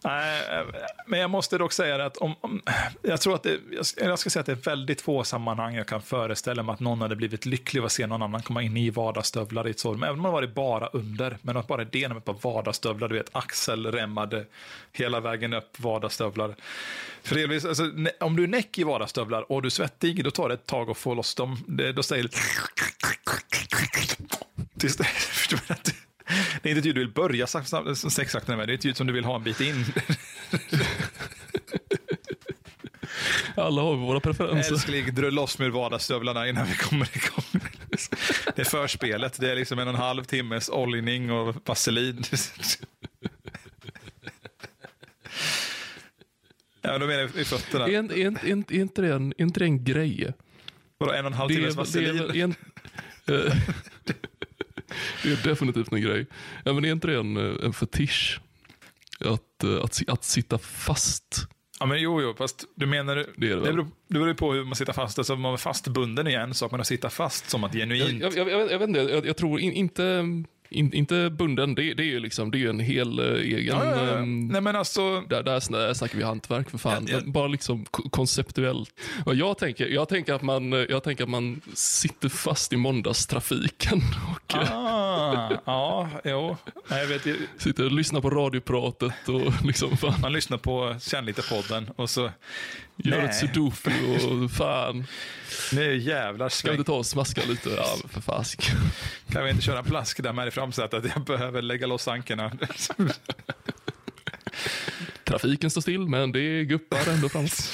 [0.03, 0.43] Nej,
[1.07, 2.61] men jag måste dock säga det att om, om,
[3.01, 6.01] jag tror att det, jag ska- säga att det är väldigt få sammanhang jag kan
[6.01, 8.89] föreställa mig att någon hade blivit lycklig av att se någon annan komma in i
[8.89, 10.03] vardagsstövlar i ett sovrum.
[10.03, 13.15] Även om man varit bara under, men att bara idén om ett par vardagsstövlar, du
[13.15, 14.45] vet axelremmade
[14.91, 16.55] hela vägen upp vardagsstövlar.
[17.23, 20.49] För delvis, alltså, om du är näck i vardagsstövlar och du är svettig, då tar
[20.49, 21.57] det ett tag att få loss dem.
[21.67, 22.29] Det, då säger det
[24.79, 25.03] Tills det,
[26.63, 29.13] är inte ett ljud du vill börja sexakten med, det är ett ljud som du
[29.13, 29.85] vill ha en bit in.
[33.55, 34.73] Alla har våra preferenser.
[34.73, 37.61] Älskling, dra loss med vardagsstövlarna innan vi kommer igång.
[38.55, 42.23] Det är förspelet, det är liksom en och en halv timmes oljning och vaselin.
[46.91, 47.87] Ja, de är i fötterna.
[47.87, 50.33] Är, inte det en, är inte det en grej?
[50.97, 52.55] Vadå, en och en halv timmes vaselin?
[53.27, 53.35] eh,
[55.23, 56.25] det är definitivt en grej.
[56.65, 58.39] Ja, men är inte det en, eh, en fetisch?
[59.19, 61.47] Att, eh, att, att sitta fast.
[61.79, 63.15] Ja, men jo, jo, fast du menar...
[63.15, 65.17] Det är det det, beror, det beror på hur man sitter fast.
[65.17, 67.81] Alltså, om man är fastbunden är en sak, men att sitta fast som att Jag,
[67.89, 68.21] genuint...
[68.21, 70.23] jag, jag, jag, vet- jag vet inte, jag, jag tror in, inte...
[70.73, 73.77] In, inte bunden, det, det är ju liksom, det är en hel eh, egen...
[73.77, 74.17] Ja, ja, ja.
[74.17, 77.05] ehm, Nej men alltså, Där, där, sn- där snackar vi hantverk för fan.
[77.07, 77.19] Ja, ja.
[77.23, 78.89] Men Bara liksom ko- konceptuellt.
[79.25, 84.01] Och jag, tänker, jag, tänker att man, jag tänker att man sitter fast i måndagstrafiken
[84.35, 86.57] och eh, ah, ja, jo.
[86.89, 87.37] Nej, jag vet, ju.
[87.57, 92.09] sitter och lyssnar på radiopratet och liksom fan, man lyssnar på Känn lite podden och
[92.09, 92.29] så,
[93.03, 93.25] gör Nej.
[93.25, 93.91] ett sudoku
[94.43, 95.05] och fan.
[95.73, 97.69] nu jävlar Ska vi inte ta och smaska lite?
[97.69, 98.71] Ja, för fask.
[99.31, 101.03] Kan vi inte köra en plask där med i framsätet?
[101.15, 102.51] Jag behöver lägga loss ankorna.
[105.23, 107.69] Trafiken står still, men det guppar ändå framåt.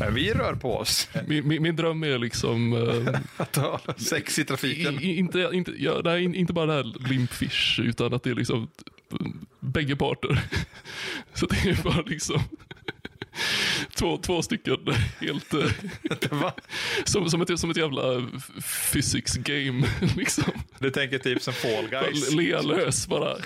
[0.00, 1.08] Men vi rör på oss.
[1.26, 2.72] Min, min, min dröm är liksom...
[2.72, 5.00] eh, Att ha sex i trafiken.
[5.00, 8.34] I, inte, inte, ja, nej, in- inte bara det här limpfish, utan att det är
[8.34, 8.68] liksom
[9.60, 10.40] bägge parter.
[11.34, 12.42] Så det är bara liksom
[13.94, 14.78] två, två stycken
[15.20, 15.54] helt...
[15.54, 15.60] eh?
[17.04, 18.28] Som, som, ett, som ett jävla
[18.92, 19.86] physics game.
[20.16, 20.44] Liksom.
[20.78, 22.34] Du tänker typ som Fall Guys.
[22.34, 23.36] Lea lös bara.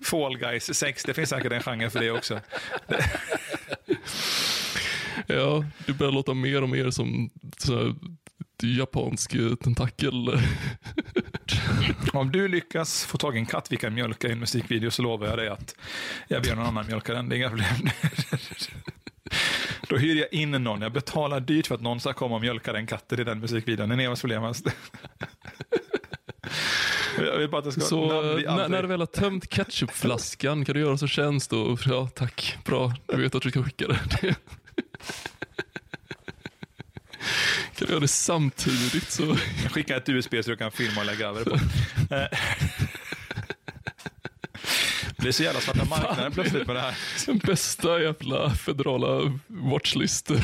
[0.00, 2.40] Fall Guys 6, det finns säkert en genre för det också.
[5.26, 7.94] Ja, det börjar låta mer och mer som så
[8.62, 10.40] japansk eh, tentakel.
[12.12, 15.02] Om du lyckas få tag i en katt vi kan mjölka i en musikvideo så
[15.02, 15.74] lovar jag dig att
[16.28, 17.28] jag ber någon annan mjölka den.
[17.28, 17.88] Det är inga problem.
[19.88, 20.82] Då hyr jag in någon.
[20.82, 23.88] Jag betalar dyrt för att någon ska komma och mjölka den katten i den musikvideon.
[23.88, 24.62] Det är inga problem alls.
[27.18, 28.04] Jag vill bara att det ska Så
[28.38, 31.78] eh, när, när du väl har tömt ketchupflaskan, kan du göra så tjänst då?
[31.86, 32.58] Ja, tack.
[32.64, 32.94] Bra.
[33.06, 33.98] Du vet att du ska skicka det.
[37.76, 39.36] Kan du göra det samtidigt så...
[39.70, 41.58] Skicka ett USB så du kan filma och lägga över det på.
[45.28, 46.94] Är så jävla svarta marknaden plötsligt med det här.
[47.26, 50.38] Den bästa jävla federala watchlistor.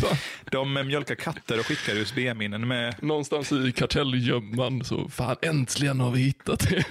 [0.00, 0.16] Fan.
[0.50, 6.20] De mjölkar katter och skickar USB-minnen med Någonstans i kartellgömman så fan äntligen har vi
[6.20, 6.84] hittat det.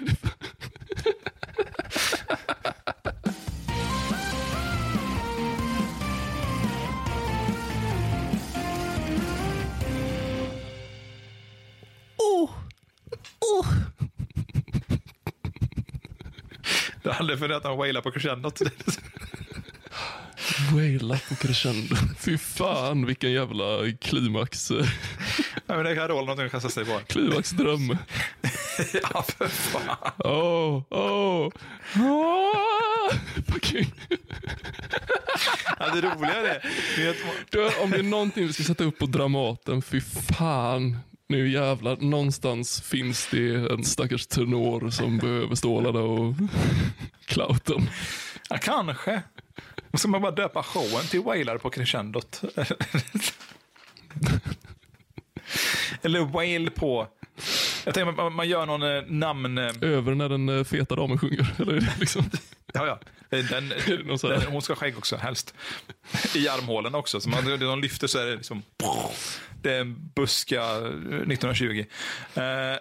[17.31, 18.61] Det funderat att waila på crescendot.
[20.73, 21.95] Waila på crescendo.
[22.19, 24.71] Fy fan vilken jävla klimax.
[25.67, 26.99] Ja, men det kan roll någonting att kasta sig på.
[27.07, 27.89] Klimaxdröm.
[28.93, 30.11] Ja, för fan.
[30.17, 31.49] Åh, åh.
[31.95, 33.11] åh.
[33.47, 33.93] Fucking.
[35.79, 36.61] Ja, det roliga är det.
[37.49, 40.01] Du, om det är någonting vi ska sätta upp på Dramaten, fy
[40.37, 40.97] fan.
[41.31, 46.35] Nu jävlar, någonstans finns det en stackars tenor som behöver stålarna och
[47.25, 47.89] clouten.
[48.49, 49.21] ja, kanske.
[49.91, 52.41] Och så man bara döpa showen till Wailar på crescendot.
[56.01, 57.07] Eller Wail på...
[57.85, 59.57] Jag tänker man, man gör någon eh, namn...
[59.81, 61.55] Över när den eh, feta damen sjunger.
[61.59, 62.29] Eller liksom,
[62.73, 62.99] Ja, ja.
[63.31, 63.69] Eh, Den,
[64.21, 65.53] den, hon ska ha skägg också, helst.
[66.35, 67.21] I armhålen också.
[67.21, 68.63] Så man, de lyfter så är det liksom...
[69.61, 71.85] Det är en buska eh, 1920.
[72.33, 72.41] Eh,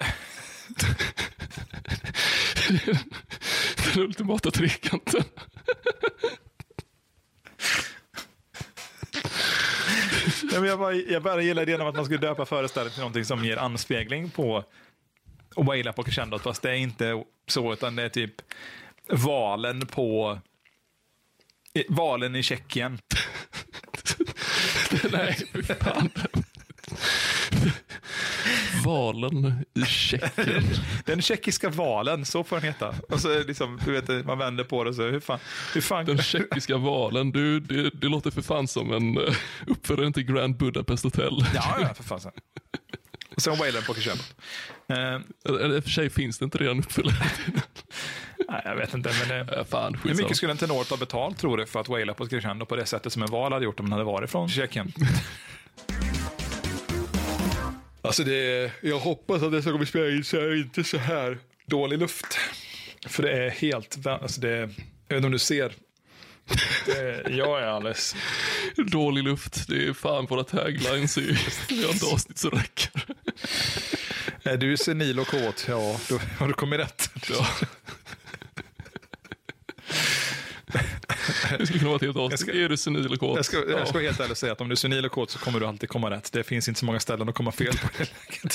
[3.94, 5.24] den ultimata trekanten.
[10.52, 13.00] Ja, men jag, bara, jag bara gillar idén om att man skulle döpa föreställningen till
[13.00, 14.64] någonting som ger anspegling på
[15.54, 16.42] och waila på crescendot.
[16.42, 18.34] Fast det är inte så, utan det är typ
[19.12, 20.38] valen på
[21.88, 22.98] valen i Tjeckien.
[25.12, 25.36] Nej,
[25.78, 26.10] fan.
[28.84, 30.64] Valen i Tjeckien.
[31.04, 32.94] Den tjeckiska valen, så får den heta.
[33.08, 35.38] Och så liksom, du vet, man vänder på det så, hur fan,
[35.74, 37.30] hur fan Den tjeckiska valen.
[37.30, 39.34] Du, det, det låter för fan som en uh,
[39.66, 41.44] uppföljare till Grand Budapest Hotel.
[41.54, 42.20] Ja, ja, för fan.
[43.40, 44.34] Sen wailaren på crescendot.
[44.88, 47.30] Eh, Eller i och för sig finns det inte redan uppföljare.
[48.48, 51.56] nej, jag vet inte, men det, fan, hur mycket skulle en tenor ta betalt tror
[51.56, 53.80] du för att waila på ett crescendo på det sättet som en val hade gjort
[53.80, 54.92] om den hade varit från Tjeckien?
[58.02, 61.38] Alltså det, jag hoppas att det som kommer spela in så är inte så här
[61.66, 62.38] dålig luft.
[63.06, 64.66] För det är helt, alltså det, jag
[65.08, 65.72] vet inte om du ser.
[66.86, 68.16] Det, jag är alldeles,
[68.76, 69.68] Dålig luft.
[69.68, 72.90] Det är fan våra taglines i vi har ett avsnitt som räcker.
[74.42, 77.10] är du senil och kåt, ja då har du kommit rätt.
[77.30, 77.46] Ja.
[81.58, 82.40] Det skulle kunna vara ett helt avsnitt.
[82.40, 83.36] ska- är du senil och kåt?
[83.36, 84.04] Jag ska, jag ska Ja.
[84.06, 86.10] helt ärligt säga att om du är senil och kåt så kommer du alltid komma
[86.10, 86.32] rätt.
[86.32, 87.88] Det finns inte så många ställen att komma fel på.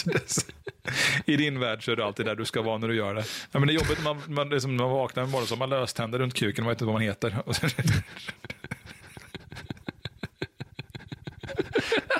[0.05, 0.45] det.
[1.26, 3.26] I din värld så är du alltid där du ska vara när du gör det.
[3.52, 5.60] Ja, men det är jobbigt när man, man, liksom, man vaknar en morgon så har
[5.60, 7.44] man löständer runt kuken och man vet inte vad man heter.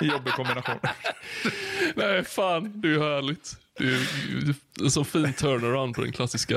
[0.00, 0.78] Jobbig kombination.
[1.94, 2.80] Nej, fan.
[2.80, 3.56] Det är härligt.
[3.78, 6.56] Det är en så fin turnaround på den klassiska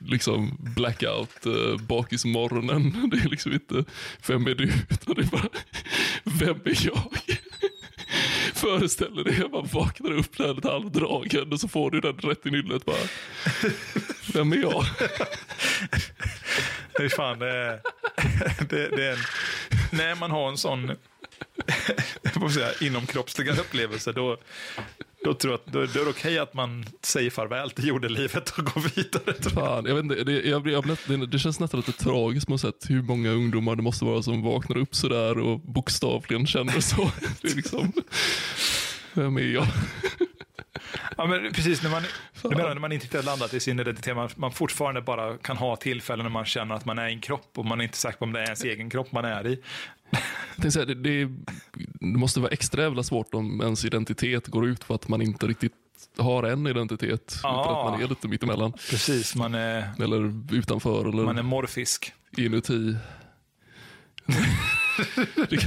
[0.00, 3.10] liksom blackout uh, bakismorgonen.
[3.10, 3.84] Det är liksom inte
[4.26, 5.48] vem är du utan det är bara
[6.24, 7.12] vem är jag?
[8.60, 12.46] Föreställer dig att man vaknar upp där lite halvdragen och så får du den rätt
[12.46, 12.96] i nyllet bara.
[14.34, 14.84] Vem är jag?
[16.96, 17.80] Det är fan, det eh, är,
[18.68, 19.18] det, det är en,
[19.92, 20.96] när man har en sån
[22.50, 24.36] säga, inomkroppsliga upplevelser, då,
[25.24, 28.50] då tror jag att då, då är det okej att man säger farväl till jordelivet
[28.50, 29.50] och går vidare.
[29.50, 32.60] Fan, jag vet inte, det, jag, jag, det, det känns nästan lite tragiskt på något
[32.60, 37.10] sätt, hur många ungdomar det måste vara som vaknar upp sådär och bokstavligen känner så.
[37.42, 37.92] Det är liksom,
[39.14, 39.66] vem är jag?
[41.16, 42.02] Ja, men precis, när man,
[42.42, 45.56] du menar, när man inte har landat i sin identitet, man, man fortfarande bara kan
[45.56, 47.96] ha tillfällen när man känner att man är i en kropp och man är inte
[47.98, 49.58] säker på om det är ens egen kropp man är i.
[50.56, 51.24] Det, det, det,
[52.00, 55.46] det måste vara extra jävla svårt om ens identitet går ut på att man inte
[55.46, 55.72] riktigt
[56.18, 57.40] har en identitet.
[57.42, 57.62] Ja.
[57.62, 58.72] Utan att man är lite mittemellan.
[58.72, 61.08] Precis, man är, Eller utanför.
[61.08, 62.12] Eller man är morfisk.
[62.36, 62.96] inuti.
[65.50, 65.58] Det,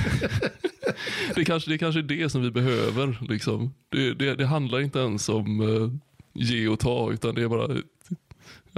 [1.36, 3.18] det, kanske, det kanske är det som vi behöver.
[3.30, 3.74] Liksom.
[3.90, 5.92] Det, det, det handlar inte ens om uh,
[6.34, 7.82] ge och ta, utan det är bara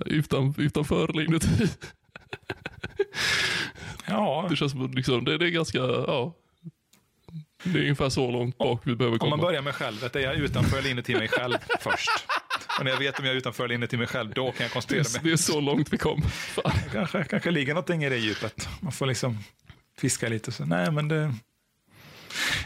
[0.06, 1.68] utan, utanför eller inuti.
[4.08, 6.34] Ja, Det känns som liksom, det, det är ganska, ja.
[7.64, 9.36] Det är ungefär så långt bak vi behöver om komma.
[9.36, 12.10] man börjar med självet, är jag utanför eller inuti mig själv först?
[12.80, 14.70] Och när jag vet om jag är utanför eller inuti mig själv, då kan jag
[14.70, 15.22] det, koncentrera mig.
[15.24, 16.22] det är så långt vi kom.
[16.22, 16.72] Fan.
[16.92, 18.70] kanske, kanske ligger någonting i det djupet.
[18.82, 19.38] Man får liksom
[20.00, 20.52] fiska lite.
[20.52, 21.34] Så, nej, men det...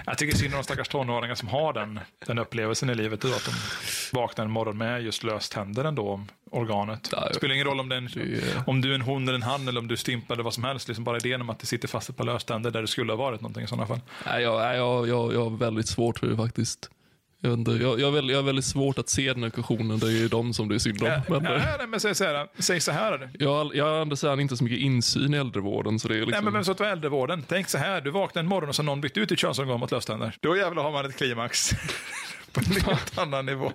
[0.06, 3.22] Jag tycker synd om de stackars tonåringar som har den, den upplevelsen i livet.
[3.22, 3.52] Då, att de
[4.18, 7.12] vaknar en morgon med just löst tänder ändå om organet.
[7.30, 8.10] Det spelar ingen roll om, den,
[8.68, 10.54] om du är en hon eller en han eller om du är stympad eller vad
[10.54, 10.88] som helst.
[10.88, 13.18] Liksom bara idén om att det sitter fast ett par löständer där det skulle ha
[13.18, 14.02] varit någonting i sådana fall.
[14.26, 16.90] Nej, jag, jag, jag, jag har väldigt svårt för det faktiskt.
[17.42, 20.00] Jag, inte, jag, jag, har väldigt, jag har väldigt svårt att se den ekvationen.
[20.00, 21.08] Det är ju de som det är synd om.
[21.08, 22.48] Ja, Men, ja, nej, men säg så här.
[22.58, 23.30] Säg så här.
[23.40, 26.00] jag, jag har Anders inte så mycket insyn i äldrevården.
[26.00, 27.44] Så det är Nej, liksom, men vem sa att det var äldrevården?
[27.48, 29.80] Tänk så här, du vaknar en morgon och så har någon bytt ut ditt könsorgan
[29.80, 30.36] mot löständer.
[30.40, 31.72] Då jävlar har man ett klimax.
[32.52, 33.74] På en helt annan nivå.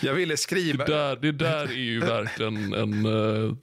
[0.00, 0.84] Jag ville skriva...
[0.84, 3.06] det, där, det där är ju verkligen en...
[3.06, 3.54] Uh,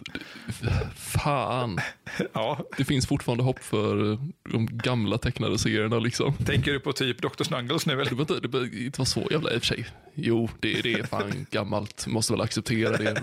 [0.95, 1.80] fan.
[2.34, 4.19] Ja, Det finns fortfarande hopp för eh,
[4.52, 6.34] de gamla tecknade serierna liksom.
[6.34, 7.44] tänker du på typ Dr.
[7.44, 8.10] Snuggles nu Det eller?
[8.11, 9.85] behöver inte, det behöver inte vara så jävla i och för sig.
[10.19, 12.07] Jo, det, det är fan gammalt.
[12.07, 13.14] Måste väl acceptera det.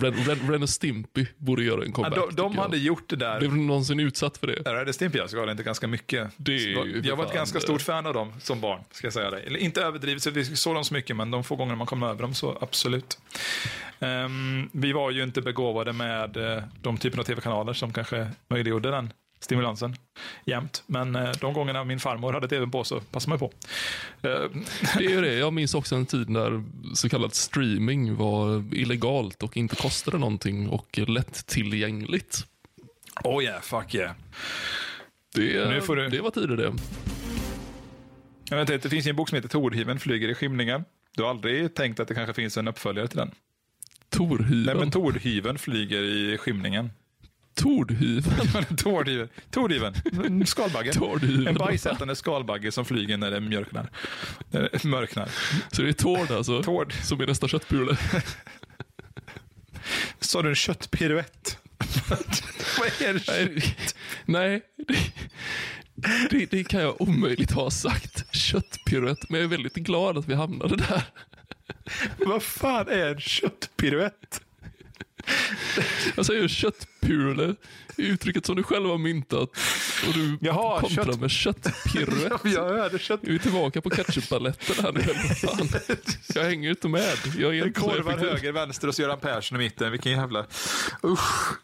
[0.00, 2.14] Ren, Ren, Ren och Stimpy borde göra en Ja, comeback.
[2.14, 2.62] de de tycker jag.
[2.62, 3.38] hade gjort det där.
[3.38, 4.84] Blev du någonsin utsatt för det?
[4.84, 6.30] Det Stimpy jag skadade inte ganska mycket.
[6.36, 7.62] Det är jag var ett ganska det.
[7.62, 9.40] stort fan av dem som barn, ska jag säga det.
[9.40, 12.02] Eller inte överdrivet, så vi såg dem så mycket, men de få gånger man kom
[12.02, 13.18] över dem så absolut.
[14.00, 18.90] Ehm, vi var ju inte begåvade med uh, de typen av tv-kanaler som kanske möjliggjorde
[18.90, 19.96] den stimulansen
[20.44, 20.82] jämt.
[20.86, 23.52] Men eh, de gångerna min farmor hade tvn på så passade man på.
[24.28, 24.64] Ehm,
[24.98, 25.34] Det är ju det.
[25.34, 26.62] Jag minns också en tid när
[26.94, 32.46] så kallad streaming var illegalt och inte kostade någonting och lättillgängligt.
[33.24, 34.12] oh yeah, fuck yeah.
[35.34, 36.72] Det, Nu får du- det var tider det.
[38.50, 40.84] Jag vet inte, det finns ju en bok som heter Torhiven flyger i skymningen.
[41.16, 43.30] Du har aldrig tänkt att det kanske finns en uppföljare till den?
[44.10, 44.62] Torhyven.
[44.62, 46.90] Nej, men Tordhyven flyger i skymningen.
[47.54, 48.64] Tordhyven.
[48.76, 49.28] Tordhyven.
[49.50, 49.94] Tordhyven.
[50.24, 50.92] En skalbagge.
[50.92, 51.46] Tordhyven.
[51.46, 53.90] En bajsätande skalbagge som flyger när det mörknar.
[54.50, 55.28] När det mörknar.
[55.72, 56.62] Så det är Tord alltså.
[56.62, 56.92] Tord.
[56.92, 57.96] Som är nästa köttbule.
[60.20, 61.58] Sa du en köttpiruett?
[62.78, 63.22] Vad är det?
[63.28, 63.62] Nej,
[64.24, 64.62] nej
[65.94, 68.36] det, det, det kan jag omöjligt ha sagt.
[68.36, 69.30] Köttpiruett.
[69.30, 71.02] Men jag är väldigt glad att vi hamnade där.
[72.26, 74.40] Vad fan är en köttpiruett?
[76.16, 77.54] Jag säger köttpule.
[77.96, 79.50] Uttrycket som du själv har myntat.
[80.08, 82.40] Och du Jaha, kontrar kött- med köttpiruett.
[82.44, 83.24] Jag hörde kött...
[83.24, 85.00] Är vi tillbaka på ketchupballetten här nu?
[85.34, 85.68] Fan.
[86.34, 87.18] Jag hänger inte med.
[87.38, 89.90] Jag är inte Korvar höger, vänster och så Göran Persson i mitten.
[89.92, 90.46] Vilken jävla...
[91.04, 91.58] Usch.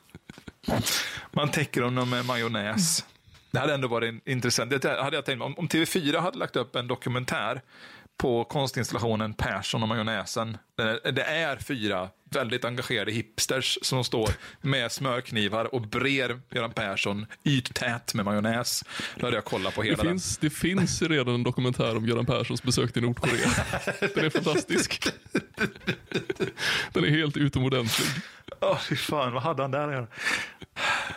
[1.33, 3.05] Man täcker honom med majonnäs.
[3.51, 4.71] Det hade ändå varit intressant.
[4.71, 7.63] Det hade jag tänkt Om TV4 hade lagt upp en dokumentär
[8.17, 10.57] på konstinstallationen Persson och majonnäsen.
[10.77, 14.31] Det- Det är fyra väldigt engagerade hipsters som står
[14.61, 18.85] med smörknivar och brer Göran Persson yttät med majonnäs.
[19.17, 20.13] Då hade jag kollat på hela Det den.
[20.13, 23.49] finns, det finns redan en dokumentär om Göran Perssons besök till Nordkorea.
[24.15, 25.09] Den är fantastisk.
[26.93, 28.07] Den är helt utomordentlig.
[28.61, 30.07] Åh, fy fan, vad hade han där att göra?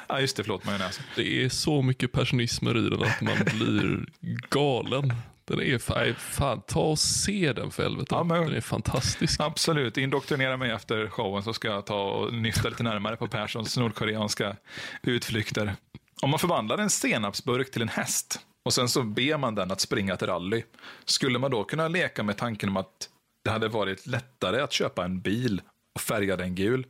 [0.07, 1.03] Ja, just det, förlåt majonnäsen.
[1.15, 4.05] Det är så mycket personismer i den att man blir
[4.49, 5.13] galen.
[5.47, 8.07] Den är fan, fan ta och se den för helvete.
[8.15, 9.39] Ja, men- Den är fantastisk.
[9.39, 13.77] Absolut, indoktrinera mig efter showen så ska jag ta och nysta lite närmare på Perssons
[13.77, 14.55] nordkoreanska
[15.03, 15.75] utflykter.
[16.21, 19.81] Om man förvandlar en senapsburk till en häst och sen så ber man den att
[19.81, 20.63] springa ett rally.
[21.05, 23.09] Skulle man då kunna leka med tanken om att
[23.43, 25.61] det hade varit lättare att köpa en bil
[25.95, 26.85] och färga den gul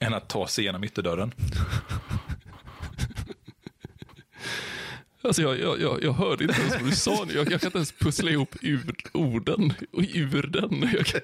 [0.00, 1.32] än att ta sig igenom ytterdörren?
[5.28, 7.34] Alltså jag, jag, jag, jag hörde inte ens vad du sa nu.
[7.34, 10.90] Jag, jag kan inte ens pussla ihop ur orden och ur den.
[10.94, 11.20] Jag, kan,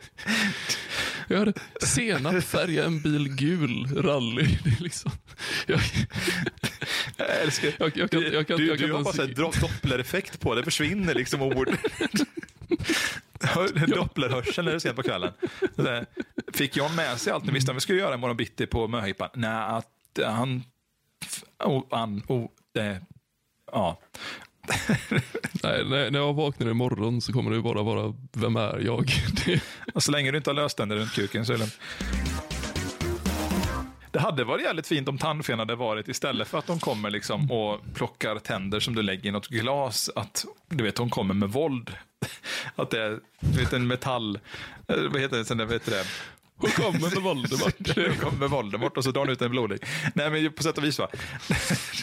[1.29, 1.53] jag hörde
[1.83, 4.43] senap färga en bil gul, rally.
[4.65, 5.11] Det är liksom,
[5.67, 5.81] jag,
[7.17, 10.41] Jag älskar Jag- jag kan- jag kan- Du, jag kan du har bara här dopplereffekt
[10.41, 10.65] på det.
[10.65, 11.69] försvinner liksom ord.
[13.41, 15.33] Hör- Dopplerhörsel när du ser på kvällen.
[16.53, 19.29] Fick John med sig allt ni visste om vi skulle göra imorgon bitti på möhippan?
[19.35, 20.63] Nej, att han...
[21.65, 23.01] Oh, han oh, det,
[23.75, 24.01] ja.
[25.63, 29.11] nej, när, när jag vaknar imorgon så kommer det bara vara, vem är jag?
[29.95, 31.71] Och så länge du inte har löständer runt kuken så är det.
[34.11, 37.51] Det hade varit jävligt fint om tandfen hade varit istället för att de kommer liksom
[37.53, 40.11] och plockar tänder som du lägger i något glas.
[40.17, 41.91] Att du vet, hon kommer med våld.
[42.77, 44.39] Att det är du vet, en metall...
[44.89, 45.45] eh, Vad heter det?
[45.45, 46.05] Sen, vad heter det?
[46.57, 47.95] Hon kommer med Voldemort.
[48.21, 49.79] Kommer med Voldemort och så drar hon ut en blodig.
[50.15, 51.09] Nej, men på sätt och vis va.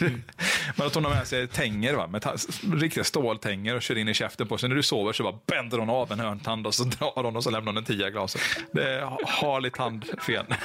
[0.76, 2.06] Men att hon har med sig tänger, va?
[2.06, 2.36] Metall,
[2.74, 4.68] riktiga ståltänger och kör in i käften på sig.
[4.68, 7.44] När du sover så bara bänder hon av en hörntand och så drar hon och
[7.44, 8.40] så lämnar hon en tia glaset.
[8.72, 10.46] Det är Harley tandfen.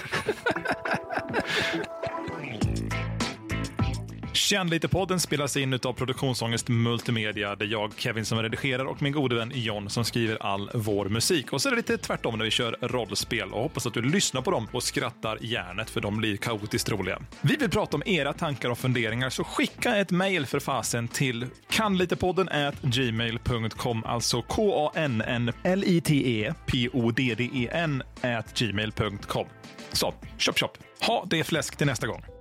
[4.38, 9.14] Känn lite podden spelas in av Produktionsångest Multimedia där jag, Kevin, som redigerar och min
[9.14, 11.54] gode vän John som skriver all vår musik.
[11.54, 14.42] Och så är det lite tvärtom när vi kör rollspel och hoppas att du lyssnar
[14.42, 17.22] på dem och skrattar hjärnet för de blir kaotiskt roliga.
[17.42, 21.46] Vi vill prata om era tankar och funderingar så skicka ett mejl för fasen till
[21.70, 29.48] kanlitepodden at gmail.com, alltså K-A-N-N-L-I-T-E P-O-D-D-E-N at gmail.com.
[29.92, 30.78] Så, chop chop.
[31.02, 32.37] Ha det fläsk till nästa gång.